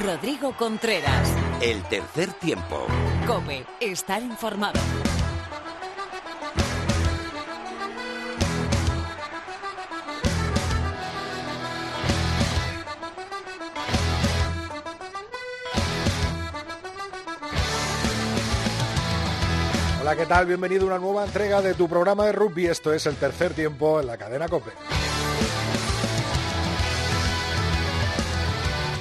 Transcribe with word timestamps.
Rodrigo 0.00 0.56
Contreras. 0.56 1.28
El 1.60 1.82
tercer 1.84 2.32
tiempo. 2.32 2.86
Cope, 3.26 3.64
estar 3.78 4.22
informado. 4.22 4.80
Hola, 20.00 20.16
¿qué 20.16 20.26
tal? 20.26 20.46
Bienvenido 20.46 20.84
a 20.84 20.86
una 20.86 20.98
nueva 20.98 21.24
entrega 21.24 21.60
de 21.60 21.74
tu 21.74 21.86
programa 21.88 22.26
de 22.26 22.32
rugby. 22.32 22.66
Esto 22.66 22.92
es 22.92 23.06
el 23.06 23.16
tercer 23.16 23.52
tiempo 23.52 24.00
en 24.00 24.06
la 24.08 24.16
cadena 24.16 24.48
Cope. 24.48 24.72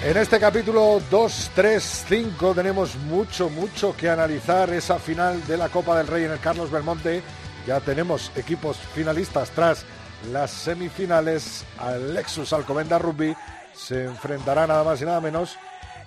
En 0.03 0.17
este 0.17 0.39
capítulo 0.39 0.99
2, 1.11 1.51
3, 1.53 2.05
5 2.09 2.55
tenemos 2.55 2.95
mucho, 2.95 3.51
mucho 3.51 3.95
que 3.95 4.09
analizar. 4.09 4.73
Esa 4.73 4.97
final 4.97 5.45
de 5.45 5.57
la 5.57 5.69
Copa 5.69 5.95
del 5.95 6.07
Rey 6.07 6.23
en 6.23 6.31
el 6.31 6.39
Carlos 6.39 6.71
Belmonte. 6.71 7.21
Ya 7.67 7.79
tenemos 7.81 8.31
equipos 8.35 8.77
finalistas 8.95 9.51
tras 9.51 9.85
las 10.31 10.49
semifinales. 10.49 11.63
Al 11.77 12.15
Lexus 12.15 12.51
Alcomenda 12.51 12.97
Rugby 12.97 13.35
se 13.75 14.05
enfrentará 14.05 14.65
nada 14.65 14.83
más 14.83 14.99
y 15.03 15.05
nada 15.05 15.21
menos 15.21 15.57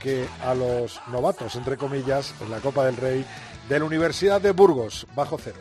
que 0.01 0.27
a 0.45 0.55
los 0.55 1.01
novatos, 1.07 1.55
entre 1.55 1.77
comillas, 1.77 2.35
en 2.41 2.51
la 2.51 2.59
Copa 2.59 2.85
del 2.85 2.97
Rey 2.97 3.25
de 3.69 3.79
la 3.79 3.85
Universidad 3.85 4.41
de 4.41 4.51
Burgos, 4.51 5.07
bajo 5.15 5.39
cero. 5.39 5.61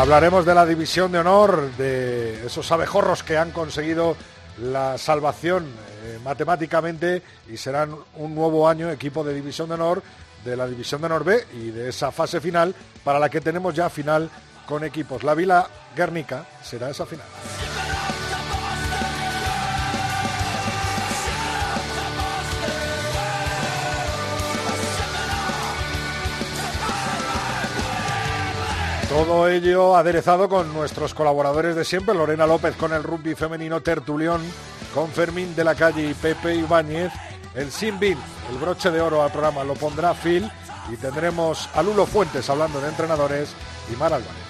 Hablaremos 0.00 0.46
de 0.46 0.54
la 0.54 0.64
división 0.64 1.12
de 1.12 1.18
honor, 1.18 1.72
de 1.76 2.46
esos 2.46 2.72
abejorros 2.72 3.22
que 3.22 3.36
han 3.36 3.50
conseguido 3.50 4.16
la 4.62 4.96
salvación 4.96 5.66
eh, 6.04 6.18
matemáticamente 6.24 7.22
y 7.50 7.58
serán 7.58 7.94
un 8.16 8.34
nuevo 8.34 8.66
año 8.66 8.90
equipo 8.90 9.22
de 9.22 9.34
división 9.34 9.68
de 9.68 9.74
honor 9.74 10.02
de 10.42 10.56
la 10.56 10.66
división 10.66 11.02
de 11.02 11.06
honor 11.08 11.24
B 11.24 11.44
y 11.52 11.70
de 11.70 11.90
esa 11.90 12.12
fase 12.12 12.40
final 12.40 12.74
para 13.04 13.18
la 13.18 13.28
que 13.28 13.42
tenemos 13.42 13.74
ya 13.74 13.90
final 13.90 14.30
con 14.66 14.84
equipos. 14.84 15.22
La 15.22 15.34
Vila 15.34 15.68
Guernica 15.94 16.46
será 16.62 16.88
esa 16.88 17.04
final. 17.04 17.26
Todo 29.10 29.48
ello 29.48 29.96
aderezado 29.96 30.48
con 30.48 30.72
nuestros 30.72 31.14
colaboradores 31.14 31.74
de 31.74 31.84
siempre, 31.84 32.14
Lorena 32.14 32.46
López 32.46 32.76
con 32.76 32.92
el 32.92 33.02
rugby 33.02 33.34
femenino 33.34 33.80
Tertulión, 33.80 34.40
con 34.94 35.08
Fermín 35.08 35.56
de 35.56 35.64
la 35.64 35.74
Calle 35.74 36.08
y 36.08 36.14
Pepe 36.14 36.54
Ibáñez. 36.54 37.12
El 37.56 37.72
Simbin, 37.72 38.16
el 38.52 38.58
broche 38.58 38.92
de 38.92 39.00
oro 39.00 39.24
al 39.24 39.32
programa 39.32 39.64
lo 39.64 39.74
pondrá 39.74 40.14
Phil 40.14 40.48
y 40.92 40.96
tendremos 40.96 41.68
a 41.74 41.82
Lulo 41.82 42.06
Fuentes 42.06 42.48
hablando 42.48 42.80
de 42.80 42.88
entrenadores 42.88 43.52
y 43.92 43.96
Mar 43.96 44.14
Álvarez. 44.14 44.49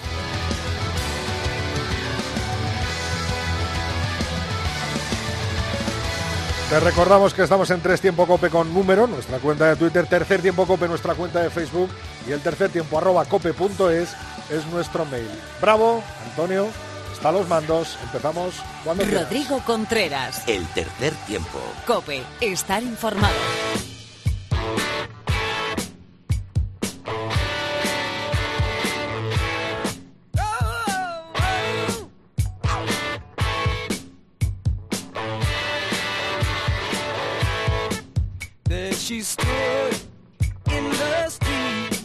Te 6.71 6.79
recordamos 6.79 7.35
que 7.35 7.43
estamos 7.43 7.69
en 7.73 7.81
Tres 7.81 8.01
Tiempo 8.01 8.29
Cope 8.29 8.49
con 8.49 8.73
número, 8.73 9.09
nuestra 9.09 9.39
cuenta 9.41 9.67
de 9.67 9.75
Twitter, 9.75 10.07
Tercer 10.07 10.41
Tiempo 10.41 10.69
Cope, 10.69 10.87
nuestra 10.87 11.17
cuenta 11.17 11.43
de 11.43 11.51
Facebook 11.51 11.91
y 12.29 12.31
el 12.31 12.41
tercer 12.41 12.71
tiempo 12.71 12.97
arroba 12.97 13.25
cope.es 13.25 14.15
es 14.51 14.67
nuestro 14.71 15.05
mail. 15.07 15.29
Bravo, 15.61 16.01
Antonio, 16.31 16.69
está 17.13 17.31
a 17.31 17.33
los 17.33 17.49
mandos, 17.49 17.99
empezamos 18.05 18.55
cuando 18.85 19.03
quieras. 19.03 19.25
Rodrigo 19.25 19.61
Contreras. 19.67 20.47
El 20.47 20.65
tercer 20.69 21.13
tiempo. 21.27 21.59
Cope, 21.89 22.23
estar 22.41 22.85
informado. 22.85 23.35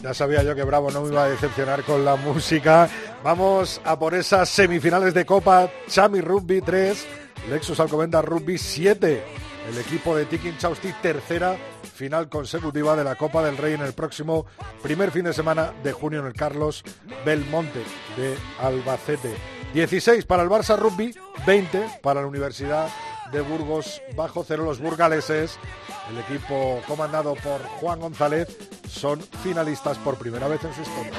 Ya 0.06 0.14
sabía 0.14 0.44
yo 0.44 0.54
que 0.54 0.62
Bravo 0.62 0.88
no 0.92 1.02
me 1.02 1.08
iba 1.08 1.24
a 1.24 1.28
decepcionar 1.28 1.82
con 1.82 2.04
la 2.04 2.14
música. 2.14 2.88
Vamos 3.24 3.80
a 3.84 3.98
por 3.98 4.14
esas 4.14 4.48
semifinales 4.48 5.12
de 5.14 5.26
Copa. 5.26 5.68
Chami 5.88 6.20
Rugby 6.20 6.60
3, 6.60 7.06
Lexus 7.50 7.80
Alcomenda 7.80 8.22
Rugby 8.22 8.56
7. 8.56 9.24
El 9.68 9.78
equipo 9.78 10.14
de 10.14 10.26
Tikin 10.26 10.58
Chausti, 10.58 10.92
tercera 11.02 11.56
final 11.92 12.28
consecutiva 12.28 12.94
de 12.94 13.02
la 13.02 13.16
Copa 13.16 13.42
del 13.42 13.56
Rey 13.56 13.74
en 13.74 13.80
el 13.80 13.94
próximo 13.94 14.46
primer 14.80 15.10
fin 15.10 15.24
de 15.24 15.32
semana 15.32 15.72
de 15.82 15.92
junio 15.92 16.20
en 16.20 16.26
el 16.26 16.34
Carlos 16.34 16.84
Belmonte 17.24 17.82
de 18.16 18.36
Albacete. 18.60 19.34
16 19.74 20.24
para 20.24 20.44
el 20.44 20.48
Barça 20.48 20.78
Rugby, 20.78 21.16
20 21.44 21.98
para 22.00 22.20
la 22.20 22.28
Universidad 22.28 22.88
de 23.32 23.40
Burgos 23.40 24.00
bajo 24.14 24.44
cero. 24.46 24.64
Los 24.64 24.78
burgaleses, 24.78 25.58
el 26.10 26.18
equipo 26.18 26.80
comandado 26.86 27.34
por 27.34 27.62
Juan 27.80 28.00
González, 28.00 28.56
son 28.88 29.20
finalistas 29.42 29.98
por 29.98 30.16
primera 30.16 30.48
vez 30.48 30.62
en 30.64 30.74
su 30.74 30.82
historia. 30.82 31.12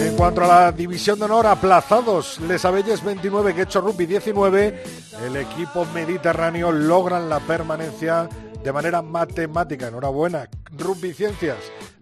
En 0.00 0.16
cuanto 0.16 0.44
a 0.44 0.46
la 0.46 0.72
división 0.72 1.18
de 1.18 1.24
honor, 1.26 1.46
aplazados 1.46 2.40
Les 2.40 2.64
Abelles 2.64 3.02
29, 3.02 3.54
Quecho 3.54 3.80
Rugby 3.80 4.06
19, 4.06 4.82
el 5.24 5.36
equipo 5.36 5.86
mediterráneo 5.94 6.72
logran 6.72 7.28
la 7.28 7.40
permanencia 7.40 8.28
de 8.62 8.72
manera 8.72 9.02
matemática. 9.02 9.88
Enhorabuena. 9.88 10.48
Rugby 10.76 11.14
Ciencias 11.14 11.58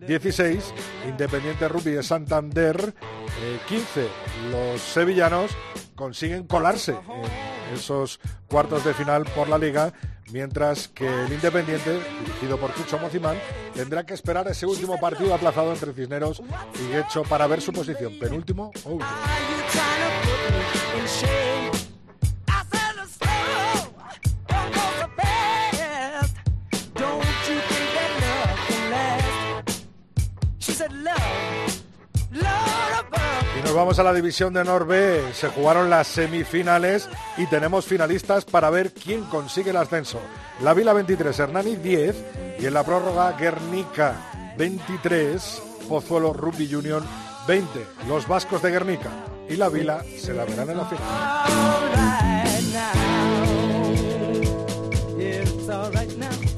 16, 0.07 0.75
Independiente 1.09 1.69
Rugby 1.69 1.93
de 1.93 2.03
Santander 2.03 2.95
eh, 3.43 3.59
15. 3.69 4.09
Los 4.51 4.81
sevillanos 4.81 5.51
consiguen 5.95 6.47
colarse 6.47 6.93
en 6.93 7.75
esos 7.75 8.21
cuartos 8.49 8.85
de 8.85 8.95
final 8.95 9.25
por 9.35 9.49
la 9.49 9.59
liga, 9.59 9.93
mientras 10.33 10.89
que 10.89 11.07
el 11.07 11.33
Independiente, 11.33 12.01
dirigido 12.21 12.59
por 12.59 12.75
Chucho 12.75 12.99
Mocimán, 12.99 13.37
tendrá 13.75 14.05
que 14.05 14.15
esperar 14.15 14.47
ese 14.49 14.67
último 14.67 14.99
partido 14.99 15.35
aplazado 15.35 15.73
entre 15.73 15.93
Cisneros 15.93 16.43
y 16.81 16.93
Guecho 16.93 17.23
para 17.23 17.47
ver 17.47 17.61
su 17.61 17.73
posición, 17.73 18.19
penúltimo 18.19 18.71
o 18.85 18.91
último. 18.91 19.11
Vamos 33.75 33.99
a 33.99 34.03
la 34.03 34.13
división 34.13 34.55
de 34.55 34.65
Norbe. 34.65 35.23
Se 35.33 35.49
jugaron 35.49 35.91
las 35.91 36.07
semifinales 36.07 37.09
y 37.37 37.47
tenemos 37.47 37.85
finalistas 37.85 38.45
para 38.45 38.71
ver 38.71 38.93
quién 38.93 39.25
consigue 39.25 39.71
el 39.71 39.77
ascenso. 39.77 40.21
La 40.63 40.75
Vila 40.75 40.93
23, 40.93 41.39
Hernani 41.39 41.77
10 41.77 42.17
y 42.61 42.67
en 42.67 42.75
la 42.75 42.85
prórroga 42.85 43.33
Guernica 43.33 44.55
23, 44.57 45.63
Pozuelo 45.89 46.33
Rugby 46.33 46.73
Union 46.75 47.05
20. 47.49 47.87
Los 48.09 48.29
vascos 48.29 48.63
de 48.63 48.71
Guernica 48.71 49.11
y 49.49 49.57
la 49.57 49.69
Vila 49.69 50.03
se 50.19 50.33
la 50.33 50.45
verán 50.45 50.71
en 50.71 50.77
la 50.77 50.85
final. 50.85 52.05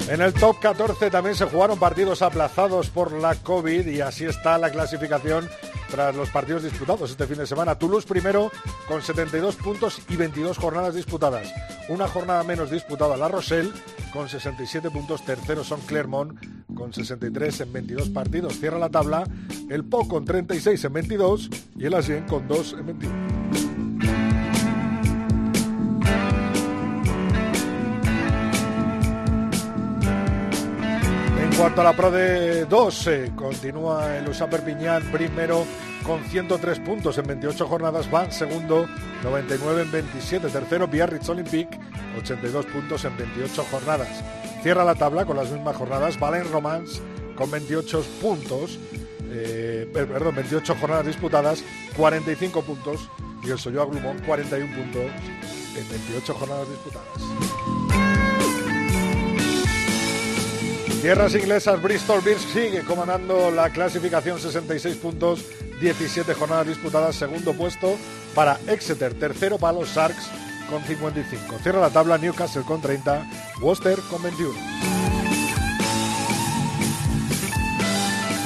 En 0.09 0.21
el 0.21 0.33
top 0.33 0.57
14 0.61 1.11
también 1.11 1.35
se 1.35 1.45
jugaron 1.45 1.77
partidos 1.77 2.21
aplazados 2.21 2.89
por 2.89 3.11
la 3.11 3.35
COVID 3.35 3.87
y 3.87 3.99
así 3.99 4.25
está 4.25 4.57
la 4.57 4.71
clasificación 4.71 5.49
tras 5.89 6.15
los 6.15 6.29
partidos 6.29 6.63
disputados 6.63 7.11
este 7.11 7.27
fin 7.27 7.37
de 7.37 7.47
semana. 7.47 7.75
Toulouse 7.75 8.05
primero 8.05 8.51
con 8.87 9.01
72 9.01 9.55
puntos 9.55 10.01
y 10.09 10.15
22 10.15 10.57
jornadas 10.57 10.95
disputadas. 10.95 11.53
Una 11.89 12.07
jornada 12.07 12.43
menos 12.43 12.71
disputada 12.71 13.17
La 13.17 13.27
Rochelle 13.27 13.71
con 14.11 14.29
67 14.29 14.89
puntos. 14.89 15.23
Tercero 15.23 15.63
son 15.63 15.79
Clermont 15.81 16.39
con 16.73 16.93
63 16.93 17.61
en 17.61 17.73
22 17.73 18.09
partidos. 18.09 18.59
Cierra 18.59 18.79
la 18.79 18.89
tabla 18.89 19.23
el 19.69 19.85
Po 19.85 20.07
con 20.07 20.25
36 20.25 20.83
en 20.83 20.93
22 20.93 21.49
y 21.77 21.85
el 21.85 21.93
Asien 21.93 22.25
con 22.25 22.47
2 22.47 22.73
en 22.79 22.85
21. 22.85 23.76
Cuanto 31.57 31.81
a 31.81 31.83
la 31.83 31.93
Pro 31.93 32.11
de 32.11 32.65
12, 32.65 33.31
continúa 33.35 34.17
el 34.17 34.29
USA 34.29 34.47
Perpiñán 34.47 35.01
primero 35.11 35.65
con 36.03 36.23
103 36.23 36.79
puntos 36.79 37.17
en 37.17 37.25
28 37.25 37.67
jornadas, 37.67 38.09
Van 38.11 38.31
segundo 38.31 38.87
99 39.23 39.81
en 39.81 39.91
27, 39.91 40.49
tercero 40.49 40.87
Biarritz 40.87 41.27
Olympic 41.29 41.67
82 42.19 42.65
puntos 42.67 43.05
en 43.05 43.17
28 43.17 43.65
jornadas. 43.71 44.23
Cierra 44.61 44.85
la 44.85 44.95
tabla 44.95 45.25
con 45.25 45.37
las 45.37 45.51
mismas 45.51 45.75
jornadas 45.75 46.19
Valen 46.19 46.51
Romans 46.51 47.01
con 47.35 47.49
28 47.49 48.03
puntos 48.21 48.77
eh, 49.31 49.89
perdón, 49.91 50.35
28 50.35 50.75
jornadas 50.75 51.05
disputadas, 51.07 51.63
45 51.95 52.61
puntos 52.61 53.09
y 53.43 53.49
el 53.49 53.57
Soyo 53.57 53.87
Glumón 53.87 54.19
41 54.25 54.75
puntos 54.75 55.11
en 55.75 55.89
28 55.89 56.33
jornadas 56.33 56.69
disputadas. 56.69 57.76
Tierras 61.07 61.35
inglesas, 61.35 61.81
Bristol 61.81 62.19
Bears 62.19 62.41
sigue 62.41 62.81
comandando 62.81 63.49
la 63.49 63.69
clasificación 63.69 64.41
66 64.41 64.97
puntos, 64.97 65.45
17 65.79 66.33
jornadas 66.33 66.67
disputadas, 66.67 67.15
segundo 67.15 67.53
puesto 67.53 67.95
para 68.35 68.59
Exeter, 68.67 69.13
tercero 69.13 69.57
para 69.57 69.79
los 69.79 69.87
Sharks 69.87 70.27
con 70.69 70.83
55. 70.83 71.59
Cierra 71.63 71.79
la 71.79 71.91
tabla 71.91 72.17
Newcastle 72.17 72.63
con 72.63 72.81
30, 72.81 73.25
Worcester 73.61 73.97
con 74.09 74.21
21. 74.21 74.53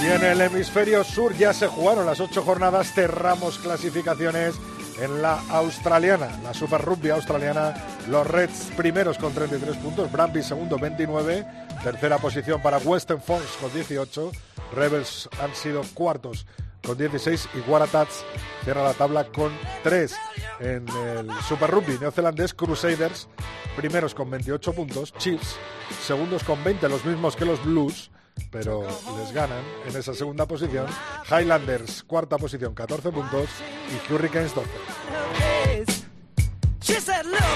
Y 0.04 0.06
en 0.06 0.24
el 0.24 0.42
hemisferio 0.42 1.04
sur 1.04 1.36
ya 1.36 1.54
se 1.54 1.66
jugaron 1.66 2.06
las 2.06 2.19
ocho 2.19 2.44
jornadas, 2.44 2.94
cerramos 2.94 3.57
clasificaciones 3.57 4.54
en 5.02 5.24
la 5.24 5.42
australiana, 5.50 6.30
la 6.44 6.54
Super 6.54 6.81
Rugby 6.81 7.10
australiana, 7.10 7.74
los 8.07 8.28
Reds 8.28 8.69
primeros 8.78 9.18
con 9.18 9.34
33 9.34 9.78
puntos, 9.78 10.12
Brambis 10.12 10.46
segundo 10.46 10.78
29, 10.78 11.44
tercera 11.83 12.18
posición 12.18 12.62
para 12.62 12.78
Western 12.78 13.22
Fox 13.22 13.57
con 13.60 13.74
18, 13.74 14.31
Rebels 14.75 15.30
han 15.42 15.54
sido 15.56 15.81
cuartos 15.94 16.45
con 16.86 16.98
16 16.98 17.50
y 17.56 17.69
Waratahs 17.69 18.24
cierra 18.63 18.83
la 18.83 18.94
tabla 18.94 19.25
con 19.25 19.51
3 19.83 20.16
en 20.60 20.86
el 20.89 21.31
Super 21.48 21.69
Rugby 21.69 21.98
neozelandés 22.00 22.54
Crusaders 22.54 23.28
primeros 23.75 24.13
con 24.13 24.30
28 24.30 24.74
puntos, 24.74 25.13
Chiefs 25.13 25.57
segundos 26.06 26.44
con 26.44 26.63
20, 26.63 26.88
los 26.89 27.06
mismos 27.06 27.36
que 27.36 27.45
los 27.45 27.63
Blues 27.63 28.12
pero 28.50 28.88
les 29.18 29.33
ganan 29.33 29.63
en 29.88 29.95
esa 29.95 30.13
segunda 30.13 30.45
posición. 30.45 30.88
Highlanders, 31.30 32.04
cuarta 32.04 32.38
posición, 32.38 32.74
14 32.74 33.12
puntos 33.12 33.50
y 33.89 34.13
Hurricanes 34.13 34.56
12. 34.56 35.61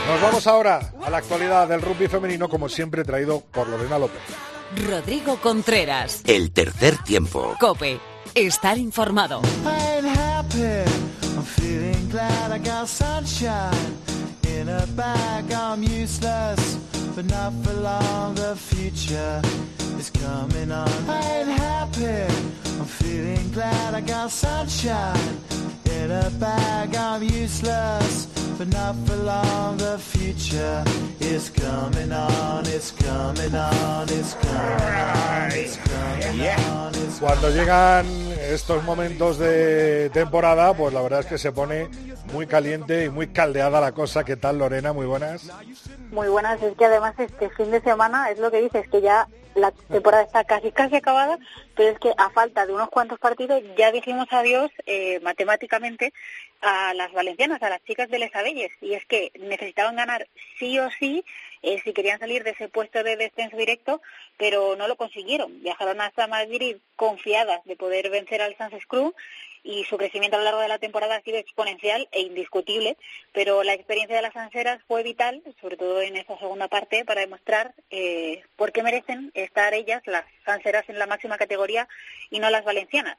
Nos 0.08 0.22
vamos 0.22 0.48
ahora 0.48 0.94
a 1.06 1.10
la 1.10 1.18
actualidad 1.18 1.68
del 1.68 1.82
rugby 1.82 2.08
femenino, 2.08 2.48
como 2.48 2.70
siempre 2.70 3.04
traído 3.04 3.42
por 3.42 3.68
Lorena 3.68 4.00
López. 4.00 4.22
Rodrigo 4.88 5.38
Contreras. 5.38 6.22
El 6.26 6.52
tercer 6.52 6.98
tiempo. 7.04 7.56
Cope. 7.60 8.00
Estar 8.34 8.78
informado. 8.78 9.42
But 28.58 28.68
not 28.70 28.96
for 29.06 29.18
long. 29.18 29.78
The 29.78 29.98
future 29.98 30.84
is 31.20 31.50
coming 31.50 32.12
on. 32.12 32.26
Coming 32.26 32.46
on. 32.46 32.66
It's 32.68 32.92
coming 32.92 33.56
on. 33.56 34.10
It's 34.10 34.34
coming 35.78 36.42
on. 36.70 36.96
It's. 36.96 37.20
Cuando 37.20 37.50
llegan 37.50 38.06
estos 38.50 38.84
momentos 38.84 39.38
de 39.38 40.10
temporada, 40.14 40.74
pues 40.74 40.94
la 40.94 41.02
verdad 41.02 41.22
es 41.22 41.26
que 41.26 41.38
se 41.38 41.52
pone 41.52 41.90
muy 42.34 42.48
caliente 42.48 43.06
y 43.06 43.10
muy 43.10 43.28
caldeada 43.28 43.80
la 43.80 43.94
cosa. 43.94 44.24
¿Qué 44.24 44.36
tal, 44.36 44.58
Lorena? 44.58 44.94
Muy 44.94 45.06
buenas. 45.06 45.50
Muy 46.12 46.28
buenas. 46.28 46.62
Es 46.62 46.76
que 46.76 46.86
además 46.86 47.14
este 47.18 47.50
fin 47.52 47.72
de 47.72 47.82
semana 47.82 48.30
es 48.32 48.40
lo 48.40 48.52
que 48.52 48.62
dices, 48.62 48.88
que 48.90 49.02
ya 49.02 49.28
la 49.56 49.72
temporada 49.72 50.24
está 50.24 50.44
casi 50.44 50.72
casi 50.72 50.98
acabada, 50.98 51.40
pero 51.76 51.90
es 51.90 52.00
que 52.00 52.14
a 52.18 52.30
falta 52.30 52.66
de 52.66 52.74
unos 52.74 52.90
cuantos 52.90 53.20
partidos 53.20 53.64
ya 53.78 53.92
dijimos 53.92 54.28
adiós 54.32 54.70
eh, 54.86 55.20
matemáticamente 55.22 56.14
a 56.62 56.94
las 56.94 57.12
valencianas, 57.14 57.62
a 57.64 57.70
las 57.70 57.84
chicas 57.86 58.10
de 58.10 58.20
Les 58.20 58.36
Abelles, 58.36 58.72
y 58.82 58.94
es 58.94 59.06
que 59.06 59.32
necesitaban 59.40 59.96
ganar 59.96 60.28
sí 60.60 60.78
o 60.80 60.90
sí 61.00 61.24
eh, 61.62 61.82
si 61.84 61.94
querían 61.94 62.20
salir 62.20 62.44
de 62.44 62.52
ese 62.52 62.68
puesto 62.68 63.04
de 63.04 63.16
descenso 63.16 63.56
directo, 63.58 64.02
pero 64.38 64.76
no 64.76 64.88
lo 64.88 64.98
consiguieron. 64.98 65.62
Viajaron 65.62 66.02
hasta 66.02 66.28
Madrid 66.28 66.78
confiadas 66.96 67.64
de 67.66 67.76
poder 67.76 68.10
vencer 68.10 68.42
al 68.42 68.58
Sans 68.58 68.74
Screw 68.84 69.16
y 69.66 69.84
su 69.86 69.98
crecimiento 69.98 70.38
a 70.38 70.40
lo 70.40 70.46
largo 70.46 70.62
de 70.62 70.68
la 70.68 70.78
temporada 70.78 71.16
ha 71.16 71.22
sido 71.22 71.38
exponencial 71.38 72.08
e 72.12 72.22
indiscutible, 72.22 72.98
pero 73.34 73.64
la 73.64 73.74
experiencia 73.74 74.16
de 74.16 74.22
las 74.22 74.36
anseras 74.36 74.80
fue 74.88 75.02
vital, 75.02 75.42
sobre 75.60 75.76
todo 75.76 76.02
en 76.02 76.16
esa 76.16 76.38
segunda 76.38 76.68
parte, 76.68 77.04
para 77.04 77.22
demostrar 77.22 77.74
eh, 77.90 78.44
por 78.56 78.72
qué 78.72 78.84
merecen 78.84 79.32
estar 79.34 79.74
ellas, 79.74 80.04
las 80.06 80.24
anseras, 80.46 80.88
en 80.88 81.00
la 81.00 81.08
máxima 81.08 81.38
categoría 81.38 81.88
y 82.30 82.40
no 82.40 82.52
las 82.52 82.64
valencianas. 82.64 83.18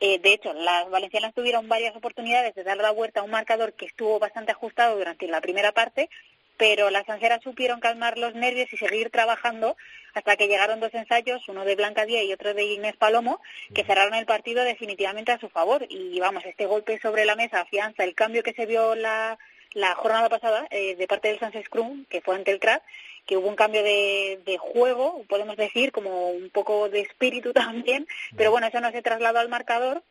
Eh, 0.00 0.18
de 0.18 0.32
hecho, 0.32 0.52
las 0.54 0.90
valencianas 0.90 1.34
tuvieron 1.34 1.68
varias 1.68 1.94
oportunidades 1.94 2.54
de 2.54 2.64
dar 2.64 2.78
la 2.78 2.90
vuelta 2.90 3.20
a 3.20 3.22
un 3.22 3.30
marcador 3.30 3.74
que 3.74 3.86
estuvo 3.86 4.18
bastante 4.18 4.50
ajustado 4.50 4.96
durante 4.96 5.28
la 5.28 5.40
primera 5.40 5.72
parte, 5.72 6.08
pero 6.56 6.90
las 6.90 7.08
anseras 7.08 7.42
supieron 7.42 7.80
calmar 7.80 8.18
los 8.18 8.34
nervios 8.34 8.72
y 8.72 8.76
seguir 8.76 9.10
trabajando 9.10 9.76
hasta 10.14 10.36
que 10.36 10.48
llegaron 10.48 10.80
dos 10.80 10.94
ensayos, 10.94 11.48
uno 11.48 11.64
de 11.64 11.76
Blanca 11.76 12.04
Díaz 12.04 12.24
y 12.24 12.32
otro 12.32 12.54
de 12.54 12.64
Inés 12.64 12.96
Palomo, 12.96 13.40
que 13.74 13.84
cerraron 13.84 14.14
el 14.14 14.26
partido 14.26 14.62
definitivamente 14.64 15.32
a 15.32 15.38
su 15.38 15.48
favor. 15.48 15.86
Y 15.88 16.20
vamos, 16.20 16.44
este 16.44 16.66
golpe 16.66 16.98
sobre 17.00 17.24
la 17.24 17.36
mesa 17.36 17.60
afianza 17.60 18.04
el 18.04 18.14
cambio 18.14 18.42
que 18.42 18.52
se 18.52 18.66
vio 18.66 18.94
la, 18.94 19.38
la 19.74 19.94
jornada 19.94 20.28
pasada 20.28 20.66
eh, 20.70 20.96
de 20.96 21.06
parte 21.06 21.28
del 21.28 21.38
Sans 21.38 21.54
Scrum, 21.64 22.04
que 22.06 22.20
fue 22.20 22.36
ante 22.36 22.50
el 22.50 22.60
CRAT, 22.60 22.82
que 23.26 23.36
hubo 23.36 23.48
un 23.48 23.56
cambio 23.56 23.82
de, 23.82 24.40
de, 24.44 24.58
juego, 24.58 25.24
podemos 25.28 25.56
decir, 25.56 25.92
como 25.92 26.30
un 26.30 26.50
poco 26.50 26.88
de 26.88 27.00
espíritu 27.00 27.52
también, 27.52 28.06
pero 28.36 28.50
bueno, 28.50 28.66
eso 28.66 28.80
no 28.80 28.90
se 28.90 29.02
trasladó 29.02 29.38
al 29.38 29.48
marcador 29.48 30.02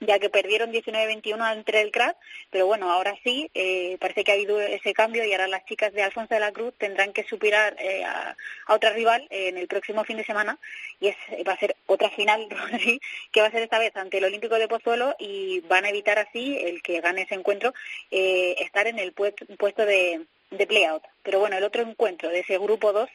ya 0.00 0.18
que 0.18 0.30
perdieron 0.30 0.72
19-21 0.72 1.52
entre 1.52 1.82
el 1.82 1.92
CRAT, 1.92 2.16
pero 2.50 2.66
bueno, 2.66 2.90
ahora 2.90 3.16
sí, 3.22 3.50
eh, 3.54 3.96
parece 4.00 4.24
que 4.24 4.32
ha 4.32 4.34
habido 4.34 4.60
ese 4.60 4.94
cambio 4.94 5.24
y 5.24 5.32
ahora 5.32 5.46
las 5.46 5.64
chicas 5.66 5.92
de 5.92 6.02
Alfonso 6.02 6.34
de 6.34 6.40
la 6.40 6.52
Cruz 6.52 6.72
tendrán 6.78 7.12
que 7.12 7.24
superar 7.24 7.76
eh, 7.78 8.04
a, 8.04 8.36
otra 8.68 8.90
rival 8.90 9.26
en 9.30 9.58
el 9.58 9.68
próximo 9.68 10.04
fin 10.04 10.16
de 10.16 10.24
semana 10.24 10.58
y 11.00 11.08
es, 11.08 11.16
va 11.46 11.52
a 11.52 11.58
ser 11.58 11.76
otra 11.86 12.10
final, 12.10 12.48
que 13.32 13.40
va 13.40 13.48
a 13.48 13.50
ser 13.50 13.62
esta 13.62 13.78
vez 13.78 13.94
ante 13.96 14.18
el 14.18 14.24
Olímpico 14.24 14.58
de 14.58 14.68
Pozuelo 14.68 15.14
y 15.18 15.60
van 15.60 15.84
a 15.84 15.90
evitar 15.90 16.18
así 16.18 16.58
el 16.58 16.82
que 16.82 17.00
gane 17.00 17.22
ese 17.22 17.34
encuentro 17.34 17.74
eh, 18.10 18.56
estar 18.60 18.86
en 18.86 18.98
el 18.98 19.12
puesto 19.12 19.84
de, 19.84 20.24
de 20.50 20.66
playout. 20.66 21.02
Pero 21.22 21.40
bueno, 21.40 21.56
el 21.56 21.64
otro 21.64 21.82
encuentro 21.82 22.28
de 22.28 22.40
ese 22.40 22.58
grupo 22.58 22.92
2 22.92 23.08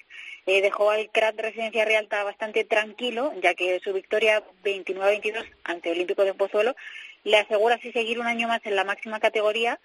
eh, 0.46 0.62
dejó 0.62 0.92
al 0.92 1.10
CRAT 1.10 1.36
de 1.36 1.42
Residencia 1.44 1.86
Realta 1.86 2.24
bastante 2.24 2.64
tranquilo, 2.64 3.34
ya 3.42 3.54
que 3.56 3.80
su 3.80 3.94
victoria 3.94 4.44
29-22 4.64 5.46
ante 5.64 5.92
Olímpico 5.92 6.24
de 6.24 6.34
Pozuelo 6.34 6.76
le 7.24 7.38
asegura 7.38 7.76
así 7.76 7.92
seguir 7.92 8.20
un 8.20 8.28
año 8.28 8.48
más 8.48 8.62
en 8.66 8.76
la 8.76 8.84
máxima 8.84 9.20
categoría, 9.20 9.80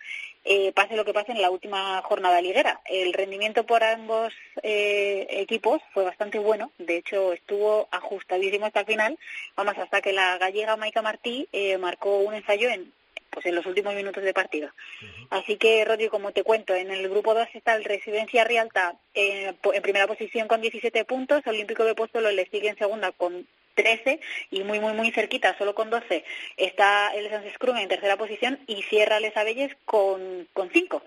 eh, 0.45 0.73
pase 0.73 0.97
lo 0.97 1.07
que 1.07 1.15
pase 1.15 1.33
en 1.33 1.41
la 1.41 1.51
última 1.51 2.03
jornada 2.03 2.43
liguera. 2.43 2.81
El 2.85 3.15
rendimiento 3.15 3.65
por 3.65 3.83
ambos 3.83 4.35
eh, 4.63 5.27
equipos 5.31 5.81
fue 5.95 6.05
bastante 6.05 6.39
bueno, 6.39 6.71
de 6.79 6.99
hecho 6.99 7.33
estuvo 7.33 7.89
ajustadísimo 7.91 8.67
hasta 8.67 8.81
el 8.81 8.87
final, 8.87 9.19
vamos 9.57 9.79
hasta 9.79 10.03
que 10.03 10.13
la 10.13 10.37
gallega 10.37 10.77
Maika 10.77 11.01
Martí 11.01 11.49
marcó 11.79 12.19
un 12.19 12.35
ensayo 12.35 12.69
en 12.69 12.93
pues 13.31 13.47
en 13.47 13.55
los 13.55 13.67
últimos 13.67 13.95
minutos 13.95 14.23
de 14.23 14.35
partido. 14.35 14.71
Así 15.31 15.57
que, 15.57 15.85
Rodrigo, 15.85 16.11
como 16.11 16.33
te 16.33 16.43
cuento, 16.43 16.75
en 16.75 16.91
el 16.91 17.09
grupo 17.09 17.35
2 17.35 17.49
está 17.55 17.75
el 17.75 17.85
Residencia 17.85 18.45
Rialta 18.45 18.95
en 19.15 19.83
primera 19.83 20.07
posición 20.07 20.49
con 20.49 20.61
17 20.61 21.05
puntos, 21.05 21.47
Olímpico 21.47 21.85
de 21.85 21.95
Póstolo 21.95 22.31
le 22.31 22.47
sigue 22.47 22.69
en 22.69 22.79
segunda 22.79 23.13
con 23.13 23.47
13 23.75 24.21
y 24.51 24.63
muy, 24.63 24.81
muy, 24.81 24.93
muy 24.93 25.11
cerquita, 25.11 25.57
solo 25.57 25.75
con 25.75 25.91
12, 25.91 26.25
está 26.57 27.13
el 27.15 27.31
Sans 27.31 27.53
Scrum 27.55 27.77
en 27.77 27.89
tercera 27.89 28.17
posición 28.17 28.59
y 28.67 28.83
cierra 28.83 29.21
Les 29.21 29.37
Abelles 29.37 29.77
con, 29.85 30.49
con 30.53 30.71
5. 30.71 31.03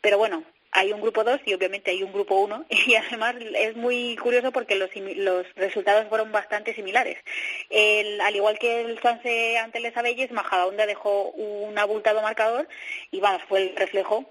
Pero 0.00 0.18
bueno, 0.18 0.44
hay 0.74 0.92
un 0.92 1.00
grupo 1.00 1.24
2 1.24 1.40
y 1.46 1.54
obviamente 1.54 1.92
hay 1.92 2.02
un 2.02 2.12
grupo 2.12 2.34
1 2.40 2.66
y 2.86 2.94
además 2.96 3.36
es 3.54 3.76
muy 3.76 4.16
curioso 4.16 4.52
porque 4.52 4.74
los, 4.74 4.90
los 5.16 5.46
resultados 5.54 6.06
fueron 6.08 6.32
bastante 6.32 6.74
similares. 6.74 7.18
El, 7.70 8.20
al 8.20 8.36
igual 8.36 8.58
que 8.58 8.82
el 8.82 9.00
Sanse 9.00 9.56
ante 9.58 9.80
Les 9.80 9.96
Abelles, 9.96 10.32
Majadahonda 10.32 10.86
dejó 10.86 11.30
un 11.30 11.78
abultado 11.78 12.20
marcador 12.22 12.68
y 13.10 13.20
vamos, 13.20 13.42
fue 13.48 13.62
el 13.62 13.76
reflejo 13.76 14.26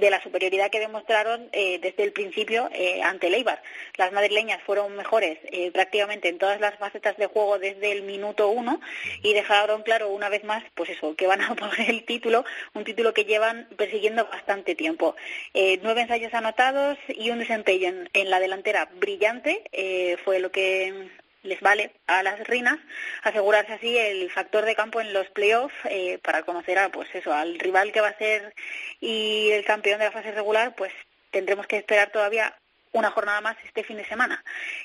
de 0.00 0.10
la 0.10 0.20
superioridad 0.22 0.70
que 0.70 0.80
demostraron 0.80 1.48
eh, 1.52 1.78
desde 1.80 2.02
el 2.02 2.12
principio 2.12 2.68
eh, 2.72 3.00
ante 3.02 3.28
el 3.28 3.34
Eibar. 3.34 3.62
Las 3.96 4.12
madrileñas 4.12 4.60
fueron 4.62 4.96
mejores 4.96 5.38
eh, 5.44 5.70
prácticamente 5.70 6.28
en 6.28 6.38
todas 6.38 6.60
las 6.60 6.76
facetas 6.78 7.16
de 7.16 7.26
juego 7.26 7.58
desde 7.60 7.92
el 7.92 8.02
minuto 8.02 8.48
uno 8.48 8.80
y 9.22 9.34
dejaron 9.34 9.82
claro 9.82 10.08
una 10.08 10.28
vez 10.28 10.42
más, 10.42 10.64
pues 10.74 10.90
eso, 10.90 11.14
que 11.14 11.28
van 11.28 11.42
a 11.42 11.54
poner 11.54 11.88
el 11.88 12.04
título, 12.04 12.44
un 12.74 12.84
título 12.84 13.14
que 13.14 13.24
llevan 13.24 13.68
persiguiendo 13.76 14.26
bastante 14.26 14.74
tiempo. 14.74 15.14
nueve 15.82 16.02
ensayos 16.02 16.34
anotados 16.34 16.98
y 17.08 17.30
un 17.30 17.38
desempeño 17.38 18.04
en 18.12 18.30
la 18.30 18.40
delantera 18.40 18.88
brillante 18.96 19.62
fue 20.24 20.38
lo 20.38 20.50
que 20.50 21.08
les 21.44 21.60
vale 21.60 21.92
a 22.06 22.22
las 22.22 22.40
rinas 22.48 22.78
asegurarse 23.22 23.74
así 23.74 23.96
el 23.96 24.30
factor 24.30 24.64
de 24.64 24.74
campo 24.74 25.00
en 25.00 25.12
los 25.12 25.28
playoffs 25.28 25.74
eh, 25.84 26.18
para 26.22 26.42
conocer 26.42 26.78
a 26.78 26.88
pues 26.88 27.08
eso 27.14 27.32
al 27.32 27.58
rival 27.58 27.92
que 27.92 28.00
va 28.00 28.08
a 28.08 28.18
ser 28.18 28.54
y 29.00 29.50
el 29.52 29.64
campeón 29.64 30.00
de 30.00 30.06
la 30.06 30.12
fase 30.12 30.32
regular 30.32 30.74
pues 30.74 30.92
tendremos 31.30 31.66
que 31.66 31.76
esperar 31.76 32.10
todavía 32.10 32.54
una 32.92 33.10
jornada 33.10 33.40
más 33.40 33.56
este 33.64 33.82
fin 33.82 33.96
de 33.96 34.06
semana. 34.06 34.44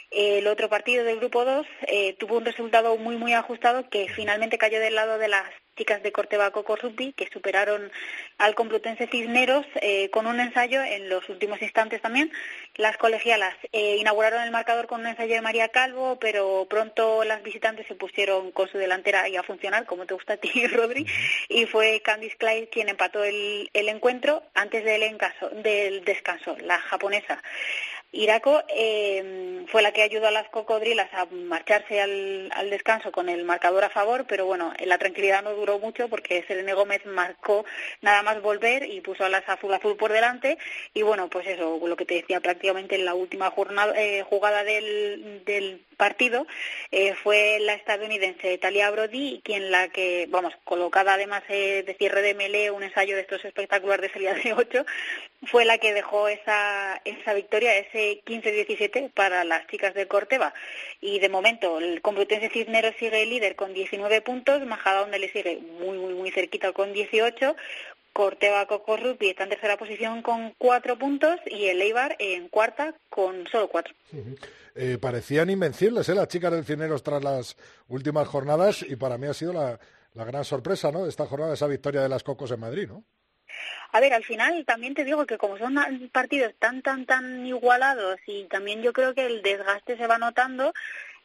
El 0.09 0.47
otro 0.47 0.67
partido 0.67 1.03
del 1.03 1.19
grupo 1.19 1.45
2 1.45 1.67
eh, 1.87 2.13
tuvo 2.19 2.37
un 2.37 2.45
resultado 2.45 2.97
muy 2.97 3.15
muy 3.17 3.33
ajustado 3.33 3.87
que 3.89 4.09
finalmente 4.09 4.57
cayó 4.57 4.79
del 4.79 4.95
lado 4.95 5.17
de 5.19 5.27
las 5.27 5.45
chicas 5.79 6.03
de 6.03 6.11
Corteva 6.11 6.51
Coco 6.51 6.75
Rugby 6.75 7.13
que 7.13 7.29
superaron 7.31 7.89
al 8.37 8.53
Complutense 8.53 9.07
Cisneros 9.07 9.65
eh, 9.81 10.09
con 10.09 10.27
un 10.27 10.41
ensayo 10.41 10.83
en 10.83 11.07
los 11.07 11.29
últimos 11.29 11.61
instantes 11.61 12.01
también. 12.01 12.31
Las 12.75 12.97
colegialas 12.97 13.55
eh, 13.71 13.95
inauguraron 13.97 14.41
el 14.43 14.51
marcador 14.51 14.87
con 14.87 14.99
un 14.99 15.07
ensayo 15.07 15.35
de 15.35 15.41
María 15.41 15.69
Calvo, 15.69 16.19
pero 16.19 16.67
pronto 16.69 17.23
las 17.23 17.41
visitantes 17.43 17.87
se 17.87 17.95
pusieron 17.95 18.51
con 18.51 18.67
su 18.67 18.77
delantera 18.77 19.29
y 19.29 19.37
a 19.37 19.43
funcionar, 19.43 19.85
como 19.85 20.05
te 20.05 20.15
gusta 20.15 20.33
a 20.33 20.37
ti, 20.37 20.67
Rodri, 20.67 21.05
y 21.47 21.65
fue 21.65 22.01
Candice 22.01 22.35
Clyde 22.35 22.67
quien 22.67 22.89
empató 22.89 23.23
el, 23.23 23.69
el 23.73 23.87
encuentro 23.87 24.43
antes 24.55 24.83
del, 24.83 25.03
encaso, 25.03 25.49
del 25.49 26.03
descanso, 26.03 26.57
la 26.61 26.77
japonesa. 26.79 27.41
Iraco 28.11 28.63
eh, 28.69 29.65
fue 29.67 29.83
la 29.83 29.91
que 29.91 30.01
ayudó 30.01 30.27
a 30.27 30.31
las 30.31 30.49
cocodrilas 30.49 31.13
a 31.13 31.25
marcharse 31.25 32.01
al, 32.01 32.49
al, 32.55 32.69
descanso 32.71 33.11
con 33.11 33.29
el 33.29 33.43
marcador 33.45 33.83
a 33.83 33.89
favor, 33.89 34.25
pero 34.27 34.47
bueno, 34.47 34.73
la 34.83 34.97
tranquilidad 34.97 35.43
no 35.43 35.53
duró 35.53 35.77
mucho 35.77 36.09
porque 36.09 36.43
Selene 36.47 36.73
Gómez 36.73 37.05
marcó 37.05 37.65
nada 38.01 38.23
más 38.23 38.41
volver 38.41 38.83
y 38.89 39.01
puso 39.01 39.25
a 39.25 39.29
las 39.29 39.47
azul 39.47 39.73
azul 39.73 39.95
por 39.95 40.11
delante. 40.11 40.57
Y 40.93 41.03
bueno, 41.03 41.29
pues 41.29 41.45
eso, 41.47 41.79
lo 41.85 41.95
que 41.95 42.05
te 42.05 42.15
decía 42.15 42.39
prácticamente 42.39 42.95
en 42.95 43.05
la 43.05 43.13
última 43.13 43.51
jornada, 43.51 43.93
eh, 43.95 44.23
jugada 44.27 44.63
del, 44.63 45.43
del 45.45 45.85
partido 45.99 46.47
eh, 46.91 47.13
fue 47.13 47.59
la 47.59 47.73
estadounidense 47.73 48.57
Talia 48.57 48.89
Brody, 48.89 49.41
quien 49.43 49.69
la 49.69 49.89
que, 49.89 50.27
vamos, 50.31 50.53
colocada 50.63 51.13
además 51.13 51.43
eh, 51.49 51.83
de 51.85 51.93
cierre 51.93 52.23
de 52.23 52.33
melee, 52.33 52.71
un 52.71 52.81
ensayo 52.81 53.15
de 53.15 53.21
estos 53.21 53.43
espectaculares 53.45 54.01
de 54.01 54.13
salida 54.13 54.33
de 54.33 54.53
8, 54.53 54.85
fue 55.43 55.65
la 55.65 55.77
que 55.77 55.93
dejó 55.93 56.27
esa, 56.27 56.99
esa 57.05 57.33
victoria, 57.33 57.77
ese 57.77 58.21
15-17 58.25 59.11
para 59.11 59.43
las 59.43 59.67
chicas 59.67 59.93
del 59.93 60.07
Corteva. 60.07 60.53
Y 61.01 61.19
de 61.19 61.29
momento 61.29 61.79
el 61.79 62.01
Complutense 62.01 62.49
Cisneros 62.49 62.95
sigue 62.97 63.25
líder 63.25 63.55
con 63.55 63.73
19 63.73 64.21
puntos, 64.21 64.65
Majada 64.65 65.01
donde 65.01 65.19
le 65.19 65.31
sigue 65.31 65.57
muy, 65.79 65.97
muy, 65.97 66.13
muy 66.13 66.31
cerquita 66.31 66.71
con 66.71 66.93
18, 66.93 67.55
Corteva 68.19 68.65
Coco 68.65 68.97
Rugby 68.97 69.29
está 69.29 69.43
en 69.43 69.51
tercera 69.51 69.77
posición 69.77 70.21
con 70.21 70.53
cuatro 70.57 70.99
puntos 70.99 71.39
y 71.45 71.67
el 71.67 71.81
Eibar 71.81 72.17
en 72.19 72.49
cuarta 72.49 72.93
con 73.09 73.47
solo 73.47 73.69
cuatro. 73.69 73.93
eh, 74.75 74.97
parecían 74.99 75.49
invencibles 75.49 76.09
¿eh? 76.09 76.15
las 76.15 76.27
chicas 76.27 76.51
del 76.51 76.65
Cisneros 76.65 77.01
tras 77.01 77.23
las 77.23 77.55
últimas 77.87 78.27
jornadas 78.27 78.83
y 78.85 78.97
para 78.97 79.17
mí 79.17 79.27
ha 79.27 79.33
sido 79.33 79.53
la, 79.53 79.79
la 80.15 80.25
gran 80.25 80.43
sorpresa 80.43 80.91
¿no? 80.91 81.03
de 81.03 81.09
esta 81.09 81.27
jornada, 81.27 81.53
esa 81.53 81.67
victoria 81.67 82.01
de 82.01 82.09
las 82.09 82.23
Cocos 82.23 82.51
en 82.51 82.59
Madrid, 82.59 82.89
¿no? 82.89 83.05
A 83.93 84.01
ver, 84.01 84.13
al 84.13 84.25
final 84.25 84.65
también 84.65 84.95
te 84.95 85.05
digo 85.05 85.25
que 85.25 85.37
como 85.37 85.57
son 85.57 85.77
partidos 86.11 86.51
tan, 86.59 86.81
tan, 86.81 87.05
tan 87.05 87.47
igualados 87.47 88.19
y 88.27 88.43
también 88.49 88.81
yo 88.81 88.91
creo 88.91 89.13
que 89.13 89.27
el 89.27 89.41
desgaste 89.41 89.95
se 89.95 90.07
va 90.07 90.17
notando, 90.17 90.73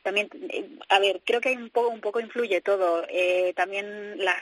también, 0.05 0.29
eh, 0.51 0.79
a 0.91 1.01
ver, 1.01 1.23
creo 1.25 1.41
que 1.41 1.55
un 1.55 1.71
poco, 1.71 1.89
un 1.89 2.01
poco 2.01 2.21
influye 2.21 2.61
todo. 2.61 3.05
Eh, 3.09 3.53
también 3.57 4.23
las 4.23 4.37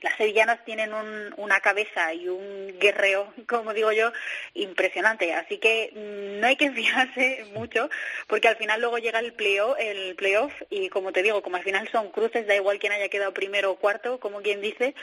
las 0.00 0.16
sevillanas 0.16 0.64
tienen 0.64 0.92
un, 0.94 1.34
una 1.36 1.60
cabeza 1.60 2.14
y 2.14 2.28
un 2.28 2.78
guerreo, 2.78 3.32
como 3.48 3.74
digo 3.74 3.92
yo, 3.92 4.12
impresionante. 4.54 5.34
Así 5.34 5.58
que 5.58 5.90
no 5.94 6.46
hay 6.46 6.56
que 6.56 6.70
fiarse 6.70 7.46
mucho, 7.52 7.90
porque 8.26 8.48
al 8.48 8.56
final 8.56 8.80
luego 8.80 8.98
llega 8.98 9.18
el 9.18 9.32
playoff, 9.32 9.76
el 9.78 10.14
playoff 10.14 10.52
y 10.70 10.88
como 10.88 11.12
te 11.12 11.22
digo, 11.22 11.42
como 11.42 11.56
al 11.56 11.64
final 11.64 11.88
son 11.90 12.10
cruces, 12.10 12.46
da 12.46 12.54
igual 12.54 12.78
quién 12.78 12.92
haya 12.92 13.08
quedado 13.08 13.32
primero 13.32 13.70
o 13.70 13.76
cuarto, 13.76 14.20
como 14.20 14.42
quien 14.42 14.60
dice. 14.60 14.94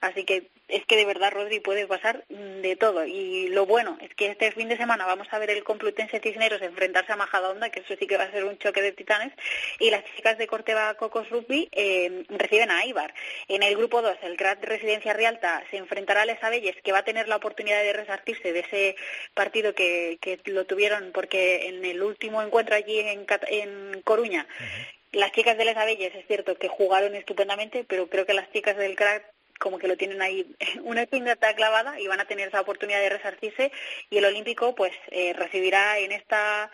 Así 0.00 0.24
que 0.24 0.48
es 0.68 0.86
que 0.86 0.96
de 0.96 1.04
verdad, 1.04 1.32
Rodri, 1.32 1.60
puede 1.60 1.86
pasar 1.86 2.24
de 2.28 2.76
todo. 2.76 3.04
Y 3.04 3.48
lo 3.48 3.66
bueno 3.66 3.98
es 4.00 4.14
que 4.14 4.28
este 4.28 4.52
fin 4.52 4.68
de 4.68 4.76
semana 4.76 5.04
vamos 5.04 5.28
a 5.30 5.38
ver 5.38 5.50
el 5.50 5.64
Complutense 5.64 6.20
Cisneros 6.20 6.62
enfrentarse 6.62 7.12
a 7.12 7.16
Majadahonda, 7.16 7.70
que 7.70 7.80
eso 7.80 7.94
sí 7.98 8.06
que 8.06 8.16
va 8.16 8.24
a 8.24 8.30
ser 8.30 8.44
un 8.44 8.58
choque 8.58 8.80
de 8.80 8.92
titanes, 8.92 9.32
y 9.78 9.90
las 9.90 10.04
chicas 10.16 10.38
de 10.38 10.46
Corteva 10.46 10.94
Cocos 10.94 11.28
Rugby 11.28 11.68
eh, 11.72 12.24
reciben 12.30 12.70
a 12.70 12.86
Ibar. 12.86 13.12
En 13.48 13.62
el 13.62 13.76
grupo 13.76 14.00
2, 14.00 14.16
el 14.22 14.36
Grat 14.42 14.64
Residencia 14.64 15.12
Rialta 15.12 15.62
se 15.70 15.76
enfrentará 15.76 16.22
a 16.22 16.26
Les 16.26 16.42
Abelles, 16.42 16.74
que 16.82 16.90
va 16.90 16.98
a 16.98 17.04
tener 17.04 17.28
la 17.28 17.36
oportunidad 17.36 17.80
de 17.82 17.92
resartirse 17.92 18.52
de 18.52 18.60
ese 18.60 18.96
partido 19.34 19.72
que, 19.74 20.18
que 20.20 20.40
lo 20.46 20.66
tuvieron, 20.66 21.12
porque 21.12 21.68
en 21.68 21.84
el 21.84 22.02
último 22.02 22.42
encuentro 22.42 22.74
allí 22.74 22.98
en, 22.98 23.24
en 23.48 24.02
Coruña, 24.02 24.46
uh 24.48 24.62
-huh. 24.62 25.20
las 25.20 25.30
chicas 25.32 25.56
de 25.56 25.64
Les 25.64 25.76
Abelles 25.76 26.14
es 26.14 26.26
cierto 26.26 26.56
que 26.56 26.66
jugaron 26.68 27.14
estupendamente, 27.14 27.84
pero 27.84 28.08
creo 28.08 28.26
que 28.26 28.34
las 28.34 28.50
chicas 28.52 28.76
del 28.76 28.96
Crack 28.96 29.24
como 29.60 29.78
que 29.78 29.86
lo 29.86 29.96
tienen 29.96 30.20
ahí 30.20 30.44
una 30.82 31.02
espineta 31.02 31.54
clavada 31.54 32.00
y 32.00 32.08
van 32.08 32.20
a 32.20 32.26
tener 32.26 32.48
esa 32.48 32.60
oportunidad 32.60 33.00
de 33.00 33.10
resarcirse 33.10 33.70
y 34.10 34.18
el 34.18 34.24
Olímpico 34.24 34.74
pues 34.74 34.92
eh, 35.12 35.32
recibirá 35.34 35.98
en 35.98 36.10
esta 36.10 36.70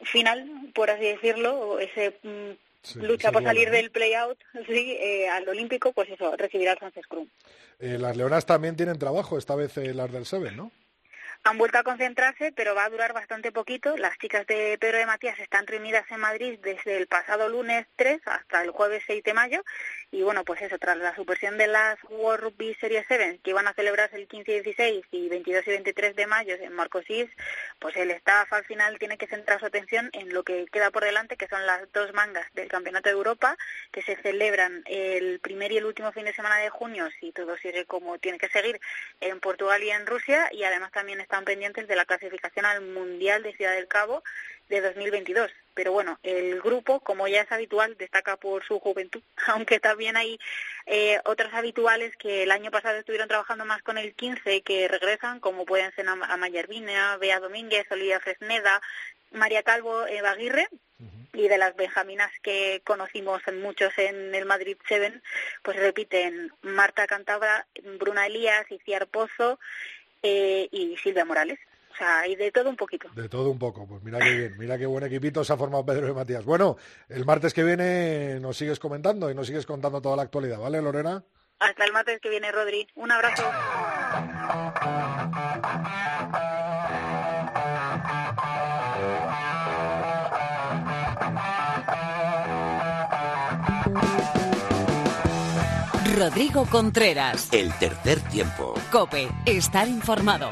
final, 0.00 0.48
por 0.74 0.90
así 0.90 1.04
decirlo, 1.04 1.78
ese 1.78 2.14
mm, 2.22 2.52
sí, 2.86 3.00
lucha 3.00 3.32
por 3.32 3.42
salir 3.42 3.70
del 3.70 3.90
play-out 3.90 4.38
sí, 4.66 4.96
eh, 5.00 5.28
al 5.28 5.48
Olímpico, 5.48 5.92
pues 5.92 6.08
eso, 6.10 6.36
recibirá 6.36 6.72
el 6.72 6.78
Frances 6.78 7.06
Krum. 7.06 7.28
Eh, 7.78 7.98
las 7.98 8.16
Leonas 8.16 8.46
también 8.46 8.76
tienen 8.76 8.98
trabajo, 8.98 9.38
esta 9.38 9.54
vez 9.54 9.76
eh, 9.78 9.92
las 9.94 10.12
del 10.12 10.26
Seven, 10.26 10.56
¿no? 10.56 10.72
Han 11.44 11.58
vuelto 11.58 11.78
a 11.78 11.84
concentrarse, 11.84 12.52
pero 12.52 12.74
va 12.74 12.84
a 12.84 12.90
durar 12.90 13.12
bastante 13.12 13.52
poquito. 13.52 13.96
Las 13.96 14.18
chicas 14.18 14.46
de 14.46 14.76
Pedro 14.80 14.98
de 14.98 15.06
Matías 15.06 15.38
están 15.38 15.66
reunidas 15.66 16.04
en 16.10 16.20
Madrid 16.20 16.58
desde 16.60 16.96
el 16.96 17.06
pasado 17.06 17.48
lunes 17.48 17.86
3 17.94 18.20
hasta 18.24 18.64
el 18.64 18.70
jueves 18.70 19.04
6 19.06 19.22
de 19.22 19.34
mayo. 19.34 19.62
Y 20.16 20.22
bueno, 20.22 20.44
pues 20.44 20.62
eso, 20.62 20.78
tras 20.78 20.96
la 20.96 21.14
supresión 21.14 21.58
de 21.58 21.66
las 21.66 21.98
World 22.08 22.42
Rugby 22.42 22.72
Series 22.80 23.04
7, 23.06 23.40
que 23.44 23.50
iban 23.50 23.68
a 23.68 23.74
celebrarse 23.74 24.16
el 24.16 24.26
15 24.26 24.50
y 24.50 24.60
16 24.62 25.04
y 25.10 25.28
22 25.28 25.66
y 25.66 25.70
23 25.72 26.16
de 26.16 26.26
mayo 26.26 26.54
en 26.58 26.72
Marcosís, 26.72 27.28
pues 27.80 27.94
el 27.98 28.10
staff 28.12 28.50
al 28.50 28.64
final 28.64 28.98
tiene 28.98 29.18
que 29.18 29.26
centrar 29.26 29.60
su 29.60 29.66
atención 29.66 30.08
en 30.14 30.32
lo 30.32 30.42
que 30.42 30.64
queda 30.72 30.90
por 30.90 31.04
delante, 31.04 31.36
que 31.36 31.48
son 31.48 31.66
las 31.66 31.92
dos 31.92 32.14
mangas 32.14 32.46
del 32.54 32.68
Campeonato 32.68 33.10
de 33.10 33.14
Europa, 33.14 33.58
que 33.92 34.00
se 34.00 34.16
celebran 34.22 34.84
el 34.86 35.38
primer 35.40 35.70
y 35.72 35.76
el 35.76 35.84
último 35.84 36.10
fin 36.12 36.24
de 36.24 36.32
semana 36.32 36.56
de 36.60 36.70
junio, 36.70 37.10
si 37.20 37.32
todo 37.32 37.54
sigue 37.58 37.84
como 37.84 38.18
tiene 38.18 38.38
que 38.38 38.48
seguir, 38.48 38.80
en 39.20 39.38
Portugal 39.40 39.82
y 39.82 39.90
en 39.90 40.06
Rusia. 40.06 40.48
Y 40.50 40.64
además 40.64 40.92
también 40.92 41.20
están 41.20 41.44
pendientes 41.44 41.88
de 41.88 41.94
la 41.94 42.06
clasificación 42.06 42.64
al 42.64 42.80
Mundial 42.80 43.42
de 43.42 43.54
Ciudad 43.54 43.74
del 43.74 43.86
Cabo 43.86 44.24
de 44.70 44.80
2022. 44.80 45.52
Pero 45.76 45.92
bueno, 45.92 46.18
el 46.22 46.58
grupo, 46.62 47.00
como 47.00 47.28
ya 47.28 47.42
es 47.42 47.52
habitual, 47.52 47.98
destaca 47.98 48.38
por 48.38 48.64
su 48.64 48.80
juventud, 48.80 49.22
aunque 49.46 49.78
también 49.78 50.16
hay 50.16 50.40
eh, 50.86 51.20
otras 51.26 51.52
habituales 51.52 52.16
que 52.16 52.44
el 52.44 52.50
año 52.50 52.70
pasado 52.70 52.98
estuvieron 52.98 53.28
trabajando 53.28 53.66
más 53.66 53.82
con 53.82 53.98
el 53.98 54.14
15 54.14 54.62
que 54.62 54.88
regresan, 54.88 55.38
como 55.38 55.66
pueden 55.66 55.94
ser 55.94 56.08
Amaya 56.08 56.60
Ervina, 56.60 57.18
Bea 57.18 57.40
Domínguez, 57.40 57.86
Olivia 57.90 58.20
Fresneda, 58.20 58.80
María 59.32 59.62
Calvo, 59.62 60.06
Eva 60.06 60.30
Aguirre, 60.30 60.66
y 61.34 61.48
de 61.48 61.58
las 61.58 61.76
benjaminas 61.76 62.32
que 62.42 62.80
conocimos 62.82 63.42
en 63.46 63.60
muchos 63.60 63.92
en 63.98 64.34
el 64.34 64.46
Madrid 64.46 64.78
Seven, 64.88 65.22
pues 65.62 65.76
repiten 65.76 66.50
Marta 66.62 67.06
Cantabra, 67.06 67.66
Bruna 67.98 68.26
Elías, 68.26 68.64
Iciar 68.70 69.06
Pozo 69.08 69.58
eh, 70.22 70.68
y 70.72 70.96
Silvia 70.96 71.26
Morales. 71.26 71.58
O 71.96 71.98
sea, 71.98 72.20
hay 72.20 72.36
de 72.36 72.52
todo 72.52 72.68
un 72.68 72.76
poquito. 72.76 73.08
De 73.14 73.26
todo 73.26 73.50
un 73.50 73.58
poco, 73.58 73.86
pues 73.86 74.02
mira 74.02 74.18
qué 74.18 74.30
bien, 74.30 74.58
mira 74.58 74.76
qué 74.76 74.84
buen 74.84 75.04
equipito 75.04 75.42
se 75.42 75.54
ha 75.54 75.56
formado 75.56 75.86
Pedro 75.86 76.08
y 76.08 76.12
Matías. 76.12 76.44
Bueno, 76.44 76.76
el 77.08 77.24
martes 77.24 77.54
que 77.54 77.64
viene 77.64 78.38
nos 78.38 78.58
sigues 78.58 78.78
comentando 78.78 79.30
y 79.30 79.34
nos 79.34 79.46
sigues 79.46 79.64
contando 79.64 80.02
toda 80.02 80.14
la 80.16 80.22
actualidad, 80.22 80.58
¿vale, 80.58 80.82
Lorena? 80.82 81.24
Hasta 81.58 81.86
el 81.86 81.92
martes 81.94 82.20
que 82.20 82.28
viene, 82.28 82.52
Rodri. 82.52 82.86
Un 82.96 83.10
abrazo. 83.12 83.44
Rodrigo 96.18 96.66
Contreras. 96.66 97.50
El 97.52 97.72
tercer 97.78 98.20
tiempo. 98.20 98.74
Cope, 98.92 99.28
estar 99.46 99.88
informado. 99.88 100.50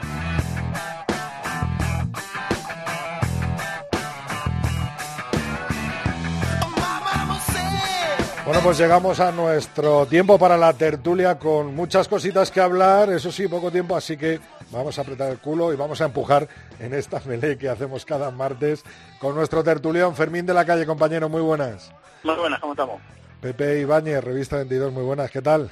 Bueno, 8.44 8.60
pues 8.62 8.76
llegamos 8.76 9.20
a 9.20 9.32
nuestro 9.32 10.04
tiempo 10.04 10.38
para 10.38 10.58
la 10.58 10.74
tertulia 10.74 11.38
con 11.38 11.74
muchas 11.74 12.08
cositas 12.08 12.50
que 12.50 12.60
hablar, 12.60 13.08
eso 13.10 13.32
sí, 13.32 13.48
poco 13.48 13.70
tiempo, 13.70 13.96
así 13.96 14.18
que 14.18 14.38
vamos 14.70 14.98
a 14.98 15.00
apretar 15.02 15.30
el 15.32 15.38
culo 15.38 15.72
y 15.72 15.76
vamos 15.76 16.02
a 16.02 16.04
empujar 16.04 16.46
en 16.78 16.92
esta 16.92 17.22
melee 17.24 17.56
que 17.56 17.70
hacemos 17.70 18.04
cada 18.04 18.30
martes 18.30 18.84
con 19.18 19.34
nuestro 19.34 19.64
tertulión 19.64 20.14
Fermín 20.14 20.44
de 20.44 20.52
la 20.52 20.66
Calle, 20.66 20.84
compañero, 20.84 21.30
muy 21.30 21.40
buenas. 21.40 21.90
Muy 22.22 22.34
buenas, 22.34 22.60
¿cómo 22.60 22.74
estamos? 22.74 23.00
Pepe 23.40 23.80
Ibáñez, 23.80 24.22
Revista 24.22 24.56
22, 24.56 24.92
muy 24.92 25.04
buenas, 25.04 25.30
¿qué 25.30 25.40
tal? 25.40 25.70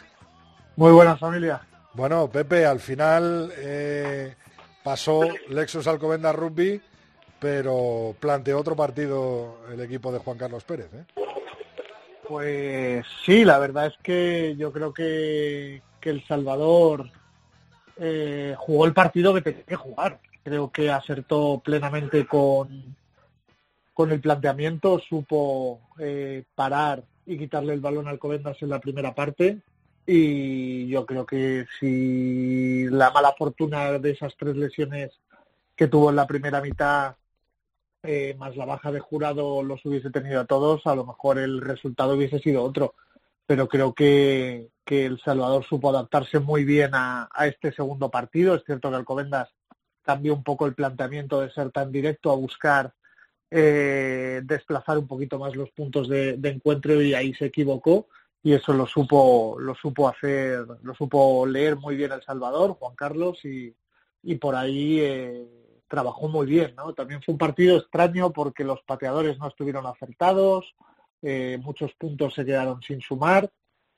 Muy 0.76 0.92
buenas, 0.92 1.20
familia. 1.20 1.60
Bueno, 1.92 2.28
Pepe, 2.30 2.64
al 2.64 2.80
final 2.80 3.52
eh, 3.54 4.34
pasó 4.82 5.20
Lexus 5.50 5.86
Alcobenda 5.86 6.32
Rugby, 6.32 6.80
pero 7.38 8.16
planteó 8.18 8.58
otro 8.58 8.74
partido 8.74 9.58
el 9.70 9.80
equipo 9.82 10.10
de 10.10 10.20
Juan 10.20 10.38
Carlos 10.38 10.64
Pérez, 10.64 10.88
¿eh? 10.94 11.21
Pues 12.32 13.04
sí, 13.26 13.44
la 13.44 13.58
verdad 13.58 13.88
es 13.88 13.98
que 14.02 14.56
yo 14.56 14.72
creo 14.72 14.94
que, 14.94 15.82
que 16.00 16.08
El 16.08 16.26
Salvador 16.26 17.10
eh, 17.98 18.54
jugó 18.56 18.86
el 18.86 18.94
partido 18.94 19.34
que 19.34 19.42
tenía 19.42 19.64
que 19.64 19.76
jugar. 19.76 20.18
creo 20.42 20.72
que 20.72 20.90
acertó 20.90 21.60
plenamente 21.62 22.26
con, 22.26 22.96
con 23.92 24.12
el 24.12 24.22
planteamiento, 24.22 24.98
supo 24.98 25.82
eh, 25.98 26.44
parar 26.54 27.04
y 27.26 27.36
quitarle 27.36 27.74
el 27.74 27.80
balón 27.80 28.08
al 28.08 28.18
Covendas 28.18 28.56
en 28.62 28.70
la 28.70 28.80
primera 28.80 29.14
parte. 29.14 29.58
Y 30.06 30.88
yo 30.88 31.04
creo 31.04 31.26
que 31.26 31.66
si 31.78 32.88
la 32.88 33.10
mala 33.10 33.34
fortuna 33.36 33.98
de 33.98 34.10
esas 34.10 34.34
tres 34.38 34.56
lesiones 34.56 35.10
que 35.76 35.86
tuvo 35.86 36.08
en 36.08 36.16
la 36.16 36.26
primera 36.26 36.62
mitad, 36.62 37.14
eh, 38.02 38.34
más 38.38 38.56
la 38.56 38.64
baja 38.64 38.90
de 38.90 39.00
jurado, 39.00 39.62
los 39.62 39.84
hubiese 39.84 40.10
tenido 40.10 40.40
a 40.40 40.44
todos, 40.44 40.86
a 40.86 40.94
lo 40.94 41.06
mejor 41.06 41.38
el 41.38 41.60
resultado 41.60 42.14
hubiese 42.14 42.38
sido 42.40 42.62
otro. 42.62 42.94
Pero 43.46 43.68
creo 43.68 43.92
que, 43.94 44.68
que 44.84 45.06
El 45.06 45.20
Salvador 45.20 45.64
supo 45.64 45.90
adaptarse 45.90 46.38
muy 46.38 46.64
bien 46.64 46.90
a, 46.94 47.28
este 47.46 47.72
segundo 47.72 48.10
partido. 48.10 48.54
Es 48.54 48.64
cierto 48.64 48.90
que 48.90 48.96
Alcobendas 48.96 49.50
cambió 50.02 50.34
un 50.34 50.42
poco 50.42 50.66
el 50.66 50.74
planteamiento 50.74 51.40
de 51.40 51.50
ser 51.52 51.70
tan 51.70 51.92
directo 51.92 52.30
a 52.30 52.36
buscar 52.36 52.92
eh, 53.50 54.40
desplazar 54.44 54.98
un 54.98 55.06
poquito 55.06 55.38
más 55.38 55.54
los 55.54 55.70
puntos 55.70 56.08
de, 56.08 56.38
encuentro 56.42 57.00
y 57.02 57.14
ahí 57.14 57.34
se 57.34 57.46
equivocó 57.46 58.08
y 58.42 58.54
eso 58.54 58.72
lo 58.72 58.86
supo 58.86 59.56
lo 59.60 59.74
supo 59.74 60.08
hacer 60.08 60.66
lo 60.82 60.94
supo 60.94 61.46
leer 61.46 61.76
muy 61.76 61.94
bien 61.94 62.10
El 62.10 62.22
Salvador 62.22 62.72
Juan 62.72 62.96
Carlos 62.96 63.44
y, 63.44 63.72
y 64.22 64.34
por 64.36 64.56
ahí 64.56 65.00
eh, 65.00 65.46
trabajó 65.92 66.26
muy 66.26 66.46
bien 66.46 66.74
no 66.74 66.94
también 66.94 67.20
fue 67.22 67.32
un 67.32 67.38
partido 67.38 67.76
extraño 67.76 68.32
porque 68.32 68.64
los 68.64 68.80
pateadores 68.80 69.38
no 69.38 69.48
estuvieron 69.48 69.84
acertados 69.86 70.74
eh, 71.20 71.58
muchos 71.62 71.92
puntos 71.98 72.32
se 72.32 72.46
quedaron 72.46 72.80
sin 72.80 73.02
sumar 73.02 73.52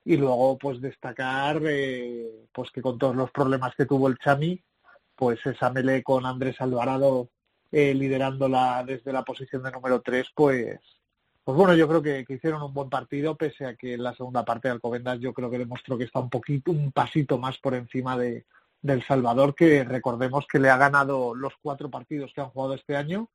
y 0.05 0.17
luego 0.17 0.59
pues 0.59 0.81
destacar 0.81 1.63
eh, 1.65 2.49
pues 2.53 2.73
que 2.73 2.83
con 2.83 2.99
todos 2.99 3.15
los 3.15 3.31
problemas 3.31 3.77
que 3.77 3.87
tuvo 3.87 4.09
el 4.09 4.19
Chami 4.19 4.61
pues 5.15 5.39
esa 5.47 5.71
melee 5.71 6.03
con 6.03 6.27
Andrés 6.27 6.61
Alvarado 6.61 7.29
eh, 7.71 7.95
liderándola 7.95 8.83
desde 8.85 9.13
la 9.13 9.23
posición 9.23 9.63
de 9.63 9.71
número 9.71 10.03
3 10.03 10.27
pues 10.35 10.81
pues 11.45 11.57
bueno 11.57 11.77
yo 11.77 11.87
creo 11.87 12.03
que, 12.03 12.25
hicieron 12.29 12.61
un 12.61 12.75
buen 12.75 12.91
partido 12.91 13.37
pese 13.37 13.67
a 13.67 13.77
que 13.77 13.95
en 13.95 14.03
la 14.03 14.17
segunda 14.17 14.45
parte 14.45 14.67
de 14.67 14.73
Alcobendas 14.73 15.21
yo 15.21 15.33
creo 15.33 15.49
que 15.49 15.59
demostró 15.59 15.97
que 15.97 16.05
está 16.05 16.19
un 16.19 16.31
poquito 16.31 16.73
un 16.73 16.91
pasito 16.91 17.39
más 17.39 17.57
por 17.59 17.75
encima 17.75 18.19
de 18.19 18.47
del 18.85 19.03
Salvador 19.03 19.55
que 19.55 19.83
recordemos 19.83 20.47
que 20.47 20.59
le 20.59 20.69
ha 20.69 20.77
ganado 20.77 21.35
los 21.35 21.55
cuatro 21.63 21.91
partidos 21.91 22.33
que 22.35 22.43
han 22.43 22.51
jugado 22.51 22.75
este 22.75 22.95
año 22.95 23.31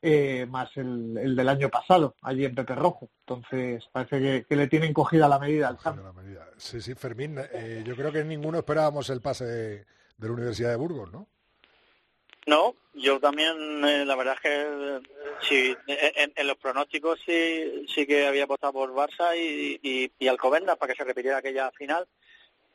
eh, 0.00 0.46
más 0.48 0.70
el, 0.76 1.18
el, 1.18 1.34
del 1.34 1.48
año 1.48 1.68
pasado, 1.68 2.14
allí 2.22 2.44
en 2.44 2.54
Pepe 2.54 2.76
Rojo. 2.76 3.10
Entonces, 3.26 3.82
parece 3.90 4.44
que, 4.48 4.54
le 4.54 4.68
tienen 4.68 4.92
cogida 4.92 5.26
la 5.26 5.40
medida 5.40 5.66
al 5.66 5.80
Sam. 5.80 6.00
Sí, 6.58 6.80
sí, 6.80 6.94
Fermín, 6.94 7.38
eh, 7.52 7.82
yo 7.84 7.96
creo 7.96 8.12
que 8.12 8.22
ninguno 8.22 8.58
esperábamos 8.58 9.10
el 9.10 9.20
pase 9.20 9.44
de, 9.44 9.86
la 10.18 10.30
Universidad 10.30 10.70
de 10.70 10.76
Burgos, 10.76 11.10
¿no? 11.10 11.26
No, 12.46 12.76
yo 12.92 13.18
también, 13.18 13.84
eh, 13.84 14.04
la 14.04 14.14
verdad 14.14 14.34
es 14.34 14.40
que 14.42 15.00
sí, 15.40 15.76
en, 15.88 16.46
los 16.46 16.58
pronósticos 16.58 17.18
sí, 17.26 17.84
sí 17.92 18.06
que 18.06 18.28
había 18.28 18.44
apostado 18.44 18.74
por 18.74 18.94
Barça 18.94 19.36
y, 19.36 19.80
y, 19.82 20.12
y 20.20 20.28
Alcobendas 20.28 20.76
para 20.76 20.92
que 20.92 20.98
se 20.98 21.04
repitiera 21.04 21.38
aquella 21.38 21.72
final 21.72 22.06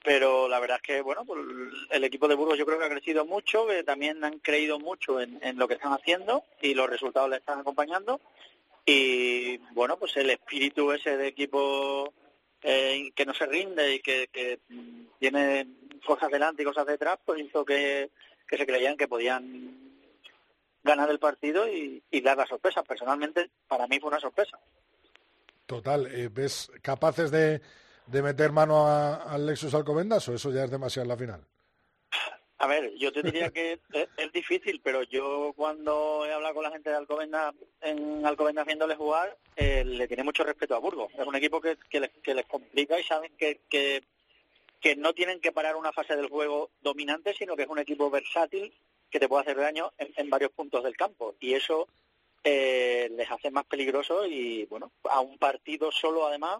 pero 0.03 0.47
la 0.47 0.59
verdad 0.59 0.77
es 0.77 0.83
que 0.83 1.01
bueno 1.01 1.25
pues 1.25 1.39
el 1.89 2.03
equipo 2.03 2.27
de 2.27 2.35
Burgos 2.35 2.57
yo 2.57 2.65
creo 2.65 2.79
que 2.79 2.85
ha 2.85 2.89
crecido 2.89 3.25
mucho 3.25 3.67
que 3.67 3.83
también 3.83 4.23
han 4.23 4.39
creído 4.39 4.79
mucho 4.79 5.19
en, 5.19 5.39
lo 5.57 5.67
que 5.67 5.73
están 5.75 5.93
haciendo 5.93 6.43
y 6.61 6.73
los 6.73 6.89
resultados 6.89 7.29
le 7.29 7.37
están 7.37 7.59
acompañando. 7.59 8.21
Y 8.85 9.57
bueno 9.73 9.97
pues 9.97 10.15
el 10.17 10.29
espíritu 10.29 10.91
ese 10.91 11.17
de 11.17 11.27
equipo 11.27 12.13
eh, 12.61 13.11
que 13.15 13.25
no 13.25 13.33
se 13.33 13.45
rinde 13.45 13.95
y 13.95 13.99
que, 13.99 14.59
tiene 15.19 15.67
cosas 16.05 16.31
delante 16.31 16.61
y 16.61 16.65
cosas 16.65 16.87
detrás 16.87 17.19
pues 17.25 17.41
hizo 17.41 17.65
que, 17.65 18.09
se 18.49 18.65
creían 18.65 18.97
que 18.97 19.07
podían 19.07 19.99
ganar 20.83 21.09
el 21.09 21.19
partido 21.19 21.67
y, 21.67 22.01
dar 22.21 22.37
la 22.37 22.47
sorpresa 22.47 22.83
personalmente 22.83 23.49
para 23.67 23.85
mí 23.87 23.99
fue 23.99 24.09
una 24.09 24.19
sorpresa. 24.19 24.57
Total 25.65 26.07
eh, 26.07 26.29
ves 26.31 26.71
capaces 26.81 27.29
de 27.29 27.61
de 28.11 28.21
meter 28.21 28.51
mano 28.51 28.87
al 28.87 29.45
Lexus 29.45 29.73
Alcobendas 29.73 30.27
o 30.27 30.33
eso 30.33 30.51
ya 30.51 30.63
es 30.63 30.71
demasiado 30.71 31.03
en 31.03 31.09
la 31.09 31.17
final? 31.17 31.41
A 32.61 32.67
ver, 32.67 32.93
yo 32.95 33.11
te 33.13 33.23
diría 33.23 33.51
que 33.51 33.79
es, 34.17 34.31
difícil, 34.33 34.81
pero 34.83 35.03
yo 35.03 35.53
cuando 35.55 36.25
he 36.25 36.33
hablado 36.33 36.55
con 36.55 36.63
la 36.63 36.71
gente 36.71 36.89
de 36.89 36.97
Alcobendas, 36.97 37.55
en 37.81 38.25
Alcobendas 38.25 38.65
viéndole 38.65 38.95
jugar, 38.95 39.37
eh, 39.55 39.85
le 39.85 40.07
tiene 40.07 40.23
mucho 40.23 40.43
respeto 40.43 40.75
a 40.75 40.79
Burgos. 40.79 41.11
Es 41.17 41.25
un 41.25 41.35
equipo 41.35 41.61
que, 41.61 41.77
que, 41.89 42.01
les, 42.01 42.45
complica 42.47 42.99
y 42.99 43.03
saben 43.03 43.31
que, 43.37 43.61
que, 43.69 44.03
que 44.81 44.95
no 44.97 45.13
tienen 45.13 45.39
que 45.39 45.53
parar 45.53 45.77
una 45.77 45.93
fase 45.93 46.17
del 46.17 46.27
juego 46.27 46.71
dominante, 46.81 47.33
sino 47.33 47.55
que 47.55 47.63
es 47.63 47.69
un 47.69 47.79
equipo 47.79 48.09
versátil 48.09 48.73
que 49.09 49.19
te 49.19 49.29
puede 49.29 49.43
hacer 49.43 49.57
daño 49.57 49.93
en, 49.97 50.29
varios 50.29 50.51
puntos 50.51 50.83
del 50.83 50.97
campo. 50.97 51.35
Y 51.39 51.53
eso 51.53 51.87
eh, 52.43 53.09
les 53.15 53.31
hace 53.31 53.51
más 53.51 53.65
peligrosos 53.65 54.27
y, 54.27 54.65
bueno, 54.65 54.91
a 55.09 55.21
un 55.21 55.37
partido 55.37 55.91
solo 55.93 56.27
además 56.27 56.59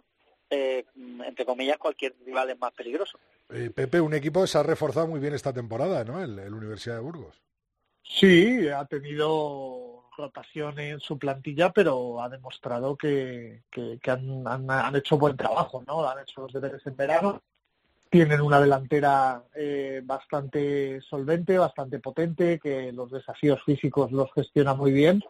eh, 0.50 0.84
entre 1.24 1.46
comillas, 1.46 1.78
cualquier 1.78 2.14
rival 2.26 2.50
es 2.50 2.58
más 2.58 2.72
peligroso. 2.72 3.18
Eh, 3.50 3.70
Pepe, 3.74 4.00
un 4.00 4.14
equipo 4.14 4.46
se 4.46 4.58
ha 4.58 4.62
reforzado 4.62 5.06
muy 5.06 5.20
bien 5.20 5.34
esta 5.34 5.52
temporada, 5.52 6.04
¿no? 6.04 6.20
El, 6.22 6.52
Universidad 6.52 6.96
de 6.96 7.02
Burgos. 7.02 7.40
Sí, 8.02 8.68
ha 8.68 8.84
tenido 8.86 10.04
rotación 10.16 10.78
en 10.80 10.98
su 10.98 11.18
plantilla, 11.18 11.72
pero 11.72 12.20
ha 12.20 12.28
demostrado 12.28 12.96
que, 12.96 13.62
han, 14.06 14.96
hecho 14.96 15.16
buen 15.16 15.36
trabajo, 15.36 15.82
¿no? 15.86 16.08
Han 16.08 16.20
hecho 16.20 16.42
los 16.42 16.52
deberes 16.52 16.84
en 16.86 16.96
verano. 16.96 17.42
Tienen 18.10 18.40
una 18.40 18.60
delantera 18.60 19.44
eh, 19.54 20.02
bastante 20.04 21.00
solvente, 21.02 21.56
bastante 21.58 22.00
potente, 22.00 22.58
que 22.58 22.90
los 22.92 23.12
desafíos 23.12 23.62
físicos 23.64 24.10
los 24.10 24.32
gestiona 24.34 24.74
muy 24.74 24.90
bien 24.90 25.22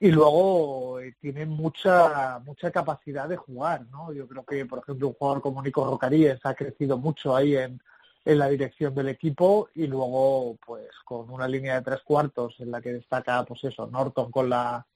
y 0.00 0.10
luego 0.10 1.00
eh, 1.00 1.14
tiene 1.20 1.46
mucha 1.46 2.40
mucha 2.40 2.70
capacidad 2.70 3.28
de 3.28 3.36
jugar, 3.36 3.86
¿no? 3.90 4.12
Yo 4.12 4.26
creo 4.28 4.44
que, 4.44 4.66
por 4.66 4.80
ejemplo, 4.80 5.08
un 5.08 5.14
jugador 5.14 5.42
como 5.42 5.62
Nico 5.62 5.84
Rocaríes 5.84 6.40
ha 6.44 6.54
crecido 6.54 6.98
mucho 6.98 7.34
ahí 7.36 7.56
en, 7.56 7.80
en 8.24 8.38
la 8.38 8.48
dirección 8.48 8.94
del 8.94 9.08
equipo 9.08 9.68
y 9.74 9.86
luego, 9.86 10.56
pues, 10.66 10.88
con 11.04 11.30
una 11.30 11.48
línea 11.48 11.76
de 11.76 11.82
tres 11.82 12.02
cuartos 12.02 12.54
en 12.58 12.70
la 12.70 12.80
que 12.80 12.92
destaca, 12.92 13.44
pues 13.44 13.64
eso, 13.64 13.86
Norton 13.86 14.30
con 14.30 14.50
la 14.50 14.86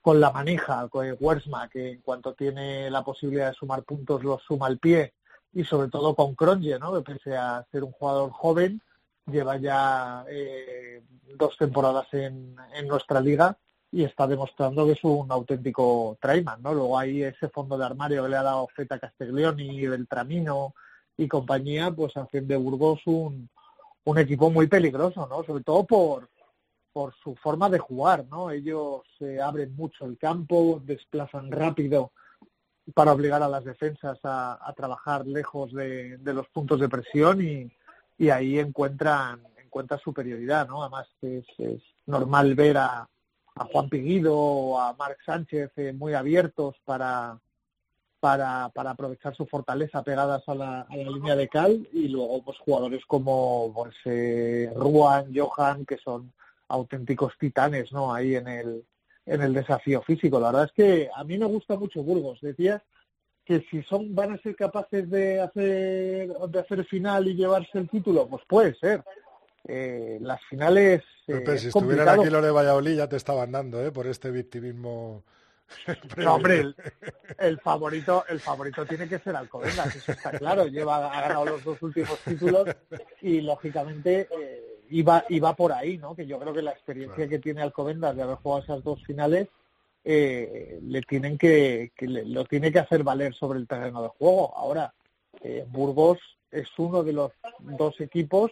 con 0.00 0.20
la 0.20 0.30
manija, 0.30 0.86
con 0.88 1.16
Wersma, 1.18 1.68
que 1.70 1.92
en 1.92 2.02
cuanto 2.02 2.34
tiene 2.34 2.90
la 2.90 3.02
posibilidad 3.02 3.48
de 3.48 3.54
sumar 3.54 3.84
puntos 3.84 4.22
los 4.22 4.42
suma 4.42 4.66
al 4.66 4.78
pie, 4.78 5.14
y 5.54 5.64
sobre 5.64 5.88
todo 5.88 6.14
con 6.14 6.34
Cronje, 6.34 6.78
¿no? 6.78 6.92
que 6.92 7.12
pese 7.12 7.36
a 7.36 7.64
ser 7.72 7.84
un 7.84 7.92
jugador 7.92 8.30
joven, 8.30 8.82
lleva 9.26 9.56
ya 9.56 10.24
eh, 10.28 11.02
dos 11.36 11.56
temporadas 11.56 12.06
en, 12.12 12.54
en 12.74 12.86
nuestra 12.86 13.20
liga 13.20 13.56
y 13.94 14.02
está 14.02 14.26
demostrando 14.26 14.86
que 14.86 14.92
es 14.92 15.04
un 15.04 15.30
auténtico 15.30 16.18
traiman, 16.20 16.60
¿no? 16.60 16.74
Luego 16.74 16.98
hay 16.98 17.22
ese 17.22 17.48
fondo 17.48 17.78
de 17.78 17.84
armario 17.84 18.24
que 18.24 18.28
le 18.28 18.36
ha 18.36 18.42
dado 18.42 18.66
Feta 18.74 18.98
Castiglioni, 18.98 19.86
Beltramino 19.86 20.74
y 21.16 21.28
compañía, 21.28 21.92
pues 21.92 22.16
hacen 22.16 22.48
de 22.48 22.56
Burgos 22.56 23.02
un, 23.06 23.48
un 24.02 24.18
equipo 24.18 24.50
muy 24.50 24.66
peligroso, 24.66 25.28
¿no? 25.28 25.44
Sobre 25.44 25.62
todo 25.62 25.84
por, 25.86 26.28
por 26.92 27.14
su 27.22 27.36
forma 27.36 27.70
de 27.70 27.78
jugar, 27.78 28.24
¿no? 28.28 28.50
Ellos 28.50 29.02
se 29.16 29.40
abren 29.40 29.76
mucho 29.76 30.06
el 30.06 30.18
campo, 30.18 30.82
desplazan 30.84 31.52
rápido 31.52 32.10
para 32.94 33.12
obligar 33.12 33.44
a 33.44 33.48
las 33.48 33.64
defensas 33.64 34.18
a, 34.24 34.74
trabajar 34.76 35.24
lejos 35.24 35.72
de, 35.72 36.18
los 36.24 36.48
puntos 36.48 36.80
de 36.80 36.88
presión 36.88 37.40
y, 37.40 37.70
y 38.18 38.30
ahí 38.30 38.58
encuentran, 38.58 39.40
encuentran 39.56 40.00
superioridad, 40.00 40.66
¿no? 40.66 40.82
Además 40.82 41.06
es 41.22 41.46
normal 42.06 42.56
ver 42.56 42.78
a, 42.78 43.08
a 43.56 43.64
Juan 43.64 43.88
Piguido 43.88 44.36
o 44.36 44.78
a 44.78 44.94
Marc 44.94 45.18
Sánchez 45.24 45.70
eh, 45.76 45.92
muy 45.92 46.14
abiertos 46.14 46.76
para, 46.84 47.38
para, 48.20 48.70
para, 48.70 48.90
aprovechar 48.90 49.34
su 49.34 49.46
fortaleza 49.46 50.02
pegadas 50.02 50.42
a 50.48 50.54
la, 50.54 50.80
a 50.82 50.96
la 50.96 51.10
línea 51.10 51.36
de 51.36 51.48
cal 51.48 51.88
y 51.92 52.08
luego 52.08 52.42
pues 52.42 52.58
jugadores 52.58 53.04
como 53.06 53.72
pues, 53.74 53.94
eh, 54.06 54.72
Ruan, 54.74 55.32
Johan, 55.34 55.84
que 55.86 55.98
son 55.98 56.32
auténticos 56.68 57.34
titanes 57.38 57.92
¿no? 57.92 58.12
ahí 58.12 58.34
en 58.34 58.48
el, 58.48 58.84
en 59.26 59.42
el 59.42 59.54
desafío 59.54 60.02
físico. 60.02 60.40
La 60.40 60.46
verdad 60.46 60.64
es 60.64 60.72
que 60.72 61.10
a 61.14 61.22
mí 61.24 61.38
me 61.38 61.46
gusta 61.46 61.76
mucho 61.76 62.02
Burgos. 62.02 62.40
Decías 62.40 62.82
que 63.44 63.60
si 63.70 63.82
son 63.82 64.14
van 64.14 64.32
a 64.32 64.38
ser 64.38 64.56
capaces 64.56 65.08
de 65.10 65.40
hacer 65.40 66.28
de 66.28 66.58
hacer 66.58 66.84
final 66.86 67.28
y 67.28 67.34
llevarse 67.34 67.78
el 67.78 67.88
título, 67.88 68.26
pues 68.26 68.42
puede 68.48 68.74
ser. 68.74 69.04
Eh, 69.66 70.18
las 70.20 70.42
finales. 70.44 71.02
Eh, 71.26 71.58
si 71.58 71.68
estuvieran 71.68 72.08
aquí 72.08 72.28
los 72.28 72.42
de 72.42 72.50
Valladolid 72.50 72.96
ya 72.96 73.08
te 73.08 73.16
estaban 73.16 73.50
dando, 73.50 73.84
¿eh? 73.84 73.90
Por 73.90 74.06
este 74.06 74.30
victimismo. 74.30 75.24
no, 76.18 76.34
hombre, 76.34 76.74
el, 77.38 77.58
favorito, 77.58 78.24
el 78.28 78.38
favorito 78.38 78.84
tiene 78.84 79.08
que 79.08 79.18
ser 79.18 79.34
Alcobendas, 79.34 79.96
eso 79.96 80.12
está 80.12 80.32
claro. 80.32 80.66
Lleva, 80.66 81.10
ha 81.10 81.22
ganado 81.22 81.46
los 81.46 81.64
dos 81.64 81.80
últimos 81.82 82.18
títulos 82.18 82.68
y 83.22 83.40
lógicamente 83.40 84.28
eh, 84.30 84.82
iba, 84.90 85.24
iba 85.30 85.56
por 85.56 85.72
ahí, 85.72 85.96
¿no? 85.96 86.14
Que 86.14 86.26
yo 86.26 86.38
creo 86.38 86.52
que 86.52 86.60
la 86.60 86.72
experiencia 86.72 87.26
que 87.26 87.38
tiene 87.38 87.62
Alcobendas 87.62 88.14
de 88.14 88.22
haber 88.22 88.36
jugado 88.36 88.62
esas 88.62 88.84
dos 88.84 89.02
finales 89.04 89.48
eh, 90.04 90.78
le 90.82 91.00
tienen 91.00 91.38
que, 91.38 91.92
que 91.96 92.06
lo 92.06 92.44
tiene 92.44 92.70
que 92.70 92.80
hacer 92.80 93.02
valer 93.02 93.32
sobre 93.32 93.58
el 93.58 93.66
terreno 93.66 94.02
de 94.02 94.08
juego. 94.08 94.54
Ahora, 94.54 94.92
Burgos 95.68 96.18
es 96.50 96.68
uno 96.78 97.02
de 97.02 97.12
los 97.14 97.32
dos 97.60 98.00
equipos 98.00 98.50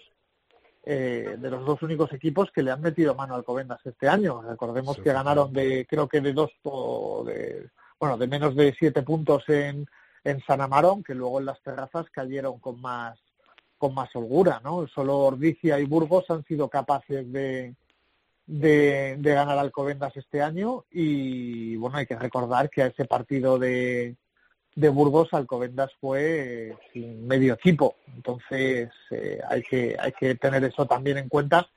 eh, 0.85 1.37
de 1.39 1.51
los 1.51 1.65
dos 1.65 1.83
únicos 1.83 2.13
equipos 2.13 2.51
que 2.51 2.63
le 2.63 2.71
han 2.71 2.81
metido 2.81 3.15
mano 3.15 3.35
al 3.35 3.45
Covendas 3.45 3.81
este 3.85 4.09
año. 4.09 4.43
Recordemos 4.43 4.97
que 4.97 5.13
ganaron 5.13 5.53
de, 5.53 5.87
creo 5.89 6.09
que 6.09 6.21
de 6.21 6.33
dos, 6.33 6.51
de, 7.27 7.69
bueno, 8.01 8.17
de 8.19 8.27
menos 8.27 8.57
de 8.57 8.75
siete 8.77 9.03
puntos 9.03 9.49
en, 9.49 9.87
en 10.25 10.41
San 10.43 10.61
Amarón, 10.61 11.03
que 11.03 11.15
luego 11.15 11.39
en 11.39 11.47
las 11.47 11.61
terrazas 11.63 12.07
cayeron 12.11 12.59
con 12.59 12.81
más, 12.81 13.19
con 13.79 13.95
más 13.95 14.15
holgura, 14.15 14.61
¿no? 14.65 14.87
Solo 14.89 15.19
Ordicia 15.19 15.79
y 15.79 15.85
Burgos 15.85 16.31
han 16.31 16.45
sido 16.45 16.69
capaces 16.69 17.31
de, 17.33 17.75
de, 18.47 19.17
de 19.19 19.35
ganar 19.35 19.59
al 19.59 19.71
Covendas 19.71 20.17
este 20.17 20.43
año 20.43 20.85
y, 20.91 21.77
bueno, 21.77 21.99
hay 21.99 22.07
que 22.07 22.17
recordar 22.17 22.71
que 22.71 22.83
a 22.83 22.87
ese 22.87 23.05
partido 23.05 23.59
de, 23.59 24.17
de 24.75 24.89
Burgos 24.89 25.29
Alcobendas 25.33 25.91
fue 26.01 26.71
eh, 26.71 26.77
sin 26.93 27.27
medio 27.27 27.55
equipo. 27.55 27.97
Entonces 28.15 28.91
eh, 29.11 29.41
hay, 29.49 29.63
que, 29.63 29.97
hay 29.99 30.13
que 30.13 30.35
tener 30.37 30.65
eso 30.65 30.87
también 30.87 31.19
en 31.19 31.29
cuenta. 31.29 31.69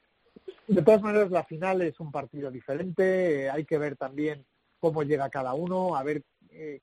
De 0.67 0.81
todas 0.81 1.01
maneras, 1.01 1.29
la 1.31 1.43
final 1.43 1.81
es 1.81 1.99
un 1.99 2.12
partido 2.12 2.49
diferente. 2.49 3.43
Eh, 3.43 3.49
hay 3.49 3.65
que 3.65 3.77
ver 3.77 3.97
también 3.97 4.45
cómo 4.79 5.03
llega 5.03 5.29
cada 5.29 5.53
uno, 5.53 5.95
a 5.95 6.03
ver 6.03 6.23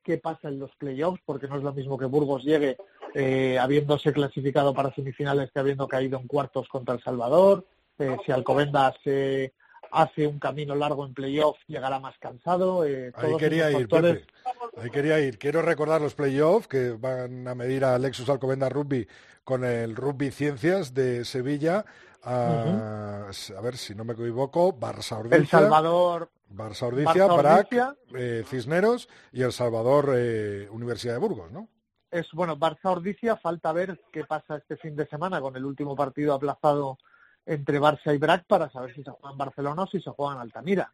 qué 0.05 0.19
pasa 0.19 0.49
en 0.49 0.59
los 0.59 0.71
playoffs, 0.77 1.23
porque 1.25 1.49
no 1.49 1.57
es 1.57 1.63
lo 1.63 1.73
mismo 1.73 1.97
que 1.97 2.05
Burgos 2.05 2.45
llegue 2.45 2.77
habiéndose 3.59 4.13
clasificado 4.13 4.75
para 4.75 4.95
semifinales 4.95 5.51
que 5.51 5.61
habiendo 5.61 5.89
caído 5.89 6.19
en 6.19 6.27
cuartos 6.27 6.69
contra 6.69 6.95
El 6.95 7.03
Salvador. 7.03 7.65
si 8.27 8.33
Alcobendas 8.33 8.97
hace 9.93 10.27
un 10.27 10.39
camino 10.39 10.75
largo 10.75 11.05
en 11.05 11.15
playoff, 11.15 11.59
llegará 11.67 12.01
más 12.01 12.19
cansado. 12.19 12.85
Eh, 12.85 13.13
Ahí 13.15 13.37
quería 13.37 13.71
ir, 13.71 13.89
Ahí 14.77 14.91
quería 14.91 15.21
ir. 15.21 15.39
Quiero 15.39 15.63
recordar 15.63 16.01
los 16.01 16.15
playoffs 16.15 16.67
que 16.67 16.93
van 16.93 17.47
a 17.47 17.55
medir 17.55 17.85
a 17.85 17.99
Lexus 17.99 18.29
Alcobenda 18.29 18.71
Rugby 18.71 19.07
con 19.45 19.65
el 19.65 19.95
Rugby 19.95 20.31
Ciencias 20.31 20.95
de 20.95 21.25
Sevilla. 21.25 21.85
A, 22.25 23.31
ver 23.63 23.77
si 23.77 23.95
no 23.95 24.05
me 24.05 24.15
equivoco, 24.15 24.79
Barça 24.79 25.19
Ordicia. 25.19 25.39
El 25.39 25.47
Salvador. 25.47 26.31
Barça 26.51 26.87
Ordicia, 26.87 27.27
Brac, 27.27 27.97
eh, 28.15 28.45
Cisneros 28.47 29.09
y 29.33 29.43
El 29.43 29.53
Salvador 29.53 30.13
eh, 30.15 30.69
Universidad 30.71 31.15
de 31.15 31.19
Burgos, 31.19 31.51
¿no? 31.51 31.69
Es 32.11 32.31
bueno, 32.33 32.59
Barça 32.59 32.91
Ordicia, 32.91 33.37
falta 33.37 33.73
ver 33.73 33.99
qué 34.13 34.25
pasa 34.25 34.57
este 34.57 34.77
fin 34.77 34.95
de 34.95 35.07
semana 35.07 35.41
con 35.41 35.57
el 35.57 35.65
último 35.65 35.97
partido 35.97 36.35
aplazado 36.35 36.99
entre 37.45 37.81
Barça 37.81 38.15
y 38.15 38.19
Brac 38.19 38.45
para 38.47 38.71
saber 38.71 38.95
si 38.95 39.03
se 39.03 39.11
juega 39.11 39.33
en 39.33 39.39
Barcelona 39.39 39.83
o 39.83 39.87
si 39.87 40.01
se 40.01 40.11
juega 40.11 40.35
en 40.35 40.41
Altamira. 40.41 40.93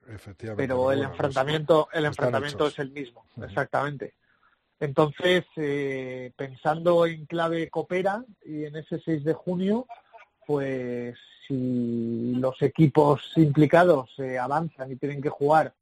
Pero 0.56 0.92
el 0.92 1.02
enfrentamiento, 1.02 1.88
el 1.92 2.06
enfrentamiento 2.06 2.66
es 2.66 2.78
el 2.78 2.90
mismo, 2.90 3.24
exactamente. 3.42 4.14
Entonces, 4.80 5.44
eh, 5.56 6.32
pensando 6.36 7.04
en 7.04 7.26
clave 7.26 7.68
Copera 7.68 8.24
y 8.44 8.64
en 8.64 8.76
ese 8.76 9.00
6 9.00 9.24
de 9.24 9.34
junio, 9.34 9.86
pues 10.46 11.18
si 11.46 12.34
los 12.36 12.60
equipos 12.62 13.32
implicados 13.36 14.10
eh, 14.18 14.38
avanzan 14.38 14.92
y 14.92 14.96
tienen 14.96 15.20
que 15.20 15.30
jugar 15.30 15.74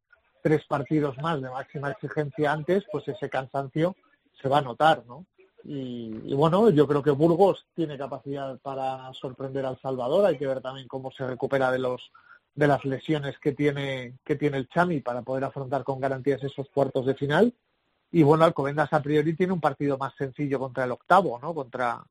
tres 0.42 0.64
partidos 0.64 1.18
más 1.18 1.42
de 1.42 1.50
máxima 1.50 1.90
exigencia 1.90 2.52
antes, 2.52 2.84
pues 2.90 3.06
ese 3.08 3.28
cansancio 3.28 3.96
se 4.40 4.48
va 4.48 4.58
a 4.58 4.62
notar, 4.62 5.04
¿no? 5.06 5.26
Y, 5.64 6.32
bueno, 6.34 6.70
yo 6.70 6.86
creo 6.86 7.02
que 7.02 7.10
Burgos 7.10 7.66
tiene 7.74 7.98
capacidad 7.98 8.58
para 8.60 9.12
sorprender 9.14 9.66
al 9.66 9.80
Salvador. 9.80 10.24
Hay 10.24 10.38
que 10.38 10.46
ver 10.46 10.60
también 10.60 10.86
cómo 10.86 11.10
se 11.10 11.26
recupera 11.26 11.70
de 11.70 11.78
los 11.78 12.12
de 12.54 12.66
las 12.66 12.86
lesiones 12.86 13.38
que 13.38 13.52
tiene 13.52 14.14
que 14.24 14.36
tiene 14.36 14.56
el 14.56 14.68
Chami 14.68 15.00
para 15.00 15.20
poder 15.20 15.44
afrontar 15.44 15.84
con 15.84 16.00
garantías 16.00 16.42
esos 16.42 16.68
cuartos 16.70 17.04
de 17.04 17.14
final. 17.14 17.52
Y 18.12 18.22
bueno, 18.22 18.44
Alcobendas 18.44 18.92
a 18.92 19.02
priori 19.02 19.34
tiene 19.34 19.52
un 19.52 19.60
partido 19.60 19.98
más 19.98 20.14
sencillo 20.16 20.58
contra 20.58 20.84
el 20.84 20.92
octavo, 20.92 21.38
¿no? 21.38 21.54
Contra 21.54 22.02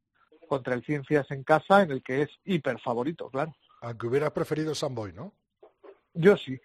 contra 0.48 0.76
el 0.76 0.84
Ciencias 0.84 1.30
en 1.32 1.44
casa, 1.44 1.82
en 1.82 1.92
el 1.92 2.04
que 2.04 2.24
es 2.24 2.30
hiper 2.46 2.80
favorito, 2.80 3.30
claro. 3.30 3.56
Aunque 3.82 4.08
hubieras 4.08 4.32
preferido 4.32 4.76
Samboy, 4.76 5.14
¿no? 5.14 5.34
Yo 6.14 6.38
sí, 6.38 6.60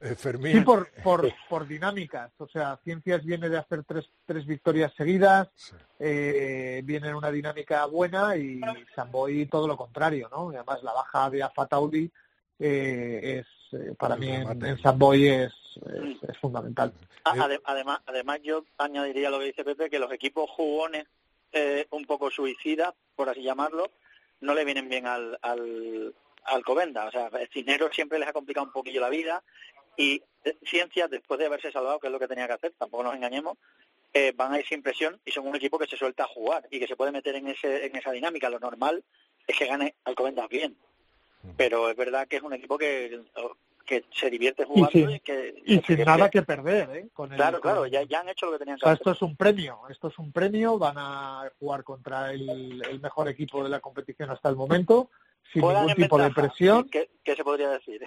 eh, 0.00 0.14
Fermín. 0.14 0.52
Sí, 0.52 0.60
por, 0.60 0.90
por, 1.02 1.32
por, 1.48 1.66
dinámicas. 1.66 2.32
O 2.38 2.48
sea, 2.48 2.78
Ciencias 2.82 3.24
viene 3.24 3.48
de 3.48 3.58
hacer 3.58 3.84
tres, 3.84 4.08
tres 4.24 4.46
victorias 4.46 4.92
seguidas, 4.96 5.48
eh, 5.98 6.80
viene 6.84 7.08
en 7.08 7.14
una 7.14 7.30
dinámica 7.30 7.84
buena 7.86 8.36
y 8.36 8.60
Samboy 8.94 9.46
todo 9.46 9.66
lo 9.66 9.76
contrario, 9.76 10.28
¿no? 10.30 10.52
Y 10.52 10.56
además 10.56 10.82
la 10.82 10.92
baja 10.92 11.30
de 11.30 11.42
Afatauli 11.42 12.10
eh, 12.58 13.40
es, 13.40 13.80
eh, 13.80 13.94
para 13.98 14.16
mí 14.16 14.30
en, 14.30 14.64
en 14.64 14.78
Samboy 14.80 15.28
es, 15.28 15.52
es, 16.28 16.38
fundamental. 16.38 16.92
Además, 17.24 18.00
además, 18.06 18.40
yo 18.42 18.64
añadiría 18.78 19.30
lo 19.30 19.38
que 19.38 19.46
dice 19.46 19.64
Pepe, 19.64 19.90
que 19.90 19.98
los 19.98 20.12
equipos 20.12 20.50
jugones 20.50 21.06
un 21.90 22.06
poco 22.06 22.30
suicidas, 22.30 22.94
por 23.14 23.28
así 23.28 23.42
llamarlo, 23.42 23.90
no 24.40 24.54
le 24.54 24.64
vienen 24.64 24.88
bien 24.88 25.06
al, 25.06 25.38
al, 25.42 26.14
Alcobenda. 26.44 27.06
O 27.06 27.10
sea, 27.10 27.28
el 27.38 27.48
Cisneros 27.48 27.94
siempre 27.94 28.18
les 28.18 28.28
ha 28.28 28.32
complicado 28.32 28.66
un 28.66 28.72
poquillo 28.72 29.00
la 29.00 29.08
vida 29.08 29.42
y 29.96 30.22
eh, 30.44 30.56
Ciencias, 30.64 31.10
después 31.10 31.38
de 31.38 31.46
haberse 31.46 31.70
salvado, 31.70 32.00
que 32.00 32.08
es 32.08 32.12
lo 32.12 32.18
que 32.18 32.28
tenía 32.28 32.46
que 32.46 32.54
hacer, 32.54 32.72
tampoco 32.78 33.04
nos 33.04 33.14
engañemos, 33.14 33.58
eh, 34.12 34.32
van 34.34 34.52
a 34.52 34.58
ir 34.58 34.66
sin 34.66 34.82
presión 34.82 35.20
y 35.24 35.30
son 35.30 35.46
un 35.46 35.56
equipo 35.56 35.78
que 35.78 35.86
se 35.86 35.96
suelta 35.96 36.24
a 36.24 36.28
jugar 36.28 36.66
y 36.70 36.78
que 36.78 36.86
se 36.86 36.96
puede 36.96 37.12
meter 37.12 37.34
en, 37.36 37.48
ese, 37.48 37.86
en 37.86 37.96
esa 37.96 38.12
dinámica. 38.12 38.50
Lo 38.50 38.58
normal 38.58 39.02
es 39.46 39.56
que 39.56 39.66
gane 39.66 39.94
Alcobendas 40.04 40.48
bien. 40.48 40.76
Pero 41.56 41.90
es 41.90 41.96
verdad 41.96 42.28
que 42.28 42.36
es 42.36 42.42
un 42.42 42.52
equipo 42.52 42.78
que, 42.78 43.20
que 43.84 44.04
se 44.12 44.30
divierte 44.30 44.64
jugando 44.64 45.10
y, 45.10 45.18
que... 45.20 45.60
Y 45.66 45.80
sin 45.80 46.04
nada 46.04 46.30
que 46.30 46.42
perder, 46.42 46.88
¿eh? 46.96 47.08
Con 47.12 47.30
claro, 47.30 47.60
claro, 47.60 47.86
ya, 47.86 48.02
ya, 48.04 48.20
han 48.20 48.28
hecho 48.28 48.46
lo 48.46 48.52
que 48.52 48.58
tenían 48.60 48.78
que 48.78 48.86
hacer. 48.86 48.98
Esto 48.98 49.10
es 49.10 49.22
un 49.22 49.36
premio, 49.36 49.80
esto 49.90 50.06
es 50.06 50.18
un 50.20 50.30
premio, 50.30 50.78
van 50.78 50.94
a 50.98 51.50
jugar 51.58 51.82
contra 51.82 52.32
el, 52.32 52.80
el 52.88 53.00
mejor 53.00 53.28
equipo 53.28 53.64
de 53.64 53.70
la 53.70 53.80
competición 53.80 54.30
hasta 54.30 54.48
el 54.48 54.54
momento 54.54 55.10
sin 55.52 55.62
ningún 55.62 55.94
tipo 55.94 56.18
de 56.18 56.30
presión. 56.30 56.88
¿Qué, 56.88 57.08
se 57.24 57.44
podría 57.44 57.70
decir? 57.70 58.02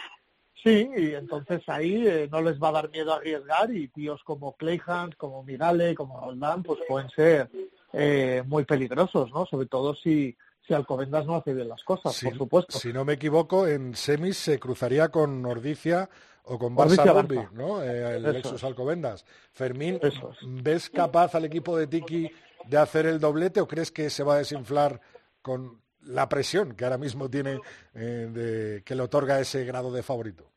Sí, 0.63 0.89
y 0.97 1.13
entonces 1.13 1.61
ahí 1.67 2.07
eh, 2.07 2.27
no 2.31 2.41
les 2.41 2.59
va 2.59 2.69
a 2.69 2.73
dar 2.73 2.89
miedo 2.89 3.13
a 3.13 3.17
arriesgar 3.17 3.71
y 3.73 3.87
tíos 3.89 4.23
como 4.23 4.55
Clayhans, 4.55 5.15
como 5.15 5.43
Migale, 5.43 5.93
como 5.93 6.19
Roldán, 6.19 6.63
pues 6.63 6.79
pueden 6.87 7.09
ser 7.11 7.49
eh, 7.93 8.43
muy 8.47 8.65
peligrosos, 8.65 9.31
¿no? 9.31 9.45
Sobre 9.45 9.67
todo 9.67 9.93
si, 9.95 10.35
si 10.67 10.73
Alcobendas 10.73 11.25
no 11.27 11.35
hace 11.35 11.53
bien 11.53 11.69
las 11.69 11.83
cosas, 11.83 12.19
por 12.19 12.35
supuesto. 12.35 12.79
Si 12.79 12.91
no 12.91 13.05
me 13.05 13.13
equivoco, 13.13 13.67
en 13.67 13.95
semis 13.95 14.37
se 14.37 14.59
cruzaría 14.59 15.09
con 15.09 15.41
Nordicia 15.41 16.09
o 16.45 16.57
con 16.57 16.75
Barça 16.75 17.05
Rugby, 17.05 17.47
¿no? 17.53 17.83
Eh, 17.83 18.15
el 18.17 18.23
Lexus 18.23 18.63
Alcobendas. 18.63 19.23
Fermín, 19.51 19.99
¿ves 20.41 20.89
capaz 20.89 21.35
al 21.35 21.45
equipo 21.45 21.77
de 21.77 21.87
Tiki 21.87 22.31
de 22.67 22.77
hacer 22.77 23.05
el 23.05 23.19
doblete 23.19 23.61
o 23.61 23.67
crees 23.67 23.91
que 23.91 24.09
se 24.09 24.23
va 24.23 24.35
a 24.35 24.37
desinflar 24.37 24.99
con, 25.41 25.84
la 26.05 26.29
presión 26.29 26.75
que 26.75 26.83
ahora 26.83 26.97
mismo 26.97 27.29
tiene 27.29 27.59
eh, 27.93 28.27
de, 28.29 28.83
que 28.83 28.95
le 28.95 29.03
otorga 29.03 29.39
ese 29.39 29.65
grado 29.65 29.91
de 29.91 30.03
favorito? 30.03 30.51